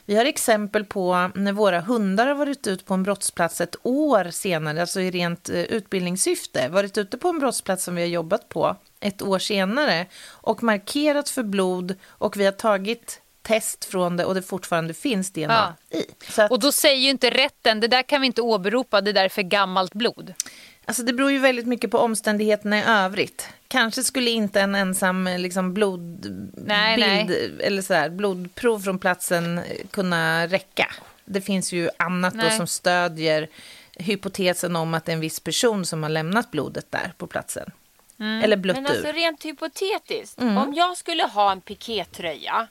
vi 0.04 0.16
har 0.16 0.24
exempel 0.24 0.84
på 0.84 1.30
när 1.34 1.52
våra 1.52 1.80
hundar 1.80 2.26
har 2.26 2.34
varit 2.34 2.66
ute 2.66 2.84
på 2.84 2.94
en 2.94 3.02
brottsplats 3.02 3.60
ett 3.60 3.76
år 3.82 4.30
senare, 4.30 4.80
alltså 4.80 5.00
i 5.00 5.10
rent 5.10 5.48
eh, 5.48 5.56
utbildningssyfte, 5.56 6.68
varit 6.68 6.98
ute 6.98 7.18
på 7.18 7.28
en 7.28 7.38
brottsplats 7.38 7.84
som 7.84 7.94
vi 7.94 8.02
har 8.02 8.08
jobbat 8.08 8.48
på 8.48 8.76
ett 9.00 9.22
år 9.22 9.38
senare 9.38 10.06
och 10.26 10.62
markerat 10.62 11.28
för 11.28 11.42
blod 11.42 11.94
och 12.06 12.36
vi 12.36 12.44
har 12.44 12.52
tagit 12.52 13.20
test 13.42 13.84
från 13.84 14.16
det 14.16 14.24
och 14.24 14.34
det 14.34 14.42
fortfarande 14.42 14.94
finns 14.94 15.32
DNA 15.32 15.74
i. 15.90 16.02
Så 16.32 16.42
att, 16.42 16.50
Och 16.50 16.60
då 16.60 16.72
säger 16.72 16.96
ju 17.02 17.10
inte 17.10 17.30
rätten, 17.30 17.80
det 17.80 17.88
där 17.88 18.02
kan 18.02 18.20
vi 18.20 18.26
inte 18.26 18.42
åberopa, 18.42 19.00
det 19.00 19.12
där 19.12 19.24
är 19.24 19.28
för 19.28 19.42
gammalt 19.42 19.94
blod. 19.94 20.34
Alltså 20.88 21.02
det 21.02 21.12
beror 21.12 21.30
ju 21.30 21.38
väldigt 21.38 21.66
mycket 21.66 21.90
på 21.90 21.98
omständigheterna 21.98 22.78
i 22.78 22.82
övrigt. 22.82 23.48
Kanske 23.68 24.02
skulle 24.04 24.30
inte 24.30 24.60
en 24.60 24.74
ensam 24.74 25.26
eh, 25.26 25.38
liksom, 25.38 25.74
blodbild 25.74 26.52
Nej, 26.66 27.56
eller 27.60 27.82
sådär, 27.82 28.10
blodprov 28.10 28.80
från 28.80 28.98
platsen 28.98 29.58
eh, 29.58 29.64
kunna 29.90 30.46
räcka. 30.46 30.92
Det 31.24 31.40
finns 31.40 31.72
ju 31.72 31.90
annat 31.96 32.34
då 32.34 32.40
Nej. 32.40 32.56
som 32.56 32.66
stödjer 32.66 33.48
hypotesen 33.96 34.76
om 34.76 34.94
att 34.94 35.04
det 35.04 35.12
är 35.12 35.14
en 35.14 35.20
viss 35.20 35.40
person 35.40 35.86
som 35.86 36.02
har 36.02 36.10
lämnat 36.10 36.50
blodet 36.50 36.86
där 36.90 37.12
på 37.16 37.26
platsen. 37.26 37.70
Mm. 38.20 38.44
Eller 38.44 38.56
blött 38.56 38.76
Men 38.76 38.86
alltså 38.86 39.08
ur. 39.08 39.12
rent 39.12 39.44
hypotetiskt. 39.44 40.40
Mm. 40.40 40.58
Om 40.58 40.74
jag 40.74 40.96
skulle 40.96 41.22
ha 41.22 41.52
en 41.52 41.60
pikétröja 41.60 42.68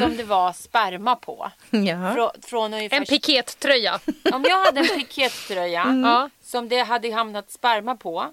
som 0.00 0.16
det 0.16 0.24
var 0.24 0.52
sperma 0.52 1.16
på. 1.16 1.50
Ja. 1.70 2.14
Frå, 2.14 2.32
från 2.42 2.74
ungefär, 2.74 2.96
En 2.96 3.04
pikettröja. 3.04 4.00
om 4.32 4.44
jag 4.48 4.64
hade 4.64 4.80
en 4.80 4.86
pikétröja 4.88 5.82
Mm. 5.82 6.04
Ja. 6.04 6.30
som 6.42 6.68
det 6.68 6.78
hade 6.82 7.12
hamnat 7.12 7.50
sperma 7.50 7.96
på. 7.96 8.26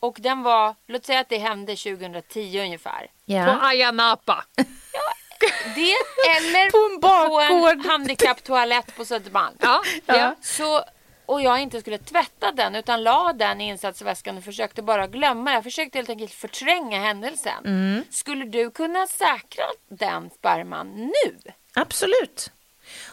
Och 0.00 0.16
den 0.20 0.42
var, 0.42 0.74
låt 0.88 1.06
säga 1.06 1.20
att 1.20 1.28
det 1.28 1.38
hände 1.38 1.76
2010 1.76 2.60
ungefär. 2.60 3.00
På 3.00 3.10
Ja. 3.24 3.58
Ayia 3.62 3.90
Napa. 3.92 4.44
Det 5.74 5.94
eller 6.36 6.70
På 6.88 6.94
en 6.94 7.00
bakgård. 7.00 7.48
på 7.62 7.68
en 7.68 7.80
handikapptoalett 7.90 8.96
på 8.96 9.04
Södermalm. 9.04 9.56
Ja. 9.60 9.82
Ja. 10.06 10.34
Så, 10.42 10.82
och 11.28 11.42
jag 11.42 11.60
inte 11.60 11.80
skulle 11.80 11.98
tvätta 11.98 12.52
den 12.52 12.74
utan 12.76 13.02
la 13.02 13.32
den 13.32 13.60
i 13.60 13.68
insatsväskan 13.68 14.36
och 14.38 14.44
försökte 14.44 14.82
bara 14.82 15.06
glömma. 15.06 15.52
Jag 15.52 15.64
försökte 15.64 15.98
helt 15.98 16.10
enkelt 16.10 16.32
förtränga 16.32 17.00
händelsen. 17.00 17.64
Mm. 17.64 18.04
Skulle 18.10 18.44
du 18.44 18.70
kunna 18.70 19.06
säkra 19.06 19.64
den 19.88 20.30
sperman 20.30 20.94
nu? 20.96 21.38
Absolut. 21.74 22.50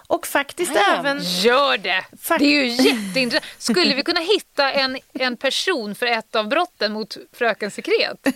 Och 0.08 0.28
faktiskt 0.28 0.72
Ja. 0.76 0.96
även... 1.00 1.20
Gör 1.24 1.78
det! 1.78 2.06
Fuck. 2.22 2.40
Det 2.40 2.46
är 2.46 2.64
ju 2.64 2.68
jätteintressant. 2.68 3.62
Skulle 3.62 3.96
vi 3.96 4.04
kunna 4.04 4.20
hitta 4.20 4.72
en, 4.72 4.98
en 5.14 5.38
person 5.38 5.96
för 5.96 6.06
ett 6.06 6.36
av 6.36 6.48
brotten 6.48 6.94
mot 6.94 7.18
Fröken 7.34 7.72
Sekret? 7.72 8.28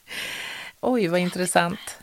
Oj, 0.80 1.08
vad 1.08 1.20
intressant. 1.20 1.98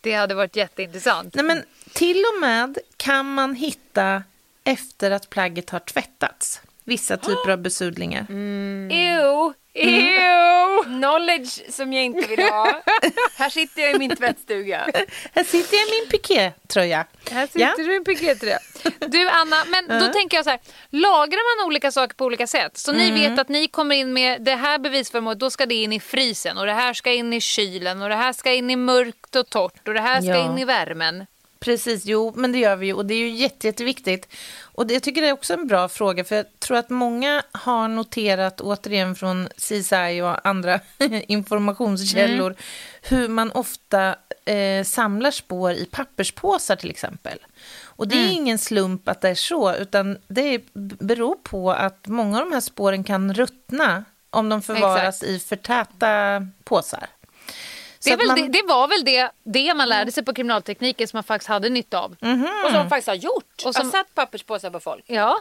Det 0.00 0.12
hade 0.12 0.34
varit 0.34 0.56
jätteintressant. 0.56 1.34
Nej, 1.34 1.44
men 1.44 1.64
till 1.92 2.24
och 2.34 2.40
med 2.40 2.78
kan 2.96 3.34
man 3.34 3.54
hitta 3.54 4.22
efter 4.64 5.10
att 5.10 5.30
plagget 5.30 5.70
har 5.70 5.78
tvättats. 5.78 6.60
Vissa 6.84 7.16
typer 7.16 7.48
av 7.50 7.58
besudlingar. 7.58 8.26
Mm. 8.28 8.90
Ew! 8.92 9.52
Ew! 9.74 10.84
Knowledge 10.84 11.72
som 11.72 11.92
jag 11.92 12.04
inte 12.04 12.28
vill 12.28 12.42
ha. 12.42 12.82
Här 13.36 13.50
sitter 13.50 13.82
jag 13.82 13.94
i 13.94 13.98
min 13.98 14.16
tvättstuga. 14.16 14.86
Här 15.34 15.44
sitter 15.44 15.76
jag 15.76 15.88
i 15.88 15.90
min 16.00 16.10
pikétröja. 16.10 17.06
Här 17.30 17.46
sitter 17.46 17.60
Ja. 17.60 17.74
du 17.76 17.92
i 17.92 17.96
en 17.96 18.04
pikétröja. 18.04 18.58
Du 19.08 19.28
Anna, 19.28 19.56
men 19.68 20.00
då 20.00 20.12
tänker 20.12 20.36
jag 20.36 20.44
så 20.44 20.50
här. 20.50 20.60
Lagrar 20.90 21.58
man 21.60 21.66
olika 21.66 21.92
saker 21.92 22.14
på 22.14 22.24
olika 22.24 22.46
sätt? 22.46 22.76
Så 22.78 22.92
ni 22.92 23.10
vet 23.10 23.38
att 23.38 23.48
ni 23.48 23.68
kommer 23.68 23.94
in 23.96 24.12
med 24.12 24.42
det 24.42 24.54
här 24.54 24.78
bevisföremålet, 24.78 25.38
då 25.40 25.50
ska 25.50 25.66
det 25.66 25.74
in 25.74 25.92
i 25.92 26.00
frysen 26.00 26.58
och 26.58 26.66
det 26.66 26.72
här 26.74 26.94
ska 26.94 27.12
in 27.12 27.32
i 27.32 27.40
kylen 27.40 28.02
och 28.02 28.08
det 28.08 28.14
här 28.16 28.32
ska 28.32 28.52
in 28.52 28.70
i 28.70 28.76
mörkt 28.76 29.36
och 29.36 29.50
torrt 29.50 29.88
och 29.88 29.94
det 29.94 30.00
här 30.00 30.20
ska 30.20 30.30
Ja. 30.30 30.52
in 30.52 30.58
i 30.58 30.64
värmen. 30.64 31.26
Precis, 31.60 32.04
jo, 32.04 32.32
men 32.36 32.52
det 32.52 32.58
gör 32.58 32.76
vi 32.76 32.86
ju 32.86 32.92
och 32.92 33.06
det 33.06 33.14
är 33.14 33.18
ju 33.18 33.30
jätte, 33.30 33.66
jätteviktigt. 33.66 34.28
Och 34.62 34.86
det, 34.86 34.94
jag 34.94 35.02
tycker 35.02 35.22
det 35.22 35.28
är 35.28 35.32
också 35.32 35.54
en 35.54 35.66
bra 35.66 35.88
fråga, 35.88 36.24
för 36.24 36.36
jag 36.36 36.46
tror 36.58 36.76
att 36.76 36.90
många 36.90 37.42
har 37.52 37.88
noterat, 37.88 38.60
återigen 38.60 39.14
från 39.14 39.48
CSI 39.56 40.20
och 40.22 40.46
andra 40.46 40.80
informationskällor, 41.28 42.54
hur 43.02 43.28
man 43.28 43.50
ofta 43.50 44.16
eh, 44.44 44.84
samlar 44.84 45.30
spår 45.30 45.72
i 45.72 45.84
papperspåsar 45.84 46.76
till 46.76 46.90
exempel. 46.90 47.38
Och 47.82 48.08
det 48.08 48.16
är 48.16 48.32
ingen 48.32 48.58
slump 48.58 49.08
att 49.08 49.20
det 49.20 49.28
är 49.28 49.34
så, 49.34 49.74
utan 49.74 50.18
det 50.28 50.62
beror 50.98 51.34
på 51.34 51.72
att 51.72 52.06
många 52.06 52.38
av 52.38 52.44
de 52.44 52.52
här 52.52 52.60
spåren 52.60 53.04
kan 53.04 53.34
ruttna 53.34 54.04
om 54.30 54.48
de 54.48 54.62
förvaras 54.62 55.22
i 55.22 55.38
för 55.38 55.56
täta 55.56 56.46
påsar. 56.64 57.06
Det, 58.04 58.26
man- 58.26 58.36
det, 58.36 58.48
det 58.48 58.62
var 58.68 58.88
väl 58.88 59.04
det, 59.04 59.30
det 59.44 59.74
man 59.74 59.88
lärde 59.88 60.12
sig 60.12 60.24
på 60.24 60.34
kriminaltekniken 60.34 61.08
som 61.08 61.16
man 61.16 61.24
faktiskt 61.24 61.48
hade 61.48 61.68
nytta 61.68 61.98
av. 62.00 62.16
Och 62.64 62.70
som 62.70 62.88
faktiskt 62.88 63.08
har 63.08 63.14
gjort. 63.14 63.44
Och 63.64 63.74
som- 63.74 63.82
som... 63.82 63.90
satt 63.90 64.14
papperspåsar 64.14 64.70
på 64.70 64.80
folk. 64.80 65.04
Ja. 65.06 65.40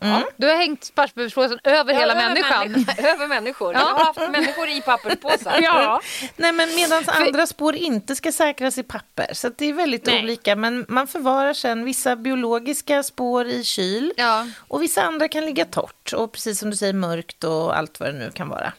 ja. 0.00 0.22
Du 0.36 0.48
har 0.48 0.56
hängt 0.56 0.94
papperspåsen 0.94 1.58
över 1.64 1.94
hela 1.94 2.12
över 2.12 2.28
människan. 2.28 2.68
människa- 2.72 3.02
över 3.12 3.26
människor. 3.26 3.72
Jag 3.74 3.80
har 3.80 4.04
haft 4.04 4.20
människor 4.20 4.68
i 4.68 4.80
papperspåsar. 4.80 5.58
Ja. 5.62 6.00
Nej, 6.36 6.52
men 6.52 6.74
medan 6.74 7.04
andra 7.08 7.46
spår 7.46 7.74
inte 7.76 8.16
ska 8.16 8.32
säkras 8.32 8.78
i 8.78 8.82
papper. 8.82 9.34
Så 9.34 9.46
att 9.46 9.58
det 9.58 9.64
är 9.68 9.72
väldigt 9.72 10.06
Nej. 10.06 10.22
olika. 10.22 10.56
Men 10.56 10.84
man 10.88 11.06
förvarar 11.06 11.52
sen 11.54 11.84
vissa 11.84 12.16
biologiska 12.16 13.02
spår 13.02 13.46
i 13.46 13.64
kyl. 13.64 14.12
Ja. 14.16 14.46
Och 14.68 14.82
vissa 14.82 15.02
andra 15.02 15.28
kan 15.28 15.44
ligga 15.46 15.64
torrt. 15.64 16.12
Och 16.12 16.32
precis 16.32 16.58
som 16.58 16.70
du 16.70 16.76
säger 16.76 16.92
mörkt 16.92 17.44
och 17.44 17.76
allt 17.78 18.00
vad 18.00 18.08
det 18.08 18.18
nu 18.18 18.30
kan 18.34 18.48
vara. 18.48 18.72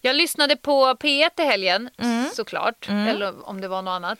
Jag 0.00 0.16
lyssnade 0.16 0.56
på 0.56 0.84
P1 0.94 1.30
i 1.40 1.44
helgen 1.44 1.90
Mm. 1.98 2.30
såklart. 2.34 2.88
Eller 2.88 3.48
om 3.48 3.60
det 3.60 3.68
var 3.68 3.82
något 3.82 3.92
annat. 3.92 4.18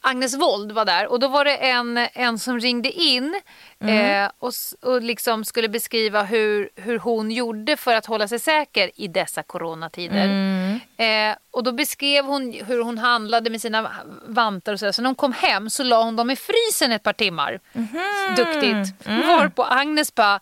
Agnes 0.00 0.34
Wold 0.36 0.72
var 0.72 0.84
där 0.84 1.06
och 1.06 1.20
då 1.20 1.28
var 1.28 1.44
det 1.44 1.56
en, 1.56 1.98
en 2.12 2.38
som 2.38 2.60
ringde 2.60 2.90
in 2.92 3.40
Mm. 3.80 4.24
eh, 4.24 4.30
och, 4.38 4.52
och 4.82 5.02
liksom 5.02 5.44
skulle 5.44 5.68
beskriva 5.68 6.22
hur, 6.22 6.68
hur 6.76 6.98
hon 6.98 7.30
gjorde 7.30 7.76
för 7.76 7.94
att 7.94 8.06
hålla 8.06 8.28
sig 8.28 8.38
säker 8.38 8.90
i 8.94 9.08
dessa 9.08 9.42
coronatider. 9.42 10.24
Mm. 10.24 10.80
Eh, 10.96 11.36
och 11.50 11.62
då 11.64 11.72
beskrev 11.72 12.24
hon 12.24 12.52
hur 12.66 12.82
hon 12.82 12.98
handlade 12.98 13.50
med 13.50 13.60
sina 13.60 13.90
vantar 14.26 14.72
och 14.72 14.78
sådär. 14.78 14.92
Så 14.92 15.02
när 15.02 15.08
hon 15.08 15.14
kom 15.14 15.32
hem 15.32 15.70
så 15.70 15.82
la 15.82 16.02
hon 16.02 16.16
dem 16.16 16.30
i 16.30 16.36
frysen 16.36 16.92
ett 16.92 17.02
par 17.02 17.12
timmar. 17.12 17.60
Mhm. 17.72 18.00
Duktigt. 18.36 19.06
Mm. 19.06 19.26
Varpå 19.28 19.64
Agnes 19.64 20.14
bara, 20.14 20.40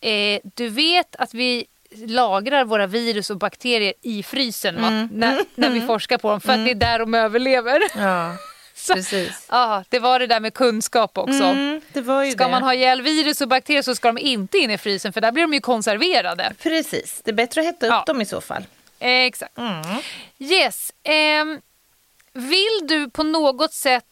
eh, 0.00 0.40
du 0.54 0.68
vet 0.68 1.16
att 1.16 1.34
vi 1.34 1.66
lagrar 2.06 2.64
våra 2.64 2.86
virus 2.86 3.30
och 3.30 3.36
bakterier 3.38 3.92
i 4.02 4.22
frysen? 4.22 4.76
Mm. 4.78 5.08
När, 5.12 5.44
när 5.54 5.70
vi 5.70 5.80
forskar 5.86 6.18
på 6.18 6.30
dem 6.30 6.40
för 6.40 6.52
att 6.52 6.64
det 6.64 6.70
är 6.70 6.74
där 6.74 6.98
de 6.98 7.14
överlever. 7.14 7.80
Ja, 7.96 8.36
Så, 8.74 8.94
precis. 8.94 9.46
ja, 9.50 9.84
det 9.88 9.98
var 9.98 10.18
det 10.18 10.26
där 10.26 10.40
med 10.40 10.54
kunskap 10.54 11.18
också. 11.18 11.42
Mm, 11.44 11.80
det 11.92 12.00
var 12.00 12.24
ju 12.24 12.30
Ska 12.32 12.44
det. 12.44 12.50
man 12.50 12.62
ha 12.62 12.74
ihjäl 12.74 13.02
virus 13.02 13.40
och 13.40 13.48
bakterier 13.48 13.82
så 13.82 13.94
ska 13.94 14.08
de 14.08 14.18
inte 14.18 14.58
in 14.58 14.70
i 14.70 14.78
frysen 14.78 15.12
för 15.12 15.20
där 15.20 15.32
blir 15.32 15.42
de 15.42 15.54
ju 15.54 15.60
konserverade. 15.60 16.52
Precis, 16.62 17.20
det 17.24 17.30
är 17.30 17.34
bättre 17.34 17.60
att 17.60 17.66
hetta 17.66 17.86
upp 17.86 17.92
Ja. 17.92 18.04
dem 18.06 18.20
i 18.20 18.26
så 18.26 18.40
fall. 18.40 18.62
Eh, 18.98 19.08
exakt. 19.10 19.58
Yes. 20.38 20.92
ehm, 21.02 21.60
vill 22.32 22.78
du 22.88 23.10
på 23.10 23.22
något 23.22 23.72
sätt 23.72 24.04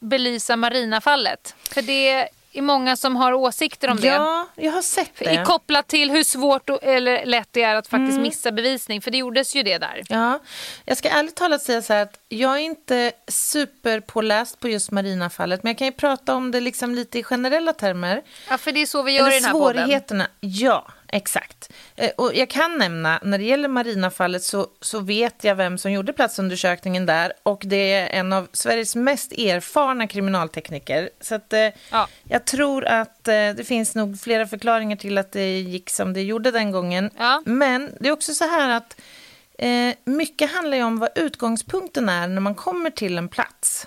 belysa 0.00 0.56
Marina-fallet? 0.56 1.54
För 1.62 1.82
det 1.82 2.28
är 2.52 2.62
många 2.62 2.96
som 2.96 3.16
har 3.16 3.32
åsikter 3.32 3.90
om 3.90 3.96
det. 3.96 4.06
Ja, 4.06 4.46
jag 4.54 4.72
har 4.72 4.82
sett 4.82 5.10
det. 5.18 5.32
I 5.32 5.44
kopplat 5.44 5.88
till 5.88 6.10
hur 6.10 6.22
svårt 6.22 6.70
eller 6.82 7.26
lätt 7.26 7.48
det 7.50 7.62
är 7.62 7.74
att 7.74 7.88
faktiskt 7.88 8.18
missa 8.20 8.52
bevisning. 8.52 9.00
För 9.02 9.10
det 9.10 9.18
gjordes 9.18 9.56
ju 9.56 9.62
det 9.62 9.78
där. 9.78 10.02
Ja, 10.08 10.38
jag 10.84 10.96
ska 10.96 11.08
ärligt 11.08 11.36
talat 11.36 11.62
säga 11.62 11.82
så 11.82 11.92
här 11.92 12.02
att 12.02 12.20
jag 12.28 12.52
är 12.52 12.58
inte 12.58 13.12
superpåläst 13.28 14.60
på 14.60 14.68
just 14.68 14.90
Marina-fallet, 14.90 15.62
men 15.62 15.70
jag 15.70 15.78
kan 15.78 15.86
ju 15.86 15.92
prata 15.92 16.34
om 16.34 16.50
det 16.50 16.60
liksom 16.60 16.94
lite 16.94 17.18
i 17.18 17.22
generella 17.22 17.72
termer. 17.72 18.22
Ja, 18.48 18.58
för 18.58 18.72
det 18.72 18.82
är 18.82 18.86
så 18.86 19.02
vi 19.02 19.12
gör 19.12 19.20
Eller 19.26 19.36
i 19.36 19.40
den 19.40 19.44
här 19.44 19.52
podden. 19.52 19.76
svårigheterna, 19.82 20.26
ja, 20.40 20.86
exakt. 21.12 21.72
Eh, 21.96 22.10
Och 22.16 22.34
jag 22.34 22.50
kan 22.50 22.78
nämna, 22.78 23.20
när 23.22 23.38
det 23.38 23.44
gäller 23.44 23.68
Marina-fallet 23.68 24.42
så, 24.42 24.66
så 24.80 25.00
vet 25.00 25.44
jag 25.44 25.54
vem 25.54 25.78
som 25.78 25.92
gjorde 25.92 26.12
platsundersökningen 26.12 27.06
där 27.06 27.32
och 27.42 27.62
det 27.66 27.92
är 27.92 28.06
en 28.20 28.32
av 28.32 28.48
Sveriges 28.52 28.96
mest 28.96 29.32
erfarna 29.32 30.06
kriminaltekniker. 30.06 31.10
Så 31.20 31.34
att, 31.34 31.52
eh, 31.52 31.68
Ja. 31.90 32.08
jag 32.24 32.44
tror 32.44 32.84
att 32.84 33.28
eh, 33.28 33.34
det 33.34 33.66
finns 33.66 33.94
nog 33.94 34.20
flera 34.20 34.46
förklaringar 34.46 34.96
till 34.96 35.18
att 35.18 35.32
det 35.32 35.60
gick 35.60 35.90
som 35.90 36.12
det 36.12 36.22
gjorde 36.22 36.50
den 36.50 36.70
gången. 36.70 37.10
Ja. 37.18 37.42
Men 37.46 37.90
det 38.00 38.08
är 38.08 38.12
också 38.12 38.34
så 38.34 38.44
här 38.44 38.70
att 38.76 39.00
eh, 39.58 39.94
mycket 40.04 40.52
handlar 40.52 40.76
ju 40.76 40.82
om 40.82 40.98
vad 40.98 41.08
utgångspunkten 41.14 42.08
är 42.08 42.28
när 42.28 42.40
man 42.40 42.54
kommer 42.54 42.90
till 42.90 43.18
en 43.18 43.28
plats. 43.28 43.86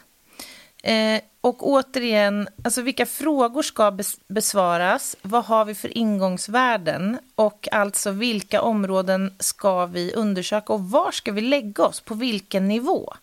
Eh, 0.84 1.22
och 1.44 1.68
återigen, 1.68 2.48
alltså 2.64 2.82
vilka 2.82 3.06
frågor 3.06 3.62
ska 3.62 3.90
bes- 3.90 4.20
besvaras? 4.28 5.16
Vad 5.22 5.46
har 5.46 5.66
vi 5.66 5.76
för 5.76 5.98
ingångsvärden? 5.98 7.20
Och 7.36 7.68
alltså 7.72 8.12
vilka 8.12 8.62
områden 8.62 9.36
ska 9.40 9.86
vi 9.86 10.14
undersöka 10.14 10.74
och 10.74 10.90
var 10.90 11.12
ska 11.12 11.32
vi 11.32 11.42
lägga 11.42 11.84
oss? 11.84 12.00
På 12.00 12.14
vilken 12.14 12.68
nivå? 12.68 13.14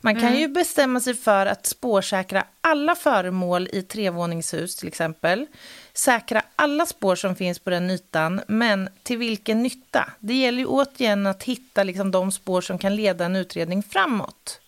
Man 0.00 0.20
kan 0.20 0.36
ju 0.36 0.48
bestämma 0.48 1.00
sig 1.00 1.14
för 1.14 1.46
att 1.46 1.66
spårsäkra 1.66 2.44
alla 2.60 2.94
föremål 2.94 3.68
i 3.72 3.82
trevåningshus 3.82 4.76
till 4.76 4.88
exempel. 4.88 5.46
Säkra 5.94 6.42
alla 6.56 6.86
spår 6.86 7.16
som 7.16 7.36
finns 7.36 7.58
på 7.58 7.70
den 7.70 7.90
ytan, 7.90 8.40
men 8.48 8.88
till 9.02 9.18
vilken 9.18 9.62
nytta? 9.62 10.10
Det 10.18 10.34
gäller 10.34 10.58
ju 10.58 10.66
återigen 10.66 11.26
att 11.26 11.42
hitta 11.42 11.82
liksom 11.82 12.10
de 12.10 12.32
spår 12.32 12.60
som 12.60 12.78
kan 12.78 12.96
leda 12.96 13.24
en 13.24 13.36
utredning 13.36 13.82
framåt. 13.82 14.60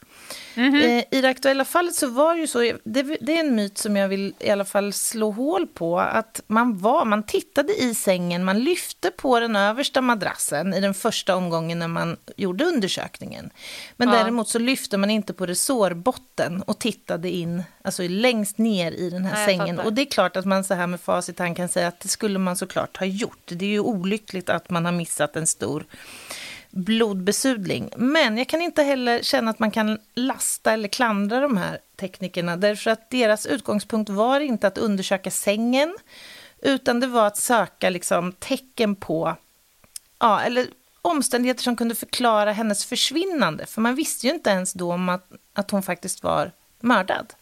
Eh, 0.57 1.05
I 1.11 1.21
det 1.21 1.29
aktuella 1.29 1.65
fallet 1.65 1.95
så 1.95 2.07
var 2.07 2.35
det 2.35 2.41
ju 2.41 2.47
så, 2.47 2.59
det, 2.85 3.03
det 3.21 3.37
är 3.37 3.41
en 3.41 3.55
myt 3.55 3.79
som 3.79 3.97
jag 3.97 4.09
vill 4.09 4.35
i 4.39 4.51
alla 4.51 4.65
fall 4.65 4.93
slå 4.93 5.31
hål 5.31 5.67
på, 5.67 6.01
att 6.01 6.41
man 6.47 6.79
var, 6.79 7.05
man 7.05 7.23
tittade 7.23 7.83
i 7.83 7.95
sängen, 7.95 8.45
man 8.45 8.59
lyfte 8.59 9.11
på 9.11 9.41
den 9.41 9.57
översta 9.57 10.01
madrassen 10.01 10.75
i 10.75 10.81
den 10.81 10.95
första 10.95 11.37
omgången 11.37 11.79
när 11.79 11.89
man 11.89 12.17
gjorde 12.37 12.65
undersökningen. 12.65 13.51
Men 13.97 14.09
Ja. 14.09 14.15
däremot 14.15 14.49
så 14.49 14.59
lyfte 14.59 14.97
man 14.97 15.11
inte 15.11 15.33
på 15.33 15.47
resårbotten 15.47 16.63
och 16.63 16.79
tittade 16.79 17.31
in, 17.31 17.63
alltså 17.83 18.03
längst 18.09 18.59
ner 18.59 18.93
i 18.93 19.11
den 19.11 19.25
här 19.25 19.47
Nej, 19.47 19.47
sängen. 19.47 19.79
Och 19.79 19.93
det 19.93 20.03
är 20.03 20.07
klart 20.07 20.37
att 20.37 20.45
man 20.45 20.65
så 20.65 20.75
här 20.75 20.87
med 20.87 21.01
facit 21.01 21.39
hand 21.39 21.57
kan 21.57 21.69
säga 21.69 21.89
att 21.89 22.01
det 22.01 22.09
skulle 22.09 22.39
man 22.39 22.57
såklart 22.57 22.97
ha 22.97 23.07
gjort. 23.07 23.43
Det 23.47 23.65
är 23.65 23.69
ju 23.71 23.81
olyckligt 23.81 24.51
att 24.51 24.71
man 24.71 24.85
har 24.85 24.93
missat 24.93 25.37
en 25.37 25.47
stor 25.47 25.85
blodbesudling. 26.73 27.91
Men 27.97 28.39
jag 28.39 28.49
kan 28.49 28.63
inte 28.63 28.83
heller 28.83 29.23
känna 29.23 29.51
att 29.51 29.59
man 29.59 29.71
kan 29.71 29.99
lasta 30.15 30.73
eller 30.73 30.89
klandra 30.89 31.41
de 31.41 31.57
här 31.57 31.79
teknikerna 31.97 32.57
därför 32.57 32.91
att 32.91 33.11
deras 33.11 33.47
utgångspunkt 33.47 34.11
var 34.11 34.41
inte 34.41 34.67
att 34.67 34.79
undersöka 34.79 35.31
sängen 35.31 35.97
utan 36.63 37.01
det 37.01 37.07
var 37.07 37.27
att 37.27 37.37
söka 37.37 37.91
liksom, 37.91 38.33
tecken 38.33 38.95
på, 38.95 39.37
ja, 40.19 40.41
eller 40.41 40.67
omständigheter 41.03 41.63
som 41.63 41.77
kunde 41.77 41.95
förklara 41.95 42.53
hennes 42.53 42.85
försvinnande. 42.85 43.67
För 43.67 43.81
man 43.81 43.95
visste 43.95 44.27
ju 44.27 44.33
inte 44.33 44.51
ens 44.51 44.73
då 44.73 44.93
om 44.93 45.09
att, 45.09 45.33
att 45.53 45.71
hon 45.71 45.83
faktiskt 45.83 46.23
var 46.23 46.51
mördad. 46.81 47.35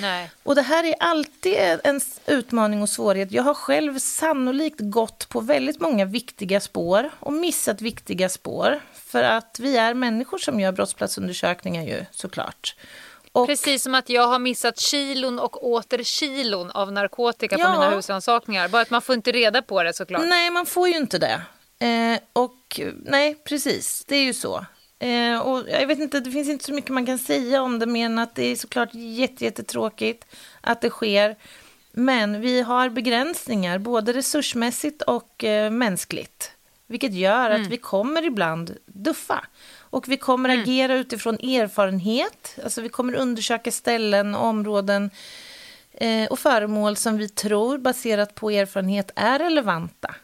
Nej. 0.00 0.30
Och 0.42 0.54
det 0.54 0.62
här 0.62 0.84
är 0.84 0.94
alltid 1.00 1.54
en 1.84 2.00
utmaning 2.26 2.82
och 2.82 2.88
svårighet. 2.88 3.32
Jag 3.32 3.42
har 3.42 3.54
själv 3.54 3.98
sannolikt 3.98 4.80
gått 4.80 5.28
på 5.28 5.40
väldigt 5.40 5.80
många 5.80 6.04
viktiga 6.04 6.60
spår 6.60 7.10
och 7.20 7.32
missat 7.32 7.80
viktiga 7.80 8.28
spår. 8.28 8.80
För 8.94 9.22
att 9.22 9.56
vi 9.60 9.76
är 9.76 9.94
människor 9.94 10.38
som 10.38 10.60
gör 10.60 10.72
brottsplatsundersökningar 10.72 11.82
ju 11.82 12.04
såklart. 12.10 12.74
Och, 13.32 13.46
Precis 13.46 13.82
som 13.82 13.94
att 13.94 14.08
jag 14.08 14.26
har 14.28 14.38
missat 14.38 14.80
kilon 14.80 15.38
och 15.38 15.66
åter 15.66 16.02
kilon 16.02 16.70
av 16.70 16.92
narkotika 16.92 17.56
Ja. 17.58 17.64
på 17.64 17.70
mina 17.72 17.90
husrannsakningar. 17.90 18.68
Bara 18.68 18.82
att 18.82 18.90
man 18.90 19.02
får 19.02 19.14
inte 19.14 19.32
reda 19.32 19.62
på 19.62 19.82
det 19.82 19.92
såklart. 19.92 20.22
Nej, 20.26 20.50
man 20.50 20.66
får 20.66 20.88
ju 20.88 20.96
inte 20.96 21.18
det. 21.18 21.42
Eh, 21.86 22.18
och 22.32 22.80
nej, 23.04 23.34
precis, 23.44 24.04
det 24.08 24.16
är 24.16 24.22
ju 24.22 24.34
så. 24.34 24.66
Eh, 25.00 25.38
och 25.38 25.68
jag 25.68 25.86
vet 25.86 25.98
inte, 25.98 26.20
det 26.20 26.30
finns 26.30 26.48
inte 26.48 26.64
så 26.64 26.72
mycket 26.72 26.90
man 26.90 27.06
kan 27.06 27.18
säga 27.18 27.62
om 27.62 27.78
det 27.78 27.86
mer 27.86 28.06
än 28.06 28.18
att 28.18 28.34
det 28.34 28.44
är 28.44 28.56
såklart 28.56 28.88
jätte, 28.92 29.44
jättetråkigt 29.44 30.24
att 30.60 30.80
det 30.80 30.90
sker. 30.90 31.36
Men 31.92 32.40
vi 32.40 32.60
har 32.60 32.88
begränsningar, 32.88 33.78
både 33.78 34.12
resursmässigt 34.12 35.02
och 35.02 35.44
eh, 35.44 35.70
mänskligt. 35.70 36.52
Vilket 36.86 37.14
gör 37.14 37.50
att 37.50 37.66
vi 37.66 37.76
kommer 37.76 38.24
ibland 38.24 38.76
duffa. 38.86 39.44
Och 39.78 40.08
vi 40.08 40.16
kommer 40.16 40.48
agera 40.48 40.94
utifrån 40.94 41.34
erfarenhet. 41.34 42.58
Alltså 42.64 42.80
vi 42.80 42.88
kommer 42.88 43.14
undersöka 43.14 43.70
ställen, 43.70 44.34
områden 44.34 45.10
eh, 45.92 46.26
och 46.26 46.38
föremål 46.38 46.96
som 46.96 47.16
vi 47.16 47.28
tror 47.28 47.78
baserat 47.78 48.34
på 48.34 48.50
erfarenhet 48.50 49.10
är 49.16 49.38
relevanta. 49.38 50.14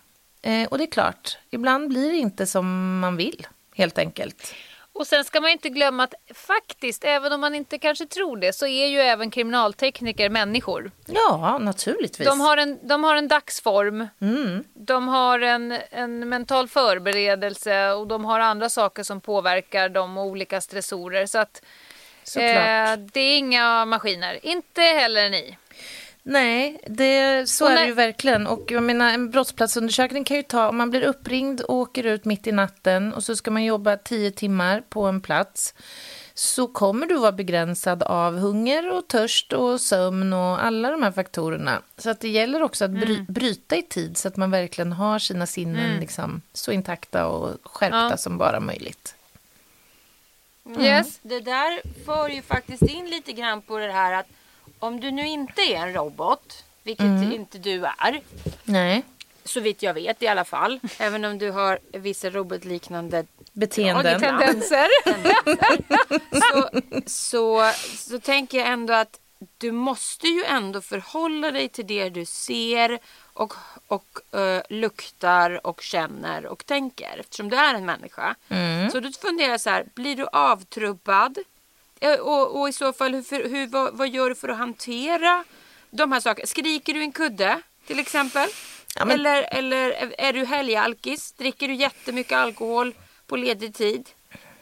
Eh, 0.43 0.69
och 0.69 0.79
det 0.79 0.85
är 0.85 0.91
klart, 0.91 1.39
ibland 1.51 1.89
blir 1.89 2.13
det 2.13 2.19
inte 2.19 2.47
som 2.47 2.99
man 2.99 3.17
vill, 3.17 3.47
helt 3.75 3.99
enkelt. 3.99 4.55
Och 4.99 5.07
sen 5.07 5.25
ska 5.25 5.41
man 5.41 5.51
inte 5.51 5.69
glömma 5.69 6.03
att 6.05 6.15
faktiskt, 6.35 7.05
även 7.05 7.33
om 7.33 7.41
man 7.41 7.55
inte 7.55 7.79
kanske 7.79 8.07
tror 8.07 8.37
det, 8.37 8.53
så 8.53 8.67
är 8.67 8.87
ju 8.87 9.01
även 9.01 9.31
kriminaltekniker 9.31 10.29
människor. 10.31 10.91
Ja, 11.07 11.59
naturligtvis. 11.59 12.27
De 12.29 12.41
har 12.41 12.57
en, 12.57 12.79
de 12.89 13.05
har 13.05 13.17
en 13.17 13.29
dagsform, 13.29 14.09
Mm. 14.21 14.65
de 14.75 15.09
har 15.09 15.39
en, 15.41 15.79
en 15.91 16.29
mental 16.29 16.69
förberedelse 16.69 17.91
och 17.93 18.07
de 18.07 18.25
har 18.25 18.41
andra 18.41 18.69
saker 18.69 19.03
som 19.03 19.21
påverkar 19.21 19.89
dem 19.89 20.19
och 20.19 20.25
olika 20.27 20.61
stressorer. 20.61 21.27
Så 21.27 21.39
att 21.39 21.63
eh, 22.37 22.97
det 23.13 23.21
är 23.21 23.39
inga 23.39 23.85
maskiner. 23.85 24.39
Inte 24.47 24.81
heller 24.83 25.31
ni. 25.31 25.59
Nej, 26.29 26.81
det, 26.87 27.49
så 27.51 27.65
Och 27.65 27.71
är 27.71 27.75
när- 27.75 27.83
det 27.83 27.89
ju 27.89 27.95
verkligen. 27.95 28.47
Och 28.47 28.71
jag 28.71 28.83
menar, 28.83 29.13
en 29.13 29.31
brottsplatsundersökning 29.31 30.25
kan 30.25 30.37
ju 30.37 30.43
ta, 30.43 30.69
om 30.69 30.77
man 30.77 30.91
blir 30.91 31.03
uppringd 31.03 31.61
och 31.61 31.75
åker 31.75 32.05
ut 32.07 32.25
mitt 32.25 32.47
i 32.47 32.53
natten 32.53 33.13
och 33.15 33.25
så 33.25 33.37
ska 33.37 33.51
man 33.51 33.65
jobba 33.65 33.97
tio 33.97 34.31
timmar 34.31 34.81
på 34.89 35.05
en 35.07 35.21
plats 35.21 35.75
så 36.35 36.67
kommer 36.67 37.07
du 37.07 37.17
vara 37.19 37.33
begränsad 37.33 38.03
av 38.03 38.39
hunger 38.39 38.93
och 38.93 39.09
törst 39.09 39.53
och 39.53 39.81
sömn 39.81 40.33
och 40.33 40.65
alla 40.65 40.91
de 40.91 41.03
här 41.03 41.13
faktorerna. 41.13 41.83
Så 41.99 42.11
att 42.11 42.21
det 42.21 42.29
gäller 42.29 42.63
också 42.63 42.85
att 42.85 42.91
bry, 42.91 43.23
bryta 43.29 43.77
i 43.77 43.83
tid 43.83 44.17
så 44.17 44.29
att 44.29 44.37
man 44.37 44.51
verkligen 44.51 44.93
har 44.93 45.19
sina 45.19 45.47
sinnen 45.47 46.01
liksom, 46.01 46.43
så 46.53 46.73
intakta 46.73 47.27
och 47.27 47.51
skärpta 47.63 48.09
Ja. 48.11 48.17
som 48.17 48.39
bara 48.39 48.61
möjligt. 48.61 49.15
Yes. 50.81 51.19
Det 51.23 51.41
där 51.41 51.81
för 52.05 52.29
ju 52.29 52.43
faktiskt 52.43 52.83
in 52.83 53.11
lite 53.11 53.33
grann 53.33 53.63
på 53.63 53.79
det 53.79 53.93
här 53.93 54.13
att 54.13 54.27
om 54.79 55.01
du 55.01 55.11
nu 55.11 55.27
inte 55.27 55.63
är 55.63 55.87
en 55.87 55.93
robot, 55.93 56.65
vilket 56.83 57.33
inte 57.33 57.59
du 57.59 57.85
är, 57.85 58.21
Nej. 58.65 59.03
så 59.45 59.61
vitt 59.61 59.83
jag 59.83 59.95
vet 59.95 60.23
i 60.23 60.29
alla 60.29 60.45
fall, 60.45 60.81
även 60.99 61.25
om 61.25 61.39
du 61.39 61.51
har 61.51 61.79
vissa 61.93 62.31
robotliknande 62.31 63.27
Beteenden. 63.53 64.21
Tendenser. 64.21 64.89
så, 66.41 66.71
så, 67.07 67.73
så 67.97 68.21
tänker 68.21 68.59
jag 68.59 68.69
ändå 68.69 68.93
att 68.93 69.21
du 69.59 69.73
måste 69.73 70.29
ju 70.29 70.45
ändå 70.45 70.81
förhålla 70.81 71.51
dig 71.51 71.69
till 71.69 71.87
det 71.87 72.09
du 72.09 72.25
ser 72.25 72.99
och, 73.33 73.55
och 73.87 74.39
eh, 74.39 74.63
luktar 74.69 75.67
och 75.67 75.81
känner 75.81 76.47
och 76.47 76.67
tänker 76.67 77.19
eftersom 77.21 77.51
du 77.51 77.57
är 77.57 77.75
en 77.75 77.87
människa. 77.87 78.35
Så 78.93 79.01
du 79.01 79.13
funderar 79.13 79.59
så 79.59 79.71
här, 79.71 79.87
blir 79.95 80.17
du 80.17 80.27
avtrubbad? 80.33 81.39
Och, 82.21 82.61
och 82.61 82.69
i 82.69 82.73
så 82.73 82.93
fall, 82.93 83.15
hur, 83.15 83.49
hur, 83.49 83.67
vad, 83.67 83.95
vad 83.97 84.09
gör 84.09 84.29
du 84.29 84.35
för 84.35 84.49
att 84.49 84.59
hantera 84.59 85.45
de 85.91 86.13
här 86.13 86.21
sakerna? 86.21 86.47
Skriker 86.47 86.95
du 86.95 87.01
i 87.01 87.03
en 87.05 87.13
kudde 87.13 87.61
till 87.87 87.99
exempel? 87.99 88.49
Ja, 88.99 89.11
Eller, 89.11 89.43
eller 89.55 89.91
är- 89.91 90.15
är 90.19 90.33
du 90.33 90.45
helgalkis? 90.45 91.33
Dricker 91.33 91.69
du 91.69 91.75
jättemycket 91.75 92.33
alkohol 92.39 92.95
på 93.27 93.37
ledig 93.37 93.75
tid? 93.75 94.09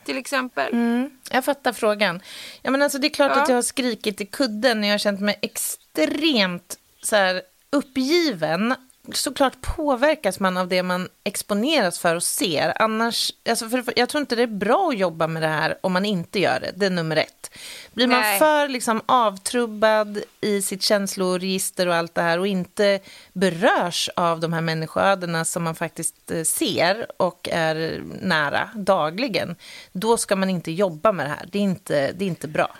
Till 0.05 0.18
exempel. 0.18 0.72
Mm, 0.72 1.11
jag 1.30 1.45
fattar 1.45 1.72
frågan. 1.72 2.22
Ja, 2.62 2.70
men 2.70 2.82
alltså, 2.82 2.99
det 2.99 3.07
är 3.07 3.14
klart 3.14 3.32
Ja. 3.35 3.43
att 3.43 3.49
jag 3.49 3.57
har 3.57 3.62
skrikit 3.62 4.20
i 4.20 4.26
kudden 4.26 4.80
när 4.80 4.89
jag 4.89 4.95
har 4.95 4.99
känt 4.99 5.20
mig 5.20 5.39
extremt 5.43 6.78
så 7.03 7.16
här, 7.16 7.43
uppgiven. 7.70 8.74
Såklart 9.13 9.61
påverkas 9.61 10.41
man 10.41 10.57
av 10.57 10.69
det 10.69 10.83
man 10.83 11.09
exponeras 11.25 11.99
för 11.99 12.17
och 12.17 12.23
ser. 12.23 12.83
Annars, 12.83 13.33
alltså 13.49 13.69
för, 13.69 13.85
jag 13.97 14.09
tror 14.09 14.21
inte 14.21 14.37
det 14.37 14.43
är 14.43 14.47
bra 14.47 14.89
att 14.89 14.99
jobba 14.99 15.27
med 15.27 15.43
det 15.43 15.49
här 15.49 15.79
om 15.81 15.93
man 15.93 16.05
inte 16.05 16.41
gör 16.41 16.61
det. 16.61 16.73
Det 16.77 16.87
är 16.87 16.91
nummer 16.91 17.17
ett. 17.17 17.51
Blir 17.93 18.07
man 18.07 18.21
Nej. 18.21 18.39
för 18.39 18.69
liksom, 18.69 19.03
avtrubbad 19.07 20.23
i 20.41 20.63
sitt 20.63 20.83
känsloregister 20.83 21.89
och 21.89 21.95
allt 21.95 22.15
det 22.15 22.23
här 22.23 22.39
och 22.39 22.47
inte 22.47 23.01
berörs 23.33 24.11
av 24.17 24.41
de 24.41 24.53
här 24.53 24.61
människoödena 24.61 25.45
som 25.45 25.63
man 25.63 25.75
faktiskt 25.75 26.31
eh, 26.31 26.43
ser 26.43 27.07
och 27.17 27.49
är 27.53 28.03
nära 28.21 28.71
dagligen, 28.75 29.57
då 29.93 30.17
ska 30.17 30.37
man 30.37 30.51
inte 30.51 30.73
jobba 30.73 31.13
med 31.13 31.27
det 31.27 31.31
här. 31.31 31.49
Det 31.53 31.59
är 31.59 31.63
inte, 31.63 32.13
det 32.13 32.25
är 32.25 32.29
inte 32.29 32.49
bra, 32.49 32.77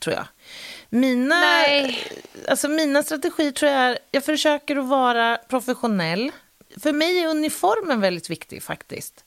tror 0.00 0.16
jag. 0.16 0.24
Mina, 0.90 1.40
Nej. 1.40 1.98
Alltså 2.48 2.68
mina 2.68 3.02
strategier 3.02 3.52
tror 3.52 3.70
jag 3.70 3.80
är, 3.80 3.98
jag 4.10 4.24
försöker 4.24 4.76
att 4.76 4.86
vara 4.86 5.36
professionell. 5.48 6.32
För 6.80 6.92
mig 6.92 7.18
är 7.18 7.26
uniformen 7.28 8.00
väldigt 8.00 8.30
viktig 8.30 8.62
faktiskt. 8.62 9.24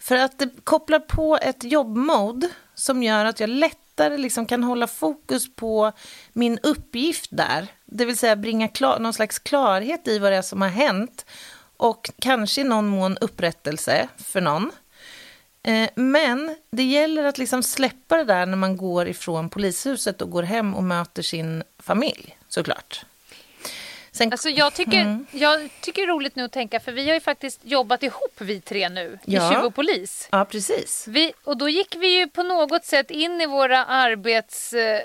För 0.00 0.16
att 0.16 0.38
det 0.38 0.50
kopplar 0.64 0.98
på 0.98 1.38
ett 1.42 1.64
jobbmode 1.64 2.48
som 2.74 3.02
gör 3.02 3.24
att 3.24 3.40
jag 3.40 3.50
lättare 3.50 4.18
liksom 4.18 4.46
kan 4.46 4.64
hålla 4.64 4.86
fokus 4.86 5.54
på 5.54 5.92
min 6.32 6.58
uppgift 6.62 7.28
där. 7.30 7.66
Det 7.84 8.04
vill 8.04 8.18
säga 8.18 8.36
bringa 8.36 8.68
klar, 8.68 8.98
någon 8.98 9.12
slags 9.12 9.38
klarhet 9.38 10.08
i 10.08 10.18
vad 10.18 10.32
det 10.32 10.36
är 10.36 10.42
som 10.42 10.62
har 10.62 10.68
hänt 10.68 11.26
och 11.76 12.10
kanske 12.18 12.60
i 12.60 12.64
någon 12.64 12.86
mån 12.86 13.16
upprättelse 13.20 14.08
för 14.16 14.40
någon. 14.40 14.70
Eh, 15.62 15.88
Men 15.94 16.56
det 16.70 16.82
gäller 16.82 17.24
att 17.24 17.38
liksom 17.38 17.62
släppa 17.62 18.16
det 18.16 18.24
där 18.24 18.46
när 18.46 18.56
man 18.56 18.76
går 18.76 19.08
ifrån 19.08 19.48
polishuset 19.50 20.22
och 20.22 20.30
går 20.30 20.42
hem 20.42 20.74
och 20.74 20.82
möter 20.82 21.22
sin 21.22 21.62
familj, 21.78 22.36
såklart. 22.48 23.04
Sen, 24.12 24.32
Alltså 24.32 24.48
jag 24.48 24.74
tycker, 24.74 25.00
Mm. 25.00 25.26
jag 25.32 25.68
tycker 25.80 26.02
det 26.02 26.06
är 26.06 26.14
roligt 26.14 26.36
nu 26.36 26.44
att 26.44 26.52
tänka 26.52 26.80
för 26.80 26.92
vi 26.92 27.06
har 27.06 27.14
ju 27.14 27.20
faktiskt 27.20 27.60
jobbat 27.62 28.02
ihop 28.02 28.32
vi 28.38 28.60
tre 28.60 28.88
nu 28.88 29.18
Ja. 29.24 29.50
i 29.50 29.54
Tjuv 29.54 29.64
och 29.64 29.74
polis. 29.74 30.28
ja, 30.32 30.44
precis. 30.44 31.04
Vi, 31.08 31.32
och 31.44 31.56
då 31.56 31.68
gick 31.68 31.94
vi 31.94 32.18
ju 32.18 32.28
på 32.28 32.42
något 32.42 32.84
sätt 32.84 33.10
in 33.10 33.40
i 33.40 33.46
våra 33.46 33.84
arbets... 33.84 34.72
Eh, 34.72 35.00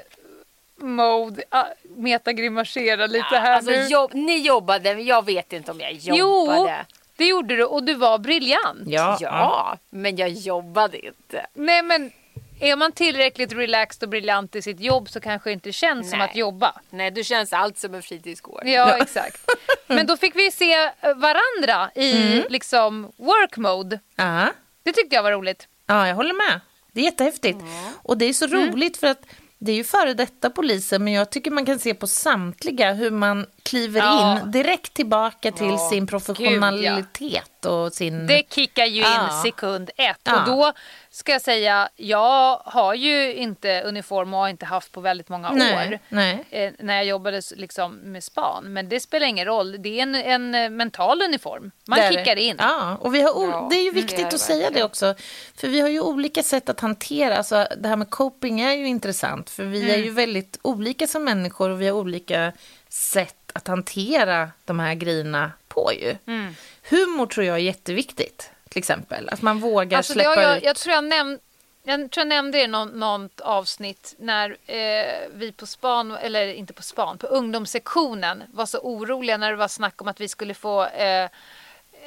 mode, 0.80 1.44
ah, 1.50 1.66
metagrimasera 1.96 3.06
lite 3.08 3.26
här 3.36 3.52
Alltså, 3.56 3.72
nu. 3.72 3.84
jobb, 3.88 4.12
ni 4.14 4.38
jobbade, 4.40 4.96
men 4.96 5.06
jag 5.06 5.26
vet 5.26 5.54
inte 5.54 5.72
om 5.72 5.80
jag 5.80 5.94
Jo, 5.94 6.16
jobbade. 6.16 6.86
Det 7.18 7.26
gjorde 7.26 7.56
du 7.56 7.64
och 7.64 7.84
du 7.84 7.94
var 7.94 8.18
briljant. 8.20 8.84
Ja, 8.86 9.18
Ja, 9.22 9.78
men 9.90 10.16
jag 10.16 10.30
jobbade 10.30 11.06
inte. 11.06 11.46
Nej 11.54 11.82
men 11.84 12.12
är 12.60 12.76
man 12.76 12.92
tillräckligt 12.92 13.54
relaxed 13.54 14.04
och 14.04 14.10
briljant 14.10 14.56
i 14.56 14.62
sitt 14.62 14.80
jobb 14.80 15.10
så 15.10 15.20
kanske 15.20 15.50
det 15.50 15.54
inte 15.54 15.72
känns 15.72 16.10
som 16.10 16.20
Nej. 16.20 16.30
att 16.30 16.36
jobba. 16.36 16.74
Nej, 16.90 17.12
du 17.12 17.24
känns 17.24 17.54
allt 17.54 17.78
som 17.78 17.96
en 17.96 18.02
fritidsgård. 18.02 18.62
Ja, 18.66 18.98
exakt. 18.98 19.50
Men 19.88 20.06
då 20.08 20.18
fick 20.18 20.36
vi 20.36 20.52
se 20.52 20.74
eh, 20.74 20.92
varandra 21.16 21.90
i 21.96 22.32
Mm. 22.32 22.44
liksom 22.50 23.04
work 23.18 23.58
mode. 23.58 24.00
Ja. 24.16 24.48
Det 24.84 24.92
tyckte 24.92 25.16
jag 25.16 25.24
var 25.24 25.32
roligt. 25.32 25.68
Ja, 25.88 26.08
jag 26.08 26.16
håller 26.16 26.34
med. 26.34 26.60
Det 26.92 27.00
är 27.02 27.06
jättehäftigt. 27.06 27.60
Och 28.04 28.18
det 28.18 28.26
är 28.26 28.34
så 28.34 28.46
Mm. 28.46 28.72
roligt 28.72 28.98
för 28.98 29.08
att 29.08 29.22
det 29.60 29.72
är 29.72 29.76
ju 29.76 29.84
före 29.84 30.14
detta 30.14 30.50
poliser, 30.50 31.00
men 31.00 31.14
jag 31.14 31.30
tycker 31.30 31.52
man 31.52 31.66
kan 31.66 31.80
se 31.80 31.94
på 31.94 32.08
samtliga 32.08 32.94
hur 32.94 33.12
man 33.12 33.46
kliver 33.68 34.00
Ja. 34.02 34.40
in 34.42 34.52
direkt 34.52 34.94
tillbaka 34.94 35.52
till 35.52 35.68
Ja, 35.68 35.90
sin 35.90 36.08
professionalitet 36.08 37.66
och 37.66 37.94
sin... 37.94 38.28
Det 38.28 38.44
kickar 38.54 38.86
ju 38.86 39.00
in 39.02 39.42
sekund 39.44 39.90
ett. 39.98 40.28
Och 40.28 40.46
då 40.46 40.74
ska 41.10 41.32
jag 41.32 41.42
säga, 41.42 41.90
jag 41.96 42.62
har 42.66 42.94
ju 42.94 43.34
inte 43.36 43.82
uniform 43.82 44.34
och 44.34 44.40
har 44.40 44.50
inte 44.50 44.66
haft 44.66 44.92
på 44.92 45.02
väldigt 45.02 45.30
många 45.30 45.52
Nej, 45.52 45.88
år. 45.94 46.00
nej. 46.10 46.46
Eh, 46.50 46.72
när 46.80 46.96
jag 46.96 47.06
jobbade 47.06 47.42
liksom 47.56 47.96
med 47.96 48.24
span. 48.24 48.74
Men 48.74 48.90
det 48.90 49.00
spelar 49.00 49.28
ingen 49.28 49.46
roll. 49.46 49.76
Det 49.82 50.00
är 50.00 50.04
en, 50.04 50.16
en 50.16 50.56
eh, 50.56 50.70
mental 50.70 51.22
uniform. 51.22 51.72
Man 51.88 52.00
Det 52.00 52.06
är 52.06 52.12
det. 52.12 52.18
kickar 52.18 52.36
in. 52.36 52.56
Ja, 52.60 52.98
och 53.02 53.16
vi 53.16 53.22
har 53.22 53.28
Ja, 53.52 53.68
det 53.70 53.76
är 53.76 53.84
ju 53.84 53.92
viktigt 53.92 54.20
är 54.20 54.26
att 54.28 54.40
säga 54.40 54.58
det 54.58 54.64
verkligen. 54.64 54.86
också. 54.86 55.16
För 55.56 55.68
vi 55.68 55.80
har 55.82 55.90
ju 55.90 56.02
olika 56.02 56.44
sätt 56.44 56.70
att 56.70 56.80
hantera, 56.80 57.38
alltså 57.38 57.68
det 57.78 57.88
här 57.90 57.96
med 57.96 58.10
coping 58.10 58.62
är 58.62 58.74
ju 58.74 58.88
intressant. 58.88 59.50
För 59.50 59.64
vi 59.64 59.80
Mm. 59.82 59.94
är 59.94 59.98
ju 60.06 60.10
väldigt 60.12 60.60
olika 60.62 61.08
som 61.08 61.24
människor 61.24 61.70
och 61.70 61.82
vi 61.82 61.88
har 61.88 61.96
olika 61.98 62.52
sätt 62.90 63.47
att 63.58 63.68
hantera 63.68 64.52
de 64.66 64.80
här 64.80 64.94
grejerna 64.94 65.52
på 65.68 65.94
ju. 65.94 66.16
Mm. 66.28 66.56
Humor 66.90 67.26
tror 67.26 67.46
jag 67.46 67.56
är 67.56 67.62
jätteviktigt, 67.62 68.52
till 68.70 68.80
exempel. 68.80 69.30
Att 69.30 69.42
man 69.42 69.60
vågar 69.60 69.98
Alltså, 69.98 70.14
släppa 70.14 70.42
jag, 70.42 70.58
ut. 70.58 70.64
jag, 70.64 70.76
tror 70.76 70.96
jag, 70.96 71.04
näm, 71.04 71.40
jag 71.84 72.12
tror 72.12 72.22
jag 72.22 72.28
nämnde 72.28 72.58
det 72.58 72.64
i 72.64 72.68
någon, 72.68 72.90
något 72.90 73.42
avsnitt 73.42 74.16
när 74.20 74.58
eh, 74.66 75.14
vi 75.34 75.52
på 75.52 75.66
span, 75.66 76.12
eller 76.12 76.54
inte 76.54 76.74
på 76.74 76.84
span, 76.84 77.18
på 77.18 77.28
ungdomssektionen 77.28 78.44
var 78.54 78.66
så 78.66 78.78
oroliga 78.78 79.38
när 79.38 79.52
det 79.52 79.58
var 79.58 79.68
snack 79.68 80.02
om 80.02 80.08
att 80.08 80.22
vi 80.22 80.28
skulle 80.28 80.54
få 80.54 80.86
eh, 80.86 81.30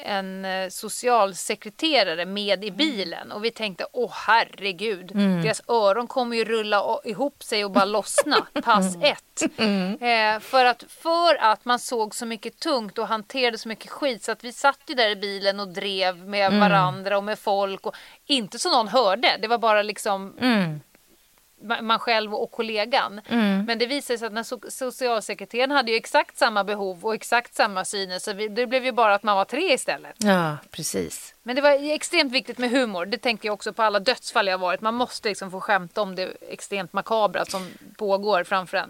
en 0.05 0.45
eh, 0.45 0.69
socialsekreterare 0.69 2.25
med 2.27 2.65
i 2.65 2.71
bilen. 2.71 3.33
Och 3.33 3.45
vi 3.45 3.51
tänkte 3.51 3.87
åh 3.93 4.13
herregud, 4.27 5.07
deras 5.43 5.63
öron 5.69 6.07
kommer 6.07 6.37
ju 6.37 6.45
rulla 6.45 7.01
ihop 7.05 7.43
sig 7.43 7.65
och 7.65 7.71
bara 7.71 7.85
lossna, 7.97 8.47
pass 8.65 8.97
ett. 9.03 9.43
Eh, 10.03 10.41
för, 10.41 10.65
att, 10.65 10.85
för 10.89 11.35
att 11.35 11.65
man 11.65 11.79
såg 11.79 12.15
så 12.15 12.27
mycket 12.27 12.59
tungt 12.59 12.99
och 12.99 13.07
hanterade 13.09 13.59
så 13.59 13.69
mycket 13.69 13.91
skit 13.91 14.23
så 14.25 14.33
att 14.33 14.45
vi 14.45 14.53
satt 14.53 14.81
ju 14.87 14.95
där 14.95 15.11
i 15.11 15.17
bilen 15.17 15.61
och 15.61 15.69
drev 15.69 16.17
med 16.17 16.53
varandra 16.61 17.17
och 17.19 17.25
med 17.25 17.39
folk 17.39 17.87
och 17.87 17.97
inte 18.27 18.59
så 18.59 18.71
någon 18.71 18.89
hörde, 18.89 19.37
det 19.43 19.49
var 19.49 19.59
bara 19.59 19.83
liksom 19.83 20.37
Mm. 20.41 20.81
Man 21.83 21.99
själv 21.99 22.35
och 22.35 22.51
kollegan. 22.51 23.21
Men 23.67 23.79
det 23.79 23.87
visade 23.87 24.19
sig 24.19 24.27
att 24.27 24.35
den 24.35 24.45
so- 24.45 24.71
socialsekreteraren 24.71 25.71
hade 25.71 25.91
ju 25.91 25.97
exakt 25.97 26.39
samma 26.39 26.65
behov 26.65 27.05
och 27.05 27.15
exakt 27.15 27.55
samma 27.55 27.85
syner 27.85 28.19
så 28.19 28.33
vi, 28.33 28.49
det 28.49 28.67
blev 28.67 28.85
ju 28.85 28.93
bara 28.93 29.15
att 29.15 29.23
man 29.23 29.37
var 29.37 29.45
tre 29.45 29.73
istället. 29.73 30.15
Ja, 30.19 30.57
precis. 30.71 31.35
Men 31.43 31.57
det 31.57 31.63
var 31.63 31.95
extremt 31.95 32.33
viktigt 32.33 32.59
med 32.59 32.71
humor. 32.71 33.07
Det 33.07 33.19
tänker 33.19 33.49
jag 33.49 33.55
också 33.55 33.73
på 33.73 33.83
alla 33.83 34.01
dödsfall 34.01 34.47
jag 34.47 34.59
varit. 34.59 34.81
Man 34.81 34.95
måste 34.95 35.29
liksom 35.29 35.51
få 35.51 35.61
skämta 35.61 36.03
om 36.03 36.15
det 36.15 36.37
extremt 36.49 36.93
makabra 36.93 37.45
som 37.45 37.67
pågår 37.99 38.45
framför 38.45 38.77
en. 38.77 38.87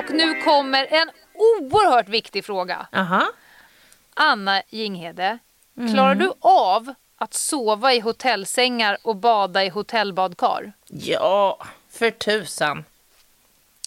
Och 0.00 0.10
nu 0.10 0.42
kommer 0.42 0.86
en 0.90 1.10
oerhört 1.34 2.08
viktig 2.08 2.44
fråga. 2.44 2.86
Aha. 2.92 3.26
Anna 4.14 4.62
Jinghede, 4.68 5.38
klarar 5.74 6.14
du 6.14 6.32
av 6.40 6.94
att 7.16 7.34
sova 7.34 7.94
i 7.94 8.00
hotellsängar 8.00 8.98
och 9.02 9.16
bada 9.16 9.64
i 9.64 9.68
hotellbadkar? 9.68 10.72
Ja, 10.86 11.58
för 11.90 12.10
tusan. 12.10 12.84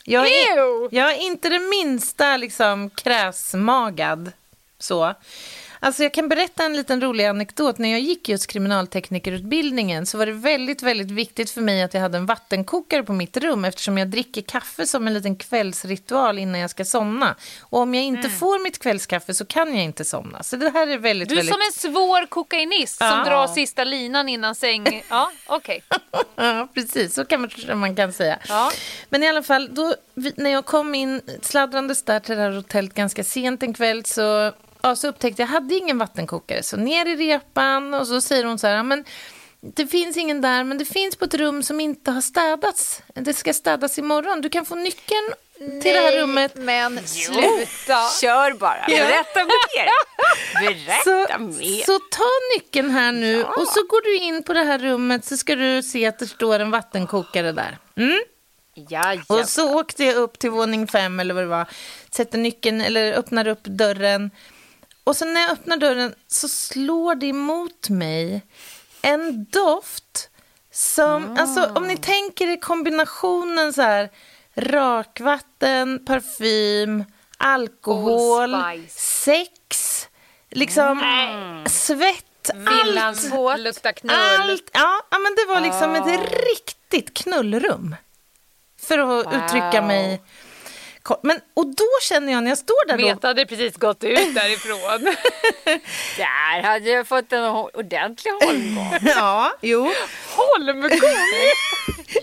Jag 0.03 0.27
är, 0.27 0.95
jag 0.95 1.11
är 1.11 1.21
inte 1.21 1.49
det 1.49 1.59
minsta 1.59 2.37
liksom 2.37 2.89
kräsmagad. 2.89 4.31
Så. 4.79 5.13
Alltså 5.83 6.03
jag 6.03 6.13
kan 6.13 6.29
berätta 6.29 6.63
en 6.63 6.73
liten 6.77 7.01
rolig 7.01 7.25
anekdot. 7.25 7.77
När 7.77 7.89
jag 7.89 7.99
gick 7.99 8.29
just 8.29 8.47
kriminalteknikerutbildningen 8.47 10.05
så 10.05 10.17
var 10.17 10.25
det 10.25 10.31
väldigt, 10.31 10.81
väldigt 10.83 11.11
viktigt 11.11 11.49
för 11.49 11.61
mig 11.61 11.81
att 11.83 11.93
jag 11.93 12.01
hade 12.01 12.17
en 12.17 12.25
vattenkokare 12.25 13.03
på 13.03 13.13
mitt 13.13 13.37
rum 13.37 13.65
eftersom 13.65 13.97
jag 13.97 14.07
dricker 14.07 14.41
kaffe 14.41 14.85
som 14.85 15.07
en 15.07 15.13
liten 15.13 15.35
kvällsritual 15.35 16.39
innan 16.39 16.61
jag 16.61 16.69
ska 16.69 16.85
somna. 16.85 17.35
Och 17.61 17.79
om 17.79 17.95
jag 17.95 18.03
inte 18.03 18.29
får 18.29 18.63
mitt 18.63 18.79
kvällskaffe 18.79 19.33
så 19.33 19.45
kan 19.45 19.75
jag 19.75 19.83
inte 19.83 20.05
somna. 20.05 20.43
Så 20.43 20.55
det 20.55 20.69
här 20.69 20.87
är 20.87 20.97
väldigt, 20.97 21.29
Du 21.29 21.35
är 21.35 21.37
väldigt... 21.37 21.53
som 21.53 21.89
en 21.89 21.93
svår 21.93 22.25
kokainist 22.25 22.97
som 22.97 23.07
Ja. 23.07 23.23
drar 23.25 23.47
sista 23.47 23.83
linan 23.83 24.29
innan 24.29 24.55
säng. 24.55 25.03
Ja, 25.09 25.31
okej. 25.47 25.83
Ja, 26.35 26.67
precis. 26.73 27.13
Så 27.13 27.25
kan 27.25 27.41
man, 27.41 27.79
man 27.79 27.95
kan 27.95 28.13
säga. 28.13 28.39
Ja. 28.49 28.71
Men 29.09 29.23
i 29.23 29.27
alla 29.29 29.43
fall, 29.43 29.69
då, 29.75 29.95
när 30.35 30.49
jag 30.49 30.65
kom 30.65 30.95
in 30.95 31.21
sladdrandes 31.41 32.03
där 32.03 32.19
till 32.19 32.35
det 32.35 32.41
här 32.41 32.51
hotellet 32.51 32.93
ganska 32.93 33.23
sent 33.23 33.63
en 33.63 33.73
kväll 33.73 34.05
så, 34.05 34.51
ja, 34.83 34.95
så 34.95 35.07
upptäckte 35.07 35.41
jag 35.41 35.47
jag 35.49 35.53
hade 35.53 35.75
ingen 35.75 35.97
vattenkokare. 35.97 36.63
Så 36.63 36.77
ner 36.77 37.05
i 37.05 37.15
repan 37.15 37.93
och 37.93 38.07
så 38.07 38.21
säger 38.21 38.43
hon 38.43 38.59
så 38.59 38.67
här, 38.67 38.75
"Ja, 38.75 38.83
men 38.83 39.05
det 39.75 39.87
finns 39.87 40.17
ingen 40.17 40.41
där, 40.41 40.63
men 40.63 40.77
det 40.77 40.85
finns 40.85 41.15
på 41.15 41.25
ett 41.25 41.33
rum 41.33 41.63
som 41.63 41.79
inte 41.79 42.11
har 42.11 42.21
städats. 42.21 43.01
Det 43.15 43.33
ska 43.33 43.53
städas 43.53 43.97
imorgon. 43.99 44.41
Du 44.41 44.49
kan 44.49 44.65
få 44.65 44.75
nyckeln 44.75 45.33
till 45.57 45.93
det 45.93 45.99
här 45.99 46.17
rummet. 46.21 46.55
men 46.55 47.07
sluta. 47.07 48.09
Kör 48.21 48.53
bara. 48.53 48.85
Berätta 48.87 49.39
mer. 49.39 49.89
Så, 51.03 51.09
Berätta 51.09 51.37
mer. 51.37 51.83
så 51.85 51.99
ta 51.99 52.23
nyckeln 52.57 52.89
här 52.89 53.11
nu 53.11 53.43
och 53.43 53.67
så 53.67 53.83
går 53.83 54.01
du 54.03 54.17
in 54.17 54.43
på 54.43 54.53
det 54.53 54.63
här 54.63 54.79
rummet 54.79 55.25
så 55.25 55.37
ska 55.37 55.55
du 55.55 55.83
se 55.83 56.05
att 56.05 56.19
det 56.19 56.27
står 56.27 56.59
en 56.59 56.71
vattenkokare 56.71 57.51
där. 57.51 57.77
Mm? 57.95 58.21
Jajamän. 58.75 59.25
Och 59.27 59.49
så 59.49 59.79
åkte 59.79 60.03
jag 60.03 60.15
upp 60.15 60.39
till 60.39 60.49
våning 60.49 60.87
fem 60.87 61.19
eller 61.19 61.33
vad 61.33 61.43
det 61.43 61.47
var. 61.47 61.65
Sätter 62.11 62.37
nyckeln 62.37 62.81
eller 62.81 63.13
öppnar 63.13 63.47
upp 63.47 63.63
dörren. 63.63 64.31
Och 65.03 65.15
sen 65.15 65.33
när 65.33 65.41
jag 65.41 65.51
öppnar 65.51 65.77
dörren 65.77 66.15
så 66.27 66.47
slår 66.47 67.15
det 67.15 67.25
emot 67.27 67.89
mig 67.89 68.41
en 69.01 69.45
doft 69.45 70.29
som, 70.71 71.37
alltså 71.39 71.71
om 71.75 71.87
ni 71.87 71.97
tänker 71.97 72.47
er 72.47 72.57
kombinationen 72.57 73.73
så 73.73 73.81
här 73.81 74.09
rakvatten, 74.55 76.05
parfym, 76.05 77.03
alkohol, 77.37 78.55
sex, 78.89 80.07
liksom 80.49 80.99
svett, 81.69 82.49
allt. 82.49 82.69
Finlandsbåt. 82.69 83.59
Luktar 83.59 83.91
knull. 83.91 84.15
Allt, 84.39 84.69
ja, 84.73 85.01
men 85.11 85.35
det 85.35 85.45
var 85.53 85.61
liksom 85.61 85.95
ett 85.95 86.21
riktigt 86.49 87.13
knullrum. 87.13 87.95
För 88.81 88.99
att 88.99 89.25
Wow. 89.25 89.33
uttrycka 89.33 89.81
mig. 89.81 90.21
Men, 91.21 91.39
och 91.53 91.67
då 91.67 91.85
känner 92.01 92.33
jag 92.33 92.43
när 92.43 92.51
jag 92.51 92.57
står 92.57 92.87
där 92.87 92.97
då, 92.97 93.05
Meta 93.05 93.27
hade 93.27 93.45
precis 93.45 93.75
gått 93.77 94.03
ut 94.03 94.35
därifrån. 94.35 95.03
Där 96.17 96.61
hade 96.63 96.89
jag 96.89 97.07
fått 97.07 97.33
en 97.33 97.43
ordentlig 97.45 98.31
holmgång. 98.31 98.97
Ja, 99.15 99.53
jo, 99.61 99.91
Holmgång! 100.29 100.89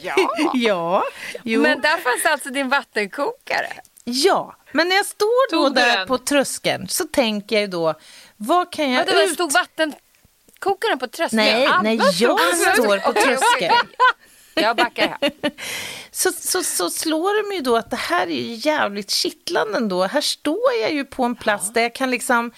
Ja. 0.02 0.14
ja, 0.54 1.04
jo, 1.42 1.62
Men 1.62 1.80
där 1.80 1.96
fanns 1.96 2.24
alltså 2.24 2.50
din 2.50 2.68
vattenkokare. 2.68 3.72
ja. 4.04 4.56
Men 4.72 4.88
när 4.88 4.96
jag 4.96 5.06
står 5.06 5.50
då 5.52 5.68
där 5.68 5.96
den? 5.98 6.06
på 6.06 6.18
tröskeln 6.18 6.88
så 6.88 7.04
tänker 7.04 7.60
jag 7.60 7.70
då, 7.70 7.94
vad 8.36 8.72
kan 8.72 8.90
jag 8.90 8.98
Vänta, 8.98 9.12
där 9.12 9.24
ut... 9.24 9.34
stod 9.34 9.52
vattenkokaren 9.52 10.98
på 10.98 11.06
tröskeln? 11.08 11.42
Nej, 11.42 11.68
nej, 11.82 11.96
jag 12.18 12.40
står 12.74 12.98
på 12.98 13.12
tröskeln. 13.12 13.74
Jag 14.54 14.76
backar 14.76 15.16
här. 15.20 15.30
Så, 16.12 16.32
så, 16.32 16.62
så 16.62 16.90
slår 16.90 17.42
det 17.42 17.48
mig 17.48 17.56
ju 17.56 17.62
då 17.62 17.76
att 17.76 17.90
det 17.90 17.96
här 17.96 18.26
är 18.26 18.30
ju 18.30 18.54
jävligt 18.54 19.10
kittlande 19.10 19.76
ändå. 19.76 20.04
Här 20.04 20.20
står 20.20 20.72
jag 20.82 20.92
ju 20.92 21.04
på 21.04 21.24
en 21.24 21.36
plats 21.36 21.72
där 21.72 21.82
jag 21.82 21.94
kan 21.94 22.10
liksom 22.10 22.52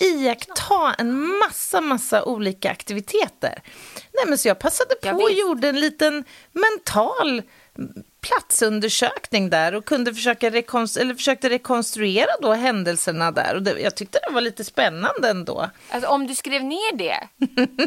iaktta 0.00 0.94
en 0.98 1.38
massa, 1.38 1.80
massa 1.80 2.24
olika 2.24 2.70
aktiviteter. 2.70 3.62
Nej, 3.94 4.24
men 4.26 4.38
så 4.38 4.48
jag 4.48 4.58
passade 4.58 4.94
på 4.94 5.08
Ja, 5.08 5.14
och 5.14 5.30
gjorde 5.30 5.68
en 5.68 5.80
liten 5.80 6.24
mental 6.52 7.42
platsundersökning 8.20 9.50
där 9.50 9.74
och 9.74 9.84
kunde 9.84 10.14
försöka 10.14 10.50
rekonst- 10.50 11.00
eller 11.00 11.14
försökte 11.14 11.50
rekonstruera 11.50 12.30
då 12.42 12.52
händelserna 12.52 13.30
där. 13.30 13.54
Och 13.54 13.62
det, 13.62 13.80
jag 13.80 13.94
tyckte 13.96 14.18
det 14.28 14.32
var 14.34 14.40
lite 14.40 14.64
spännande 14.64 15.30
ändå. 15.30 15.70
Alltså, 15.90 16.10
om 16.10 16.26
du 16.26 16.34
skrev 16.34 16.64
ner 16.64 16.96
det 16.96 17.28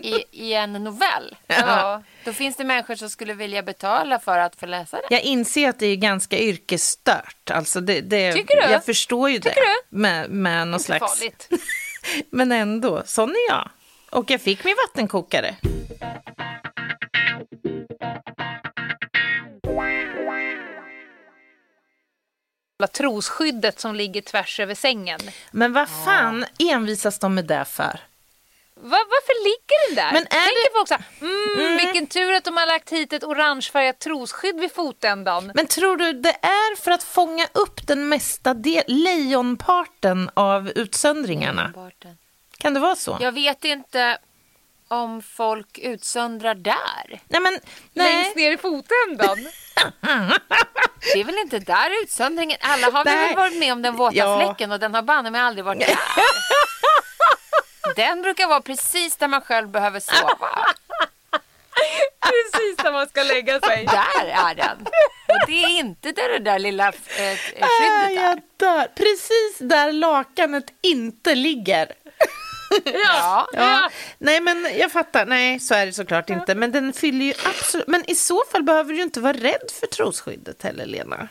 i, 0.08 0.24
i 0.32 0.54
en 0.54 0.74
novell, 0.74 1.36
ja, 1.48 2.04
då 2.26 2.34
finns 2.34 2.56
det 2.56 2.64
människor 2.64 2.96
som 2.96 3.10
skulle 3.10 3.34
vilja 3.34 3.64
betala 3.64 4.20
för 4.20 4.38
att 4.38 4.56
få 4.56 4.66
läsa 4.66 4.98
det. 4.98 5.08
Jag 5.10 5.22
inser 5.22 5.70
att 5.70 5.80
det 5.80 5.88
är 5.88 5.96
ganska 5.96 6.40
yrkesstört. 6.40 7.52
Alltså 7.52 7.82
det, 7.82 8.02
det, 8.02 8.34
Tycker 8.34 8.68
du? 8.68 8.72
Jag 8.72 8.86
förstår 8.86 9.30
ju 9.30 9.40
Tycker 9.40 9.56
det. 9.56 9.62
du? 9.90 9.98
Med, 9.98 10.30
med 10.30 10.68
någon 10.68 10.74
Inte 10.74 10.84
slags... 10.84 11.20
farligt. 11.20 11.50
Men 12.30 12.52
ändå, 12.52 13.02
sån 13.06 13.30
är 13.30 13.50
jag. 13.50 13.70
Och 14.12 14.32
jag 14.32 14.42
fick 14.42 14.64
min 14.64 14.76
vattenkokare. 14.88 15.56
Trosskyddet 22.88 23.80
som 23.80 23.96
ligger 23.96 24.22
tvärs 24.22 24.60
över 24.60 24.76
sängen. 24.76 25.20
Men 25.52 25.74
vad 25.74 25.88
fan 26.06 26.46
envisas 26.60 27.20
de 27.20 27.36
med 27.36 27.46
det 27.46 27.66
för? 27.66 28.00
Va, 28.84 28.98
varför 29.10 29.44
ligger 29.44 29.88
den 29.90 29.96
där? 29.96 30.12
Men 30.14 30.24
är 30.24 30.46
Tänker 30.46 30.70
det- 30.70 30.78
folk 30.78 30.88
så 30.88 30.94
här, 30.94 31.04
mm, 31.66 31.78
vilken 31.78 32.08
tur 32.08 32.34
att 32.34 32.44
de 32.44 32.58
har 32.58 32.66
lagt 32.66 32.90
hit 32.90 33.14
ett 33.14 33.24
orangefärgat 33.24 34.00
trosskydd 34.00 34.60
vid 34.60 34.72
fotändan. 34.72 35.52
Men 35.56 35.68
tror 35.68 35.98
du 35.98 36.14
det 36.14 36.30
är 36.42 36.76
för 36.76 36.92
att 36.92 37.04
fånga 37.04 37.48
upp 37.54 37.88
den 37.88 38.10
mesta 38.10 38.54
del, 38.54 38.84
lejonparten 38.88 40.30
av 40.34 40.70
utsöndringarna? 40.70 41.72
Barten. 41.76 42.18
Kan 42.58 42.74
det 42.74 42.80
vara 42.80 42.96
så? 42.96 43.18
Jag 43.22 43.32
vet 43.32 43.66
inte 43.66 44.18
om 44.92 45.22
folk 45.22 45.78
utsöndrar 45.78 46.56
där. 46.56 47.22
Nej, 47.28 47.42
men 47.42 47.60
nej. 47.94 48.14
Längst 48.16 48.36
ner 48.36 48.52
i 48.52 48.58
fotändan. 48.58 49.38
Det 51.14 51.20
är 51.20 51.24
väl 51.24 51.38
inte 51.38 51.60
där 51.60 52.04
utsöndringen... 52.04 52.58
Alla 52.62 52.92
har 52.92 53.06
Nej. 53.06 53.28
väl 53.28 53.36
varit 53.36 53.58
med 53.60 53.74
om 53.74 53.82
den 53.82 53.96
våta 53.96 54.16
Ja. 54.16 54.40
fläcken 54.40 54.72
och 54.72 54.80
den 54.80 54.94
har 54.96 55.02
banne 55.02 55.32
mig 55.32 55.42
aldrig 55.42 55.66
varit 55.66 55.80
där. 55.80 55.98
Den 57.96 58.22
brukar 58.22 58.48
vara 58.48 58.62
precis 58.62 59.18
där 59.18 59.28
man 59.28 59.42
själv 59.42 59.68
behöver 59.70 60.00
sova. 60.00 60.50
Precis 62.22 62.84
när 62.84 62.92
man 62.92 63.08
ska 63.10 63.24
lägga 63.24 63.60
sig. 63.60 63.86
Där 63.86 64.26
är 64.26 64.56
den. 64.56 64.78
Och 65.28 65.48
det 65.48 65.64
är 65.64 65.80
inte 65.80 66.12
där 66.12 66.30
det 66.30 66.40
där 66.40 66.60
lilla 66.60 66.88
eh, 66.88 66.92
Äh, 67.32 67.38
skyddet 67.38 68.10
är. 68.10 68.10
jag 68.10 68.42
dör. 68.58 68.88
Precis 68.96 69.58
där 69.60 69.92
lakanet 69.92 70.66
inte 70.82 71.36
ligger. 71.36 71.92
Ja. 72.86 73.48
Ja. 73.54 73.90
Nej, 74.18 74.42
men 74.42 74.68
jag 74.78 74.92
fattar. 74.92 75.26
Nej, 75.26 75.60
så 75.60 75.74
är 75.74 75.86
det 75.86 75.94
såklart 75.94 76.30
inte. 76.30 76.56
Men 76.56 76.72
den 76.72 76.94
fyller 76.94 77.26
ju 77.26 77.34
absolut... 77.46 77.88
Men 77.88 78.10
i 78.10 78.16
så 78.16 78.44
fall 78.52 78.64
behöver 78.64 78.90
du 78.92 78.98
ju 78.98 79.04
inte 79.04 79.20
vara 79.20 79.34
rädd 79.34 79.72
för 79.80 79.88
trosskyddet 79.88 80.64
heller, 80.64 80.86
Lena. 80.86 81.28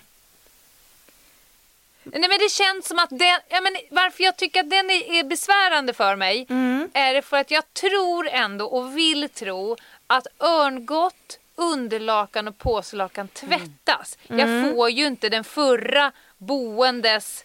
Nej 2.03 2.29
men 2.29 2.39
det 2.39 2.51
känns 2.51 2.89
som 2.89 2.99
att 2.99 3.11
den, 3.11 3.41
ja, 3.49 3.61
men 3.61 3.77
varför 3.91 4.25
jag 4.25 4.37
tycker 4.37 4.61
att 4.61 4.71
den 4.71 4.91
är, 4.91 5.19
är 5.19 5.25
besvärande 5.25 5.93
för 5.93 6.17
mig 6.17 6.47
är 6.93 7.15
det 7.15 7.23
för 7.23 7.37
att 7.37 7.51
jag 7.51 7.75
tror 7.75 8.29
ändå 8.29 8.67
och 8.67 8.99
vill 8.99 9.29
tro 9.29 9.77
att 10.07 10.27
örngott, 10.39 11.39
underlakan 11.55 12.49
och 12.49 12.59
påslakan 12.59 13.29
tvättas. 13.29 14.19
Jag 14.27 14.75
får 14.75 14.91
ju 14.91 15.07
inte 15.07 15.29
den 15.29 15.45
förra 15.45 16.13
boendes 16.39 17.45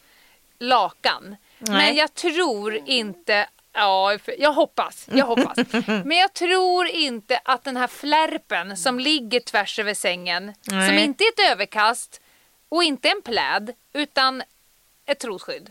lakan. 0.60 1.36
Men 1.60 1.96
jag 1.96 2.14
tror 2.14 2.80
inte 2.86 3.48
Ja, 3.76 4.18
jag 4.38 4.54
hoppas. 4.54 5.08
Jag 5.12 5.26
hoppas. 5.26 5.58
Men 5.88 6.12
jag 6.18 6.34
tror 6.34 6.88
inte 6.88 7.40
att 7.46 7.64
den 7.64 7.78
här 7.78 7.88
flärpen 7.88 8.78
som 8.78 9.00
ligger 9.00 9.40
tvärs 9.40 9.80
över 9.80 9.94
sängen, 9.94 10.54
som 10.62 10.78
Nej. 10.78 11.04
inte 11.04 11.24
är 11.24 11.28
ett 11.28 11.52
överkast 11.52 12.22
och 12.70 12.84
inte 12.84 13.10
en 13.10 13.22
pläd, 13.22 13.74
utan 13.94 14.44
ett 15.06 15.20
trosskydd. 15.20 15.70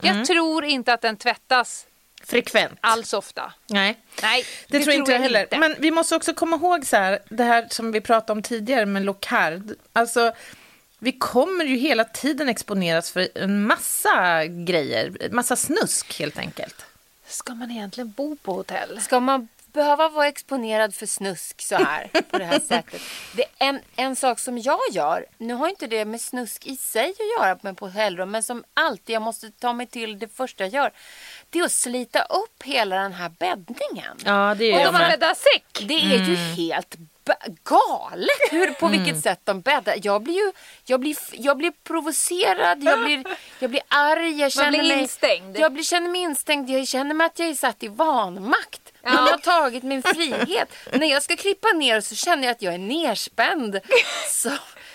Jag 0.00 0.26
tror 0.26 0.64
inte 0.64 0.92
att 0.92 1.00
den 1.02 1.16
tvättas 1.16 1.86
Frekvent. 2.24 2.78
alls 2.80 3.12
ofta. 3.12 3.52
Nej. 3.66 3.96
Nej, 4.22 4.44
Det, 4.68 4.80
tror 4.80 4.94
inte 4.94 5.12
jag 5.12 5.18
heller. 5.18 5.46
Men 5.50 5.76
vi 5.78 5.90
måste 5.90 6.16
också 6.16 6.34
komma 6.34 6.56
ihåg 6.56 6.86
så 6.86 6.96
här, 6.96 7.18
det 7.28 7.44
här 7.44 7.66
som 7.70 7.92
vi 7.92 8.00
pratade 8.00 8.32
om 8.32 8.42
tidigare 8.42 8.86
med 8.86 9.04
Locard. 9.04 9.70
Alltså, 9.92 10.32
vi 10.98 11.12
kommer 11.12 11.64
ju 11.64 11.76
hela 11.76 12.04
tiden 12.04 12.48
exponeras 12.48 13.10
för 13.10 13.28
en 13.34 13.66
massa 13.66 14.46
grejer, 14.46 15.28
massa 15.30 15.56
snusk 15.56 16.18
helt 16.18 16.38
enkelt. 16.38 16.85
Ska 17.28 17.54
man 17.54 17.70
egentligen 17.70 18.10
bo 18.10 18.36
på 18.36 18.52
hotell? 18.52 19.00
Ska 19.00 19.20
man 19.20 19.48
behöva 19.72 20.08
vara 20.08 20.28
exponerad 20.28 20.94
för 20.94 21.06
snusk 21.06 21.62
så 21.62 21.76
här 21.76 22.10
på 22.30 22.38
det 22.38 22.44
här 22.44 22.60
sättet? 22.68 23.02
Det 23.36 23.42
är 23.42 23.48
en, 23.68 23.80
en 23.96 24.16
sak 24.16 24.38
som 24.38 24.58
jag 24.58 24.78
gör, 24.92 25.26
nu 25.38 25.54
har 25.54 25.68
inte 25.68 25.86
det 25.86 26.04
med 26.04 26.20
snusk 26.20 26.66
i 26.66 26.76
sig 26.76 27.10
att 27.10 27.44
göra 27.44 27.58
men 27.62 27.74
på 27.74 27.86
hotellrum, 27.88 28.30
men 28.30 28.42
som 28.42 28.64
alltid 28.74 29.14
jag 29.14 29.22
måste 29.22 29.50
ta 29.50 29.72
mig 29.72 29.86
till 29.86 30.18
det 30.18 30.28
första 30.36 30.64
jag 30.64 30.72
gör. 30.72 30.90
Det 31.50 31.58
är 31.58 31.64
att 31.64 31.72
slita 31.72 32.22
upp 32.22 32.62
hela 32.64 32.96
den 32.96 33.12
här 33.12 33.28
bäddningen. 33.28 34.16
Ja, 34.24 34.54
det 34.58 34.72
Och 34.74 34.80
är 34.80 34.84
de 34.84 34.84
jag 34.84 34.92
med. 34.92 35.10
bäddat 35.20 35.38
säck! 35.38 35.86
Det 35.88 35.94
är 35.94 36.18
ju 36.28 36.34
helt 36.36 36.96
galet 37.64 38.50
hur, 38.50 38.72
på 38.74 38.86
Mm. 38.86 38.98
vilket 39.02 39.22
sätt 39.22 39.40
de 39.44 39.60
bäddar. 39.60 39.94
Jag 40.02 40.22
blir 40.22 40.34
ju 40.34 40.52
jag 40.84 41.00
blir, 41.00 41.16
jag 41.32 41.56
blir 41.56 41.72
provocerad, 41.84 42.82
jag 42.82 43.04
blir, 43.04 43.24
jag 43.58 43.70
blir 43.70 43.82
arg, 43.88 44.40
jag 44.40 44.52
känner 44.52 44.70
blir 44.70 44.82
mig. 44.96 44.98
Jag 45.60 45.72
blir, 45.72 45.82
känner 45.84 46.08
mig 46.10 46.20
instängd, 46.20 46.70
jag 46.70 46.88
känner 46.88 47.14
mig 47.14 47.26
att 47.26 47.38
jag 47.38 47.48
är 47.48 47.54
satt 47.54 47.82
i 47.82 47.88
vanmakt. 47.88 48.92
Man 49.14 49.28
har 49.28 49.38
tagit 49.38 49.82
min 49.82 50.02
frihet. 50.02 50.68
När 50.92 51.06
jag 51.06 51.22
ska 51.22 51.36
klippa 51.36 51.68
ner 51.68 52.00
så 52.00 52.14
känner 52.14 52.42
jag 52.44 52.50
att 52.50 52.62
jag 52.62 52.74
är 52.74 52.78
nerspänd. 52.78 53.80
Så, 54.30 54.50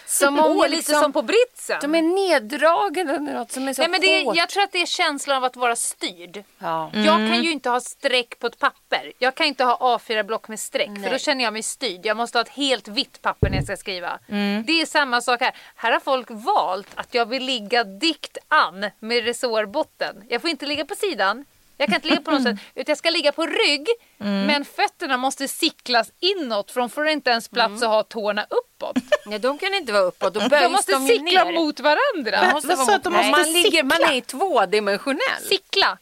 som 0.05 0.39
om 0.39 0.45
Åh, 0.45 0.51
jag 0.51 0.70
lite 0.70 0.76
liksom, 0.78 1.01
som 1.01 1.14
på 1.14 1.22
britsen. 1.22 1.78
De 1.82 1.95
är 1.95 2.01
neddragen 2.01 3.09
under 3.09 3.34
något 3.34 3.51
som 3.51 3.68
är 3.68 3.74
så 3.74 3.82
Nej, 3.82 3.89
men 3.91 4.01
det, 4.01 4.24
hårt. 4.26 4.36
jag 4.36 4.49
tror 4.49 4.64
att 4.64 4.72
det 4.72 4.82
är 4.82 4.86
känslan 4.86 5.38
av 5.38 5.43
att 5.43 5.55
vara 5.55 5.76
styrd. 5.76 6.43
Ja. 6.59 6.91
Jag 6.93 7.18
kan 7.18 7.43
ju 7.43 7.51
inte 7.51 7.70
ha 7.70 7.80
streck 7.80 8.39
på 8.39 8.47
ett 8.47 8.59
papper. 8.59 9.14
Jag 9.20 9.36
kan 9.36 9.47
inte 9.47 9.64
ha 9.64 9.97
A4-block 9.97 10.47
med 10.47 10.59
streck 10.59 10.88
för 10.88 11.01
Nej. 11.01 11.12
då 11.12 11.18
känner 11.18 11.43
jag 11.43 11.53
mig 11.53 11.64
styrd. 11.64 12.05
Jag 12.05 12.18
måste 12.18 12.38
ha 12.38 12.41
ett 12.41 12.49
helt 12.49 12.88
vitt 12.88 13.22
papper 13.22 13.49
när 13.49 13.57
jag 13.57 13.66
ska 13.66 13.78
skriva. 13.78 14.20
Det 14.66 14.82
är 14.82 14.86
samma 14.86 15.22
sak 15.22 15.39
här. 15.41 15.55
Här 15.76 15.91
har 15.91 15.99
folk 15.99 16.28
valt 16.30 16.88
att 16.95 17.14
jag 17.14 17.26
vill 17.26 17.43
ligga 17.45 17.84
dikt 17.84 18.38
an 18.47 18.86
med 18.99 19.24
resårbotten. 19.24 20.24
Jag 20.30 20.41
får 20.41 20.49
inte 20.49 20.66
ligga 20.66 20.86
på 20.86 20.95
sidan. 20.95 21.45
Jag 21.82 21.88
kan 21.89 21.95
inte 21.95 22.07
ligga 22.07 22.21
på 22.21 22.32
något 22.32 22.43
sätt. 22.43 22.55
Utan 22.75 22.91
jag 22.91 22.97
ska 22.97 23.09
ligga 23.09 23.32
på 23.32 23.45
rygg. 23.45 23.88
Men 24.17 24.65
fötterna 24.65 25.17
måste 25.17 25.47
sicklas 25.47 26.11
inåt 26.19 26.71
för 26.71 26.79
de 26.79 26.89
får 26.89 27.07
inte 27.07 27.29
ens 27.29 27.47
plats 27.47 27.84
att 27.84 27.89
ha 27.89 28.03
tårna 28.03 28.45
uppåt. 28.49 28.95
Nej, 29.25 29.39
de 29.39 29.57
kan 29.57 29.73
inte 29.73 29.93
vara 29.93 30.03
uppåt. 30.03 30.34
Då 30.34 30.39
böjs 30.39 30.63
De 30.63 30.71
måste 30.71 30.91
de 30.91 31.05
ju 31.07 31.17
sickla 31.17 31.43
ner. 31.43 31.53
mot 31.53 31.79
varandra. 31.79 32.41
De 32.41 32.51
måste 32.51 32.67
vara 32.75 32.77
mot- 32.91 33.03
de 33.03 33.13
måste 33.13 33.32
man, 33.32 33.51
ligger, 33.53 33.84
man 33.84 34.01
är 34.03 34.21
tvådimensionell. 34.21 35.41
Sickla. 35.49 35.97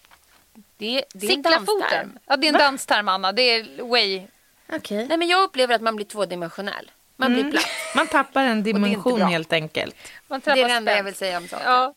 Det, 0.78 1.04
det 1.14 1.28
är 1.28 1.30
en 1.32 1.36
Sickla 1.36 1.52
dansterm. 1.52 1.66
foten. 1.82 2.20
Ja, 2.26 2.38
det 2.38 2.48
är 2.48 2.54
en 2.54 2.60
dansterm 2.60 3.08
Anna. 3.08 3.32
Det 3.32 3.42
är 3.42 3.84
way. 3.84 4.22
Okej. 4.74 5.06
Nej, 5.08 5.18
men 5.18 5.28
jag 5.28 5.44
upplever 5.44 5.76
att 5.76 5.82
man 5.82 5.96
blir 5.96 6.06
tvådimensionell. 6.06 6.92
Man 7.16 7.34
blir 7.34 7.52
platt. 7.52 7.66
Man 7.96 8.08
tappar 8.08 8.44
en 8.44 8.64
dimension 8.64 9.22
helt 9.22 9.54
enkelt. 9.54 9.96
Man 10.28 10.42
Det 10.46 10.52
är 10.52 10.56
det 10.56 10.74
enda 10.74 10.96
jag 10.98 11.04
vill 11.04 11.16
säga 11.16 11.38
om 11.38 11.48
saken. 11.48 11.66
Ja. 11.72 11.94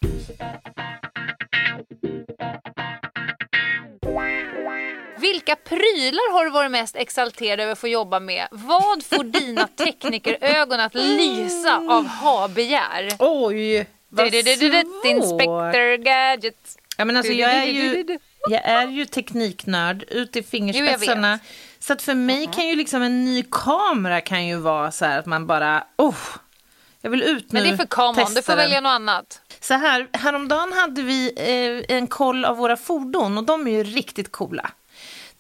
Vilka 5.23 5.57
prylar 5.57 6.33
har 6.33 6.45
du 6.45 6.51
varit 6.51 6.71
mest 6.71 6.97
exalterad 6.97 7.61
över 7.61 7.73
att 7.73 7.79
få 7.79 7.89
jobba 7.89 8.21
med? 8.21 8.47
Vad 8.51 9.05
får 9.05 9.25
dina 9.25 9.67
teknikerögon 9.67 10.81
att 10.81 10.95
lysa 10.95 11.77
av 11.77 12.07
ha-begär? 12.07 13.17
Oj, 13.19 13.87
vad 14.09 14.33
svårt. 14.33 15.05
Inspector 15.05 15.97
Gadget. 15.97 16.79
Ja, 16.97 17.05
men 17.05 17.17
alltså, 17.17 17.33
jag, 17.33 17.55
är 17.55 17.65
ju, 17.65 18.19
jag 18.49 18.65
är 18.65 18.89
ju 18.89 19.05
tekniknörd 19.05 20.03
ut 20.09 20.37
i 20.37 20.39
Jo, 20.39 20.45
fingerspetsarna. 20.51 21.39
Så 21.79 21.93
att 21.93 22.03
för 22.03 22.15
mig 22.15 22.47
kan 22.55 22.69
ju 22.69 22.77
liksom 22.77 23.03
en 23.03 23.25
ny 23.25 23.45
kamera 23.51 24.21
kan 24.21 24.47
ju 24.47 24.57
vara 24.57 24.91
så 24.91 25.05
här 25.05 25.19
att 25.19 25.27
man 25.27 25.47
bara, 25.47 25.85
oh, 25.97 26.15
jag 27.01 27.11
vill 27.11 27.23
ut 27.23 27.53
nu, 27.53 27.61
Men 27.61 27.69
det 27.69 27.75
är 27.75 27.77
för 27.77 27.87
come 27.87 28.09
on, 28.09 28.15
testa 28.15 28.35
du 28.35 28.43
får 28.43 28.57
välja 28.57 28.81
något 28.81 28.91
annat. 28.91 29.41
Så 29.61 29.75
här, 29.75 30.09
häromdagen 30.13 30.73
hade 30.73 31.03
vi 31.03 31.33
eh, 31.37 31.97
en 31.97 32.07
koll 32.07 32.45
av 32.45 32.57
våra 32.57 32.77
fordon 32.77 33.39
och 33.39 33.45
de 33.45 33.67
är 33.67 33.71
ju 33.71 33.85
riktigt 33.85 34.33
coola. 34.33 34.71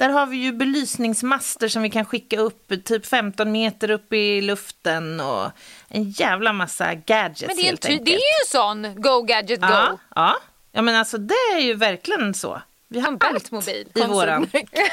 Där 0.03 0.09
har 0.09 0.26
vi 0.26 0.36
ju 0.36 0.53
belysningsmaster 0.53 1.68
som 1.68 1.82
vi 1.82 1.90
kan 1.90 2.05
skicka 2.05 2.38
upp 2.40 2.72
typ 2.84 3.07
15 3.07 3.53
meter 3.53 3.90
upp 3.90 4.12
i 4.12 4.40
luften 4.40 5.20
och 5.20 5.50
en 5.88 6.11
jävla 6.11 6.53
massa 6.53 6.94
gadgets 6.94 7.46
Men 7.46 7.57
det 7.57 7.62
är, 7.62 7.64
helt 7.66 7.84
enkelt. 7.84 8.05
det 8.07 8.12
är 8.12 8.16
ju 8.16 8.18
en 8.44 8.48
sån 8.48 9.03
Go 9.03 9.22
Gadget 9.22 9.61
Go. 9.61 9.66
Ja, 9.70 9.98
ja. 10.14 10.36
ja, 10.72 10.82
men 10.82 10.94
alltså 10.94 11.18
det 11.18 11.34
är 11.55 11.59
ju 11.61 11.74
verkligen 11.74 12.34
så. 12.34 12.62
Vi 12.88 13.00
har 13.00 13.09
En 13.09 13.18
allt 13.20 13.32
Batmobil. 13.50 13.88
i 13.94 14.00
våran 14.07 14.46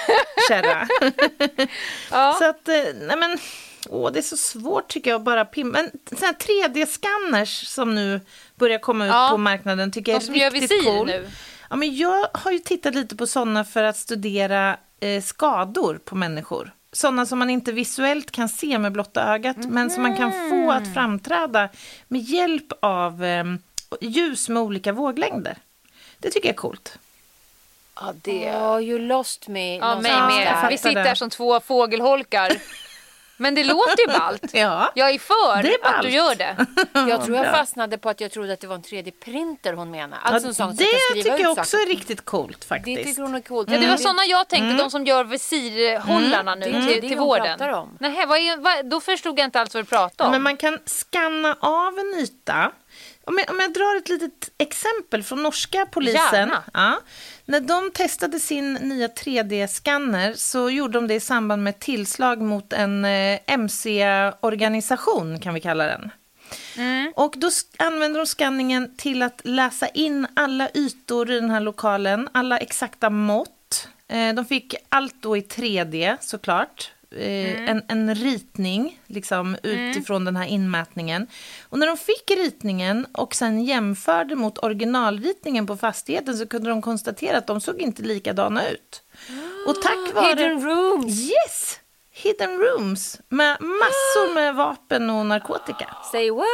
kärra. 0.49 0.87
Ja. 2.11 2.35
Så 2.39 2.49
att, 2.49 2.67
eh, 2.67 2.75
nej 3.01 3.17
men, 3.17 3.37
åh, 3.89 4.11
det 4.11 4.19
är 4.19 4.23
så 4.23 4.37
svårt 4.37 4.87
tycker 4.87 5.09
jag 5.11 5.19
att 5.19 5.25
bara 5.25 5.45
pimpa. 5.45 5.79
Men 5.81 5.91
sådana 6.19 6.27
här 6.27 6.67
3D-scanners 6.67 7.65
som 7.65 7.95
nu 7.95 8.21
börjar 8.55 8.79
komma 8.79 9.05
ut 9.05 9.11
Ja. 9.11 9.27
på 9.31 9.37
marknaden 9.37 9.91
tycker 9.91 10.11
jag 10.11 10.23
är 10.23 10.51
riktigt 10.51 10.83
cool. 10.85 11.07
nu. 11.07 11.29
Ja, 11.69 11.75
men 11.75 11.95
jag 11.95 12.27
har 12.33 12.51
ju 12.51 12.59
tittat 12.59 12.95
lite 12.95 13.15
på 13.15 13.27
sådana 13.27 13.63
för 13.65 13.83
att 13.83 13.97
studera 13.97 14.77
eh, 15.01 15.21
skador 15.21 15.99
på 16.05 16.15
människor. 16.15 16.71
Sådana 16.91 17.25
som 17.25 17.39
man 17.39 17.49
inte 17.49 17.71
visuellt 17.71 18.31
kan 18.31 18.49
se 18.49 18.79
med 18.79 18.91
blotta 18.91 19.23
ögat, 19.23 19.57
men 19.57 19.89
som 19.89 20.03
man 20.03 20.17
kan 20.17 20.31
få 20.49 20.71
att 20.71 20.93
framträda 20.93 21.69
med 22.07 22.21
hjälp 22.21 22.73
av 22.79 23.23
eh, 23.23 23.43
ljus 24.01 24.49
med 24.49 24.63
olika 24.63 24.91
våglängder. 24.91 25.57
Det 26.17 26.29
tycker 26.29 26.47
jag 26.47 26.53
är 26.53 26.57
coolt. 26.57 26.99
Ja, 27.95 28.13
det... 28.21 28.51
Oh, 28.51 28.81
you 28.81 28.99
lost 28.99 29.47
me. 29.47 29.77
Ja, 29.77 30.01
mig 30.01 30.11
med. 30.11 30.67
Vi 30.69 30.77
sitter 30.77 31.03
här 31.03 31.15
som 31.15 31.29
två 31.29 31.59
fågelholkar. 31.59 32.51
Men 33.41 33.55
det 33.55 33.63
låter 33.63 34.07
ju 34.07 34.19
ballt. 34.19 34.43
Ja. 34.53 34.91
Jag 34.95 35.09
är 35.09 35.19
för 35.19 35.63
Det 35.63 35.73
är 35.73 35.95
att 35.95 36.01
du 36.01 36.09
gör 36.09 36.35
det. 36.35 36.65
Jag 37.09 37.25
tror 37.25 37.37
jag 37.37 37.45
fastnade 37.45 37.97
på 37.97 38.09
att 38.09 38.21
jag 38.21 38.31
trodde 38.31 38.53
att 38.53 38.59
det 38.59 38.67
var 38.67 38.75
en 38.75 38.81
3D-printer 38.81 39.73
hon 39.73 39.91
menade. 39.91 40.21
Alltså 40.21 40.47
en 40.47 40.49
Ja, 40.49 40.53
sån 40.53 40.67
som 40.67 40.75
det 40.75 41.23
tycker 41.23 41.39
jag 41.43 41.51
också 41.51 41.63
saker. 41.77 41.83
är 41.83 41.87
riktigt 41.89 42.25
coolt 42.25 42.59
Det 42.61 42.67
faktiskt. 42.67 43.03
tycker 43.03 43.21
hon 43.21 43.35
är 43.35 43.41
coolt. 43.41 43.69
Ja, 43.69 43.73
det 43.73 43.79
var 43.79 43.85
Mm. 43.87 43.97
såna 43.97 44.25
jag 44.25 44.47
tänkte, 44.47 44.83
de 44.83 44.91
som 44.91 45.05
gör 45.05 45.23
visirhållarna 45.23 46.55
nu 46.55 46.65
Det 46.71 46.77
är 46.77 46.81
till, 46.81 47.01
det 47.01 47.07
till 47.09 47.17
hon 47.17 47.27
vården. 47.27 47.57
pratar 47.57 47.69
om. 47.73 47.97
Nej, 47.99 48.25
vad 48.25 48.37
är, 48.37 48.57
vad, 48.57 48.85
då 48.89 48.99
förstod 49.01 49.39
jag 49.39 49.45
inte 49.45 49.61
alls 49.61 49.73
vad 49.73 49.83
du 49.83 49.87
pratade 49.89 50.25
om. 50.27 50.31
Men 50.31 50.41
man 50.41 50.57
kan 50.57 50.79
skanna 50.85 51.55
av 51.59 51.99
en 51.99 52.19
yta. 52.19 52.71
Om 53.25 53.37
jag, 53.37 53.49
om 53.49 53.59
jag 53.59 53.73
drar 53.73 53.97
ett 53.97 54.09
litet 54.09 54.51
exempel 54.57 55.23
från 55.23 55.43
norska 55.43 55.85
polisen. 55.91 56.51
Ja, 56.73 56.99
när 57.45 57.59
de 57.59 57.91
testade 57.91 58.39
sin 58.39 58.73
nya 58.73 59.07
3D-skanner 59.07 60.33
så 60.33 60.69
gjorde 60.69 60.93
de 60.93 61.07
det 61.07 61.15
i 61.15 61.19
samband 61.19 61.63
med 61.63 61.71
ett 61.71 61.79
tillslag 61.79 62.41
mot 62.41 62.73
en 62.73 63.05
eh, 63.05 63.39
MC-organisation, 63.47 65.39
kan 65.39 65.53
vi 65.53 65.61
kalla 65.61 65.85
den. 65.85 66.11
Och 67.15 67.33
då 67.37 67.49
använder 67.77 68.19
de 68.19 68.25
skanningen 68.25 68.97
till 68.97 69.21
att 69.21 69.41
läsa 69.43 69.87
in 69.87 70.27
alla 70.33 70.69
ytor 70.73 71.31
i 71.31 71.39
den 71.39 71.49
här 71.49 71.59
lokalen, 71.59 72.29
alla 72.31 72.57
exakta 72.57 73.09
mått. 73.09 73.87
Eh, 74.07 74.33
de 74.33 74.45
fick 74.45 74.75
allt 74.89 75.15
då 75.21 75.37
i 75.37 75.41
3D 75.41 76.17
såklart. 76.21 76.91
Eh, 77.11 77.69
en, 77.69 77.83
en 77.87 78.15
ritning 78.15 78.99
liksom, 79.07 79.57
utifrån 79.63 80.25
den 80.25 80.35
här 80.35 80.45
inmätningen. 80.45 81.27
Och 81.69 81.79
när 81.79 81.87
de 81.87 81.97
fick 81.97 82.31
ritningen 82.31 83.05
och 83.11 83.35
sen 83.35 83.63
jämförde 83.63 84.35
mot 84.35 84.57
originalritningen 84.57 85.67
på 85.67 85.77
fastigheten 85.77 86.37
så 86.37 86.47
kunde 86.47 86.69
de 86.69 86.81
konstatera 86.81 87.37
att 87.37 87.47
de 87.47 87.61
såg 87.61 87.81
inte 87.81 88.01
likadana 88.01 88.69
ut. 88.69 89.03
Och 89.67 89.81
tack 89.81 90.15
vare... 90.15 90.29
Hidden 90.29 90.61
rooms. 90.61 91.31
Yes! 91.31 91.79
Hidden 92.23 92.57
rooms 92.59 93.21
med 93.29 93.61
massor 93.61 94.33
med 94.33 94.55
vapen 94.55 95.09
och 95.09 95.25
narkotika. 95.25 95.95
Say 96.11 96.31
what? 96.31 96.45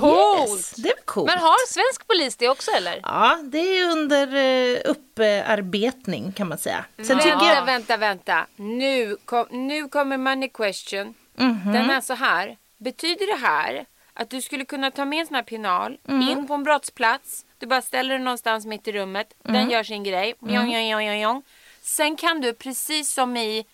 Coolt! 0.00 0.50
Yes, 0.50 0.70
det 0.70 0.88
är 0.88 1.04
coolt. 1.04 1.26
Men 1.26 1.38
har 1.38 1.66
svensk 1.66 2.06
polis 2.06 2.36
det 2.36 2.48
också 2.48 2.70
eller? 2.70 3.00
Ja, 3.02 3.38
det 3.44 3.58
är 3.78 3.90
under 3.90 4.34
eh, 4.36 4.80
upparbetning 4.84 6.32
kan 6.32 6.48
man 6.48 6.58
säga. 6.58 6.84
Sen 6.96 7.06
Vänta, 7.18 7.28
jag... 7.28 7.64
vänta, 7.64 7.96
vänta. 7.96 8.46
Nu, 8.56 9.16
kom, 9.24 9.46
nu 9.50 9.88
kommer 9.88 10.16
money 10.18 10.48
question. 10.48 11.14
Mhm. 11.36 11.72
Den 11.72 11.90
är 11.90 12.00
så 12.00 12.14
här. 12.14 12.56
Betyder 12.78 13.26
det 13.26 13.46
här 13.46 13.86
att 14.14 14.30
du 14.30 14.42
skulle 14.42 14.64
kunna 14.64 14.90
ta 14.90 15.04
med 15.04 15.20
en 15.20 15.26
sån 15.26 15.34
här 15.34 15.42
pinal 15.42 15.98
Mm. 16.08 16.28
in 16.28 16.46
på 16.46 16.54
en 16.54 16.64
brottsplats. 16.64 17.44
Du 17.58 17.66
bara 17.66 17.82
ställer 17.82 18.14
den 18.14 18.24
någonstans 18.24 18.66
mitt 18.66 18.88
i 18.88 18.92
rummet. 18.92 19.26
Mm. 19.44 19.60
Den 19.60 19.70
gör 19.70 19.82
sin 19.82 20.04
grej. 20.04 20.34
Jong, 20.40 20.70
jong, 20.72 20.88
jong, 20.88 21.06
jong, 21.06 21.20
jong. 21.20 21.42
Sen 21.82 22.16
kan 22.16 22.40
du 22.40 22.52
precis 22.52 23.12
som 23.12 23.36
i 23.36 23.64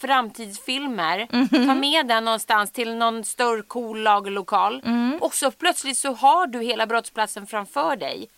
framtidsfilmer 0.00 1.28
Mhm. 1.32 1.66
ta 1.68 1.74
med 1.74 2.06
den 2.06 2.24
någonstans 2.24 2.72
till 2.72 2.94
någon 2.94 3.24
större 3.24 3.62
cool 3.62 4.02
lagerlokal. 4.02 4.82
Mm. 4.84 5.18
Och 5.20 5.34
så 5.34 5.50
plötsligt 5.50 5.98
så 5.98 6.12
har 6.12 6.46
du 6.46 6.60
hela 6.62 6.86
brottsplatsen 6.86 7.46
framför 7.46 7.96
dig. 7.96 8.28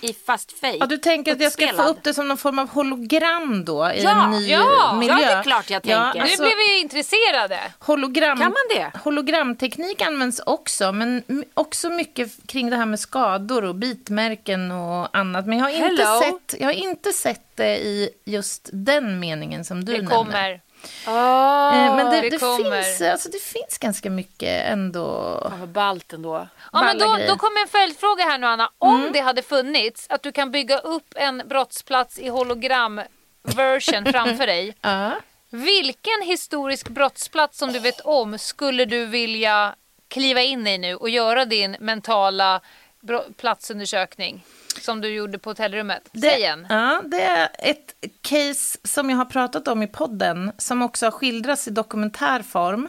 I 0.00 0.12
fast 0.12 0.60
fake. 0.60 0.76
Ja, 0.80 0.86
du 0.86 0.98
tänker 0.98 1.32
att 1.32 1.40
jag 1.40 1.52
ska 1.52 1.68
få 1.68 1.82
upp 1.82 2.02
det 2.02 2.14
som 2.14 2.28
någon 2.28 2.36
form 2.36 2.58
av 2.58 2.68
hologram 2.70 3.64
då 3.64 3.90
i 3.94 4.02
Ja, 4.02 4.24
en 4.24 4.30
ny 4.30 4.46
ja, 4.50 4.96
miljö? 4.98 5.14
ja, 5.20 5.26
det 5.26 5.32
är 5.32 5.42
klart 5.42 5.70
jag 5.70 5.82
tänker. 5.82 5.98
alltså, 6.20 6.42
nu 6.42 6.48
blev 6.48 6.56
vi 6.58 6.80
intresserade. 6.80 7.58
hologram, 7.78 8.38
Kan 8.38 8.46
man 8.52 8.76
det? 8.76 8.98
Hologramteknik 8.98 10.00
används 10.02 10.40
också, 10.46 10.92
men 10.92 11.22
också 11.54 11.90
mycket 11.90 12.46
kring 12.46 12.70
det 12.70 12.76
här 12.76 12.86
med 12.86 13.00
skador 13.00 13.64
och 13.64 13.74
bitmärken 13.74 14.70
och 14.70 15.16
annat. 15.16 15.46
Men 15.46 15.58
jag 15.58 15.64
har 15.64 15.70
inte, 15.90 16.04
Hello. 16.04 16.20
sett, 16.20 16.60
jag 16.60 16.66
har 16.66 16.72
inte 16.72 17.12
sett 17.12 17.56
det 17.56 17.76
i 17.78 18.10
just 18.24 18.68
den 18.72 19.20
meningen 19.20 19.64
som 19.64 19.84
du 19.84 19.92
Det 19.92 19.98
nämner. 19.98 20.16
kommer. 20.16 20.60
Eh, 21.06 21.96
Men 21.96 22.10
det, 22.10 22.20
det 22.20 22.30
det, 22.30 22.38
finns, 22.38 23.00
alltså 23.02 23.28
det 23.28 23.42
finns 23.42 23.78
ganska 23.78 24.10
mycket 24.10 24.64
ändå. 24.66 25.02
Vad 25.60 25.68
ballt 25.68 26.12
ändå. 26.12 26.48
Ja, 26.72 26.82
men 26.82 26.98
då, 26.98 27.12
grejer. 27.14 27.28
då 27.28 27.36
kommer 27.36 27.60
en 27.62 27.68
följdfråga 27.68 28.24
här 28.24 28.38
nu 28.38 28.46
Anna. 28.46 28.70
Om 28.78 29.00
Mm. 29.00 29.12
det 29.12 29.20
hade 29.20 29.42
funnits 29.42 30.06
att 30.10 30.22
du 30.22 30.32
kan 30.32 30.50
bygga 30.50 30.78
upp 30.78 31.12
en 31.16 31.42
brottsplats 31.48 32.18
i 32.18 32.28
hologram-version 32.28 34.04
framför 34.12 34.46
dig. 34.46 34.76
Ja. 34.80 35.10
Vilken 35.50 36.22
historisk 36.24 36.88
brottsplats 36.88 37.58
som 37.58 37.72
du 37.72 37.78
vet 37.78 38.00
om 38.00 38.38
skulle 38.38 38.84
du 38.84 39.06
vilja 39.06 39.74
kliva 40.08 40.42
in 40.42 40.66
i 40.66 40.78
nu 40.78 40.94
och 40.94 41.08
göra 41.10 41.44
din 41.44 41.76
mentala 41.80 42.60
platsundersökning 43.36 44.44
som 44.82 45.00
du 45.00 45.08
gjorde 45.08 45.38
på 45.38 45.50
hotellrummet? 45.50 46.10
Säg 46.20 46.44
en. 46.44 46.66
Ja, 46.70 47.02
det 47.06 47.22
är 47.22 47.48
ett 47.58 47.94
case 48.22 48.78
som 48.84 49.10
jag 49.10 49.16
har 49.16 49.24
pratat 49.24 49.68
om 49.68 49.82
i 49.82 49.86
podden 49.86 50.52
som 50.58 50.82
också 50.82 51.06
har 51.06 51.10
skildrats 51.10 51.68
i 51.68 51.70
dokumentärform. 51.70 52.88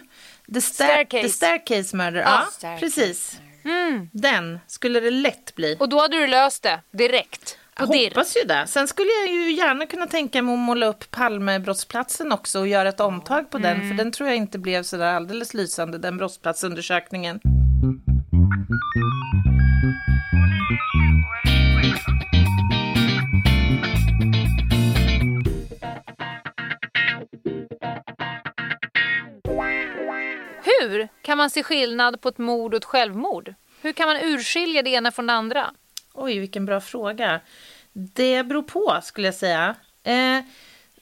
The, 0.53 0.59
sta- 0.59 0.73
Staircase. 0.73 1.23
the 1.23 1.29
Staircase 1.29 1.95
Murder. 1.97 2.19
Ja, 2.21 2.29
Ja, 2.29 2.47
Staircase 2.51 2.79
precis. 2.85 3.39
Den 4.11 4.59
skulle 4.67 4.99
det 4.99 5.11
lätt 5.11 5.55
bli. 5.55 5.77
Och 5.79 5.89
då 5.89 5.99
hade 5.99 6.17
du 6.19 6.27
löst 6.27 6.63
det 6.63 6.79
direkt. 6.91 7.57
Jag 7.77 7.87
hoppas 7.87 8.37
ju 8.37 8.43
det. 8.47 8.63
Sen 8.67 8.87
skulle 8.87 9.09
jag 9.25 9.33
ju 9.35 9.51
gärna 9.51 9.85
kunna 9.85 10.07
tänka 10.07 10.41
mig 10.41 10.53
att 10.53 10.59
måla 10.59 10.85
upp 10.85 11.11
Palmebrottsplatsen 11.11 12.31
också 12.31 12.59
och 12.59 12.67
göra 12.67 12.89
ett 12.89 12.99
omtag 12.99 13.49
på 13.49 13.57
den. 13.57 13.89
För 13.89 13.95
den 13.97 14.11
tror 14.11 14.29
jag 14.29 14.37
inte 14.37 14.59
blev 14.59 14.83
så 14.83 14.97
där 14.97 15.13
alldeles 15.13 15.53
lysande, 15.53 15.97
den 15.97 16.17
brottsplatsundersökningen. 16.17 17.39
Hur 30.69 31.07
kan 31.21 31.37
man 31.37 31.49
se 31.49 31.63
skillnad 31.63 32.21
på 32.21 32.29
ett 32.29 32.37
mord 32.37 32.73
och 32.73 32.77
ett 32.77 32.85
självmord? 32.85 33.53
Hur 33.81 33.93
kan 33.93 34.07
man 34.07 34.17
urskilja 34.17 34.81
det 34.81 34.89
ena 34.89 35.11
från 35.11 35.27
det 35.27 35.33
andra? 35.33 35.71
Oj, 36.13 36.39
vilken 36.39 36.65
bra 36.65 36.81
fråga. 36.81 37.41
Det 37.93 38.43
beror 38.43 38.63
på, 38.63 38.99
skulle 39.03 39.27
jag 39.27 39.35
säga. 39.35 39.75
Eh, 40.03 40.39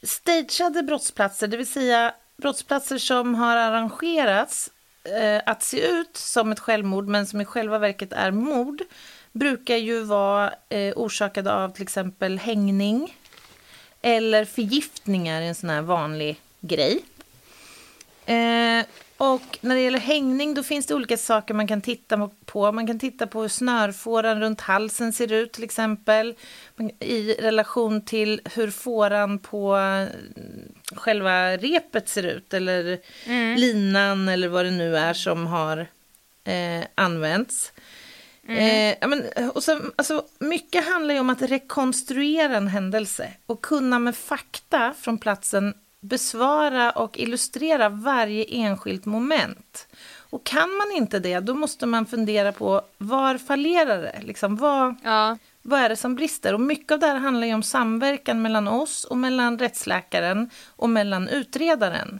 stageade 0.03 0.83
brottsplatser, 0.83 1.47
det 1.47 1.57
vill 1.57 1.67
säga 1.67 2.13
brottsplatser 2.37 2.97
som 2.97 3.35
har 3.35 3.57
arrangerats 3.57 4.69
eh, 5.03 5.41
att 5.45 5.63
se 5.63 5.87
ut 5.87 6.17
som 6.17 6.51
ett 6.51 6.59
självmord 6.59 7.07
men 7.07 7.27
som 7.27 7.41
i 7.41 7.45
själva 7.45 7.79
verket 7.79 8.13
är 8.13 8.31
mord 8.31 8.81
brukar 9.31 9.75
ju 9.75 10.03
vara 10.03 10.53
eh, 10.69 10.93
orsakade 10.95 11.53
av 11.53 11.69
till 11.69 11.83
exempel 11.83 12.39
hängning 12.39 13.17
eller 14.01 14.45
förgiftningar, 14.45 15.41
en 15.41 15.55
sån 15.55 15.69
här 15.69 15.81
vanlig 15.81 16.41
grej. 16.61 17.01
Eh, 19.19 19.33
och 19.33 19.59
när 19.61 19.75
det 19.75 19.81
gäller 19.81 19.99
hängning 19.99 20.53
då 20.53 20.63
finns 20.63 20.85
det 20.85 20.95
olika 20.95 21.17
saker 21.17 21.53
man 21.53 21.67
kan 21.67 21.81
titta 21.81 22.29
på. 22.45 22.71
Man 22.71 22.87
kan 22.87 22.99
titta 22.99 23.27
på 23.27 23.41
hur 23.41 23.49
snörfåran 23.49 24.41
runt 24.41 24.61
halsen 24.61 25.13
ser 25.13 25.31
ut 25.31 25.51
till 25.51 25.63
exempel. 25.63 26.35
I 26.99 27.33
relation 27.33 28.01
till 28.01 28.41
hur 28.53 28.71
fåran 28.71 29.39
på 29.39 29.77
eh, 29.77 30.07
själva 30.95 31.57
repet 31.57 32.09
ser 32.09 32.23
ut. 32.23 32.53
Eller 32.53 32.99
linan 33.55 34.29
eller 34.29 34.47
vad 34.47 34.65
det 34.65 34.71
nu 34.71 34.97
är 34.97 35.13
som 35.13 35.47
har 35.47 35.87
eh, 36.43 36.85
använts. 36.95 37.71
Eh, 38.49 38.95
ja, 39.01 39.07
men, 39.07 39.23
och 39.53 39.63
så, 39.63 39.79
alltså, 39.95 40.25
mycket 40.39 40.85
handlar 40.85 41.13
ju 41.13 41.19
om 41.19 41.29
att 41.29 41.41
rekonstruera 41.41 42.57
en 42.57 42.67
händelse 42.67 43.31
och 43.45 43.61
kunna 43.61 43.99
med 43.99 44.15
fakta 44.15 44.93
från 45.01 45.17
platsen 45.17 45.73
besvara 45.99 46.91
och 46.91 47.17
illustrera 47.19 47.89
varje 47.89 48.43
enskilt 48.43 49.05
moment. 49.05 49.87
Och 50.29 50.43
kan 50.43 50.69
man 50.75 50.91
inte 50.91 51.19
det, 51.19 51.39
då 51.39 51.53
måste 51.55 51.85
man 51.85 52.05
fundera 52.05 52.51
på 52.51 52.81
var 52.97 53.37
fallerar 53.37 54.01
det? 54.01 54.21
Liksom, 54.21 54.55
vad, 54.55 54.95
Ja. 55.03 55.37
vad 55.61 55.79
är 55.79 55.89
det 55.89 55.95
som 55.95 56.15
brister? 56.15 56.53
Och 56.53 56.61
mycket 56.61 56.91
av 56.91 56.99
det 56.99 57.07
här 57.07 57.15
handlar 57.15 57.47
ju 57.47 57.53
om 57.53 57.63
samverkan 57.63 58.41
mellan 58.41 58.67
oss 58.67 59.03
och 59.03 59.17
mellan 59.17 59.59
rättsläkaren 59.59 60.49
och 60.65 60.89
mellan 60.89 61.27
utredaren 61.27 62.19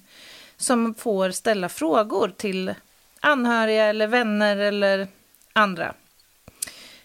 som 0.57 0.93
får 0.93 1.31
ställa 1.31 1.69
frågor 1.69 2.33
till 2.37 2.73
anhöriga 3.19 3.85
eller 3.85 4.07
vänner 4.07 4.57
eller 4.57 5.07
andra. 5.53 5.93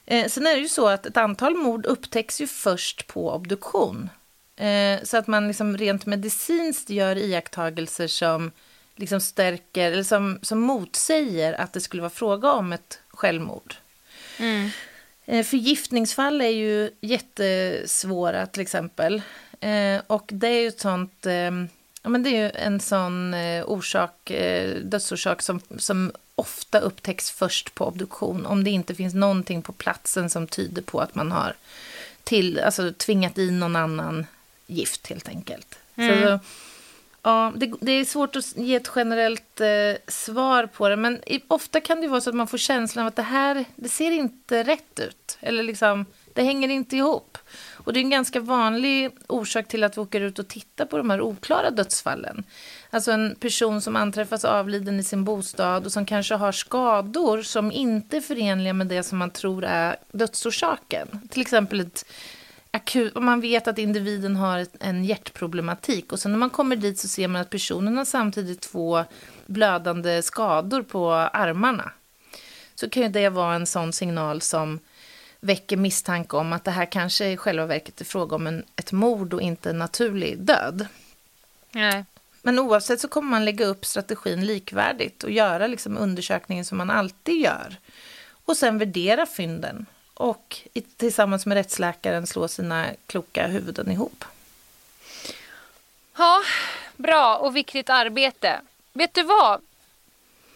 Eh, 0.06 0.28
sen 0.28 0.46
är 0.46 0.54
det 0.54 0.60
ju 0.60 0.68
så 0.68 0.88
att 0.88 1.06
ett 1.06 1.16
antal 1.16 1.54
mord 1.54 1.86
upptäcks 1.86 2.40
ju 2.40 2.46
först 2.46 3.06
på 3.06 3.32
obduktion. 3.34 4.08
Eh, 4.62 5.02
så 5.02 5.16
att 5.16 5.26
man 5.26 5.46
liksom 5.46 5.76
rent 5.76 6.06
medicinskt 6.06 6.90
gör 6.90 7.18
iakttagelser 7.18 8.06
som 8.06 8.50
liksom 8.96 9.20
stärker 9.20 9.92
eller 9.92 10.02
som, 10.02 10.38
som 10.42 10.60
motsäger 10.60 11.52
att 11.52 11.72
det 11.72 11.80
skulle 11.80 12.02
vara 12.02 12.10
fråga 12.10 12.52
om 12.52 12.72
ett 12.72 13.00
självmord. 13.08 13.74
Eh, 15.24 15.44
förgiftningsfall 15.44 16.40
är 16.40 16.48
ju 16.48 16.90
jättesvåra 17.00 18.46
till 18.46 18.62
exempel. 18.62 19.22
Eh, 19.60 20.00
och 20.06 20.30
det 20.32 20.48
är 20.48 20.60
ju 20.60 20.68
ett 20.68 20.80
sånt, 20.80 21.26
eh, 21.26 21.50
ja 22.02 22.08
men 22.08 22.22
det 22.22 22.30
är 22.30 22.44
ju 22.44 22.50
en 22.54 22.80
sån 22.80 23.34
eh, 23.34 23.64
orsak, 23.66 24.30
eh, 24.30 24.76
dödsorsak 24.76 25.42
som, 25.42 25.60
som 25.78 26.12
ofta 26.34 26.78
upptäcks 26.78 27.30
först 27.30 27.74
på 27.74 27.86
obduktion. 27.86 28.46
Om 28.46 28.64
det 28.64 28.70
inte 28.70 28.94
finns 28.94 29.14
någonting 29.14 29.62
på 29.62 29.72
platsen 29.72 30.30
som 30.30 30.46
tyder 30.46 30.82
på 30.82 31.00
att 31.00 31.14
man 31.14 31.32
har 31.32 31.54
till, 32.24 32.58
alltså, 32.58 32.92
tvingat 32.92 33.38
i 33.38 33.50
någon 33.50 33.76
annan 33.76 34.26
gift 34.72 35.06
helt 35.06 35.28
enkelt. 35.28 35.78
Så, 35.96 36.38
Ja, 37.24 37.52
det, 37.56 37.72
det 37.80 37.92
är 37.92 38.04
svårt 38.04 38.36
att 38.36 38.56
ge 38.56 38.74
ett 38.74 38.90
generellt 38.96 39.60
eh, 39.60 39.66
svar 40.08 40.66
på 40.66 40.88
det, 40.88 40.96
men 40.96 41.20
i, 41.26 41.40
ofta 41.48 41.80
kan 41.80 42.00
det 42.00 42.08
vara 42.08 42.20
så 42.20 42.30
att 42.30 42.36
man 42.36 42.46
får 42.46 42.58
känslan 42.58 43.02
av 43.02 43.08
att 43.08 43.16
det 43.16 43.22
här, 43.22 43.64
det 43.76 43.88
ser 43.88 44.10
inte 44.10 44.62
rätt 44.62 44.98
ut. 44.98 45.38
Eller 45.40 45.62
liksom, 45.62 46.06
det 46.32 46.42
hänger 46.42 46.68
inte 46.68 46.96
ihop. 46.96 47.38
Och 47.72 47.92
det 47.92 48.00
är 48.00 48.02
en 48.02 48.10
ganska 48.10 48.40
vanlig 48.40 49.10
orsak 49.26 49.68
till 49.68 49.84
att 49.84 49.96
vi 49.96 50.00
åker 50.00 50.20
ut 50.20 50.38
och 50.38 50.48
tittar 50.48 50.86
på 50.86 50.96
de 50.96 51.10
här 51.10 51.20
oklara 51.20 51.70
dödsfallen. 51.70 52.44
Alltså 52.90 53.12
en 53.12 53.36
person 53.40 53.80
som 53.80 53.96
anträffas 53.96 54.44
avliden 54.44 55.00
i 55.00 55.02
sin 55.02 55.24
bostad 55.24 55.86
och 55.86 55.92
som 55.92 56.06
kanske 56.06 56.34
har 56.34 56.52
skador 56.52 57.42
som 57.42 57.72
inte 57.72 58.16
är 58.16 58.20
förenliga 58.20 58.72
med 58.72 58.86
det 58.86 59.02
som 59.02 59.18
man 59.18 59.30
tror 59.30 59.64
är 59.64 59.96
dödsorsaken. 60.12 61.28
Till 61.30 61.40
exempel 61.40 61.80
ett 61.80 62.04
akut, 62.72 63.16
om 63.16 63.24
man 63.24 63.40
vet 63.40 63.68
att 63.68 63.78
individen 63.78 64.36
har 64.36 64.66
en 64.80 65.04
hjärtproblematik 65.04 66.12
och 66.12 66.20
sen 66.20 66.32
när 66.32 66.38
man 66.38 66.50
kommer 66.50 66.76
dit 66.76 66.98
så 66.98 67.08
ser 67.08 67.28
man 67.28 67.42
att 67.42 67.50
personen 67.50 67.96
har 67.96 68.04
samtidigt 68.04 68.60
två 68.60 69.04
blödande 69.46 70.22
skador 70.22 70.82
på 70.82 71.12
armarna. 71.12 71.92
Så 72.74 72.90
kan 72.90 73.02
ju 73.02 73.08
det 73.08 73.28
vara 73.28 73.54
en 73.54 73.66
sån 73.66 73.92
signal 73.92 74.40
som 74.40 74.78
väcker 75.40 75.76
misstanke 75.76 76.36
om 76.36 76.52
att 76.52 76.64
det 76.64 76.70
här 76.70 76.92
kanske 76.92 77.26
i 77.26 77.36
själva 77.36 77.66
verket 77.66 78.00
är 78.00 78.04
fråga 78.04 78.36
om 78.36 78.46
en, 78.46 78.64
ett 78.76 78.92
mord 78.92 79.34
och 79.34 79.42
inte 79.42 79.70
en 79.70 79.78
naturlig 79.78 80.38
död. 80.38 80.86
Nej. 81.72 82.04
Men 82.42 82.58
oavsett 82.58 83.00
så 83.00 83.08
kommer 83.08 83.30
man 83.30 83.44
lägga 83.44 83.66
upp 83.66 83.84
strategin 83.84 84.46
likvärdigt 84.46 85.24
och 85.24 85.30
göra 85.30 85.66
liksom 85.66 85.98
undersökningen 85.98 86.64
som 86.64 86.78
man 86.78 86.90
alltid 86.90 87.40
gör. 87.40 87.76
Och 88.44 88.56
sen 88.56 88.78
värdera 88.78 89.26
fynden 89.26 89.86
och 90.22 90.58
tillsammans 90.96 91.46
med 91.46 91.54
rättsläkaren 91.54 92.26
slå 92.26 92.48
sina 92.48 92.86
kloka 93.06 93.46
huvuden 93.46 93.90
ihop. 93.90 94.24
Ja, 96.16 96.42
bra 96.96 97.36
och 97.36 97.56
viktigt 97.56 97.90
arbete. 97.90 98.60
Vet 98.92 99.14
du 99.14 99.22
vad? 99.22 99.60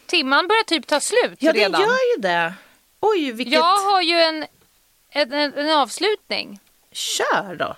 Timman 0.07 0.49
börjar 0.49 0.63
typ 0.63 0.87
ta 0.87 1.01
slut 1.01 1.37
Ja, 1.39 1.53
det 1.53 1.59
redan. 1.59 1.81
gör 1.81 2.17
ju 2.17 2.23
det. 2.23 2.55
Oj, 3.01 3.33
vilket... 3.33 3.55
Jag 3.55 3.77
har 3.77 4.03
ju 4.03 4.21
en, 4.21 4.47
en, 5.11 5.33
en, 5.33 5.71
avslutning. 5.71 6.61
Kör 6.93 7.55
då. 7.55 7.77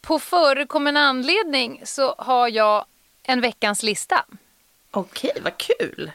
På 0.00 0.18
förekommande 0.18 1.00
anledning 1.00 1.82
så 1.84 2.14
har 2.18 2.48
jag 2.48 2.84
en 3.22 3.40
veckans 3.40 3.82
lista. 3.82 4.24
Okej, 4.90 5.40
vad 5.42 5.56
kul. 5.56 6.12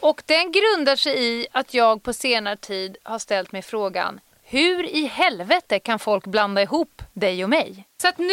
Och 0.00 0.22
den 0.26 0.52
grundar 0.52 0.96
sig 0.96 1.24
i 1.24 1.46
att 1.52 1.74
jag 1.74 2.02
på 2.02 2.12
senare 2.12 2.56
tid 2.56 2.96
har 3.02 3.18
ställt 3.18 3.52
mig 3.52 3.62
frågan 3.62 4.20
hur 4.50 4.84
i 4.86 5.06
helvete 5.06 5.78
kan 5.78 5.98
folk 5.98 6.26
blanda 6.26 6.62
ihop 6.62 7.02
dig 7.12 7.44
och 7.44 7.50
mig? 7.50 7.84
Så 8.02 8.08
att 8.08 8.18
nu 8.18 8.26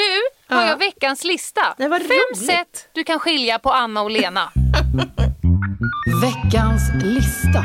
har 0.48 0.62
Ja. 0.62 0.68
jag 0.68 0.78
veckans 0.78 1.24
lista. 1.24 1.76
Fem 1.78 1.92
roligt. 1.92 2.46
sätt 2.46 2.90
du 2.94 3.04
kan 3.04 3.20
skilja 3.20 3.60
på 3.60 3.72
Anna 3.72 4.02
och 4.02 4.12
Lena. 4.12 4.52
Veckans 6.22 6.82
lista. 7.04 7.64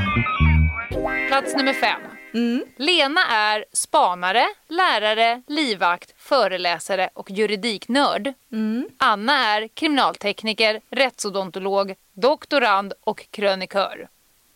Plats 1.28 1.54
nummer 1.54 1.72
fem. 1.72 2.00
Mm. 2.34 2.64
Lena 2.76 3.20
är 3.26 3.64
spanare, 3.72 4.44
lärare, 4.68 5.42
livvakt, 5.46 6.14
föreläsare 6.16 7.08
och 7.14 7.30
juridiknörd. 7.30 8.32
Mm. 8.52 8.88
Anna 8.98 9.38
är 9.46 9.68
kriminaltekniker, 9.68 10.80
rättsodontolog, 10.90 11.94
doktorand 12.12 12.92
och 13.04 13.26
krönikör. 13.30 14.08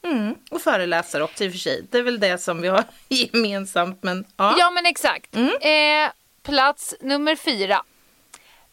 Mm. 0.07 0.35
Och 0.51 0.63
föreläsare 0.63 1.23
också 1.23 1.45
i 1.45 1.49
och 1.49 1.53
för 1.53 1.59
sig. 1.59 1.85
Det 1.91 1.99
är 1.99 2.03
väl 2.03 2.21
det 2.21 2.39
som 2.39 2.63
vi 2.63 2.69
har 2.69 2.85
gemensamt. 3.09 4.03
Men 4.03 4.25
ja. 4.37 4.55
Ja, 4.59 4.71
men 4.71 4.87
exakt. 4.87 5.37
Eh, 5.61 6.11
plats 6.43 6.95
nummer 7.01 7.37
fyra. 7.37 7.83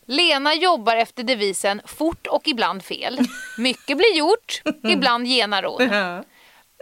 Lena 0.08 0.54
jobbar 0.54 0.96
efter 0.96 1.24
devisen 1.24 1.82
fort 1.86 2.28
och 2.28 2.48
ibland 2.48 2.84
fel. 2.84 3.20
Mycket 3.58 3.98
blir 3.98 4.18
gjort, 4.18 4.62
ibland 4.84 5.28
genar 5.28 5.64
hon. 5.64 6.24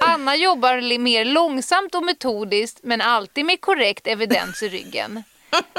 Anna 0.03 0.35
jobbar 0.35 0.97
mer 0.97 1.25
långsamt 1.25 1.95
och 1.95 2.03
metodiskt 2.03 2.79
men 2.83 3.01
alltid 3.01 3.45
med 3.45 3.61
korrekt 3.61 4.07
evidens 4.07 4.63
i 4.63 4.69
ryggen. 4.69 5.23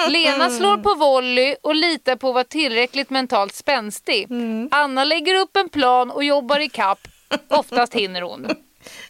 Lena 0.08 0.50
slår 0.50 0.76
på 0.76 0.94
volley 0.94 1.56
och 1.62 1.74
litar 1.74 2.16
på 2.16 2.28
att 2.28 2.34
vara 2.34 2.44
tillräckligt 2.44 3.10
mentalt 3.10 3.54
spänstig. 3.54 4.28
Anna 4.70 5.04
lägger 5.04 5.34
upp 5.34 5.56
en 5.56 5.68
plan 5.68 6.10
och 6.10 6.24
jobbar 6.24 6.60
i 6.60 6.68
kapp. 6.68 7.08
Oftast 7.48 7.94
hinner 7.94 8.22
hon. 8.22 8.48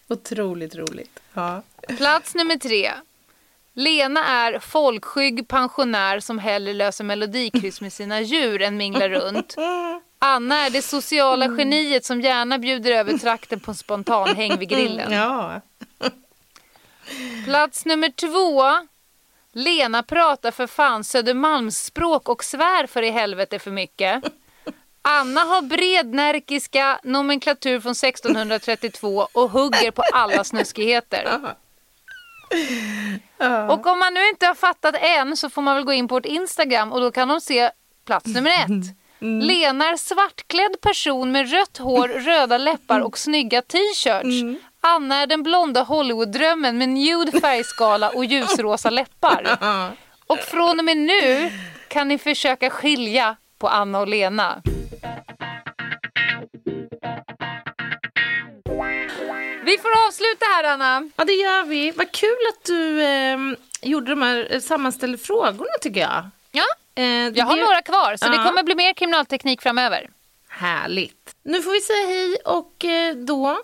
Otroligt 0.09 0.75
roligt. 0.75 1.20
Ja. 1.35 1.62
Plats 1.99 2.35
nummer 2.35 2.57
tre. 2.57 2.93
Lena 3.75 4.25
är 4.25 4.59
folkskygg 4.59 5.49
pensionär 5.49 6.20
som 6.20 6.39
hellre 6.39 6.73
löser 6.73 7.05
melodikryss 7.05 7.81
med 7.81 7.93
sina 7.93 8.20
djur 8.20 8.62
än 8.62 8.77
minglar 8.77 9.09
runt. 9.09 9.57
Anna 10.18 10.66
är 10.66 10.70
det 10.70 10.83
sociala 10.83 11.47
geniet 11.59 12.05
som 12.05 12.20
gärna 12.20 12.59
bjuder 12.59 12.93
över 12.93 13.18
trakten 13.18 13.61
på 13.61 13.70
en 13.70 13.77
spontan 13.77 14.37
häng 14.37 14.59
vid 14.59 14.68
grillen. 14.68 15.12
Ja. 15.12 15.61
Plats 17.45 17.85
nummer 17.85 18.09
två. 18.09 18.62
Lena 19.53 20.03
pratar 20.03 20.51
för 20.51 20.66
fan 20.66 21.05
Södermalmsspråk 21.05 22.29
och 22.29 22.45
svär 22.45 22.87
för 22.87 23.03
i 23.03 23.11
helvete 23.11 23.59
för 23.59 23.70
mycket. 23.70 24.23
Anna 25.03 25.40
har 25.40 25.62
brednärkiska 25.62 27.00
nomenklatur 27.03 27.80
från 27.80 27.92
1632 27.92 29.28
och 29.32 29.50
hugger 29.50 29.90
på 29.90 30.03
alla 30.12 30.44
snuskigheter. 30.44 31.40
Och 33.70 33.86
om 33.86 33.98
man 33.98 34.14
nu 34.14 34.28
inte 34.28 34.46
har 34.46 34.55
fattat 34.55 34.94
än 35.00 35.36
så 35.36 35.50
får 35.50 35.62
man 35.62 35.74
väl 35.76 35.84
gå 35.84 35.92
in 35.92 36.09
på 36.09 36.14
vårt 36.14 36.26
Instagram 36.26 36.92
och 36.92 37.00
då 37.00 37.11
kan 37.11 37.28
de 37.28 37.40
se 37.40 37.70
plats 38.07 38.26
nummer 38.26 38.50
ett. 38.50 38.96
Lena 39.20 39.88
är 39.88 39.96
svartklädd 39.96 40.80
person 40.80 41.32
med 41.32 41.50
rött 41.50 41.78
hår, 41.78 42.09
röda 42.09 42.59
läppar 42.59 43.00
och 43.00 43.18
snygga 43.18 43.62
t-shirts. 43.62 44.61
Anna 44.80 45.16
är 45.16 45.26
den 45.26 45.42
blonda 45.42 45.82
Hollywood-drömmen 45.82 46.78
med 46.78 46.88
nude 46.88 47.40
färgskala 47.40 48.11
och 48.11 48.24
ljusrosa 48.24 48.90
läppar. 48.90 49.59
Och 50.26 50.38
från 50.38 50.78
och 50.78 50.84
med 50.84 50.96
nu 50.96 51.50
kan 51.88 52.09
ni 52.09 52.18
försöka 52.18 52.70
skilja 52.70 53.36
på 53.62 53.68
Anna 53.68 54.00
och 54.00 54.08
Lena. 54.08 54.62
Vi 59.64 59.78
får 59.78 59.90
avsluta 60.08 60.44
här 60.56 60.64
Anna. 60.64 61.10
ja, 61.16 61.24
det 61.24 61.32
gör 61.32 61.64
vi. 61.64 61.90
Vad 61.90 62.12
kul 62.12 62.36
att 62.52 62.64
du 62.64 63.02
eh, 63.02 63.38
gjorde 63.82 64.10
de 64.10 64.22
här 64.22 64.48
eh, 64.50 64.60
sammanställda 64.60 65.18
frågorna 65.18 65.70
tycker 65.80 66.00
jag. 66.00 66.26
Ja, 66.52 66.64
Eh, 66.94 67.04
jag 67.04 67.44
har 67.44 67.56
det- 67.56 67.62
några 67.62 67.82
kvar 67.82 68.16
så 68.16 68.28
det 68.28 68.36
Ja. 68.36 68.44
kommer 68.44 68.62
bli 68.62 68.74
mer 68.74 68.92
kriminalteknik 68.92 69.62
framöver. 69.62 70.10
Härligt. 70.48 71.34
Nu 71.42 71.62
får 71.62 71.70
vi 71.72 71.80
säga 71.80 72.06
hej 72.06 72.36
och 72.44 72.84
eh, 72.84 73.14
då. 73.16 73.58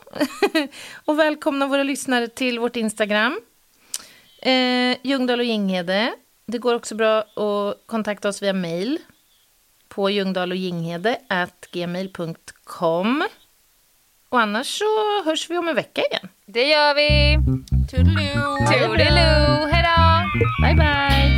och 1.05 1.19
välkomna 1.19 1.67
våra 1.67 1.83
lyssnare 1.83 2.29
till 2.29 2.59
vårt 2.59 2.77
Instagram. 2.77 3.41
Eh, 4.43 4.97
Ljungdahl 5.03 5.39
och 5.41 5.45
Ginghede. 5.47 6.13
Det 6.47 6.59
går 6.59 6.75
också 6.75 6.95
bra 6.95 7.19
att 7.19 7.87
kontakta 7.87 8.29
oss 8.29 8.43
via 8.43 8.53
mail. 8.53 8.99
På 9.99 10.11
ljungdahl 10.11 10.51
och 10.51 10.57
Ginghede 10.57 11.19
gmail.com. 11.73 13.29
Och 14.29 14.41
annars 14.41 14.79
så 14.79 14.85
hörs 15.25 15.51
vi 15.51 15.59
om 15.59 15.69
en 15.69 15.75
vecka 15.75 16.03
igen. 16.11 16.29
Det 16.47 16.65
gör 16.65 16.95
vi. 16.95 17.39
Toodaloo! 17.91 18.57
Toodaloo. 18.57 19.67
Hej 19.73 19.83
då. 19.83 20.67
Bye, 20.67 20.75
bye. 20.75 21.38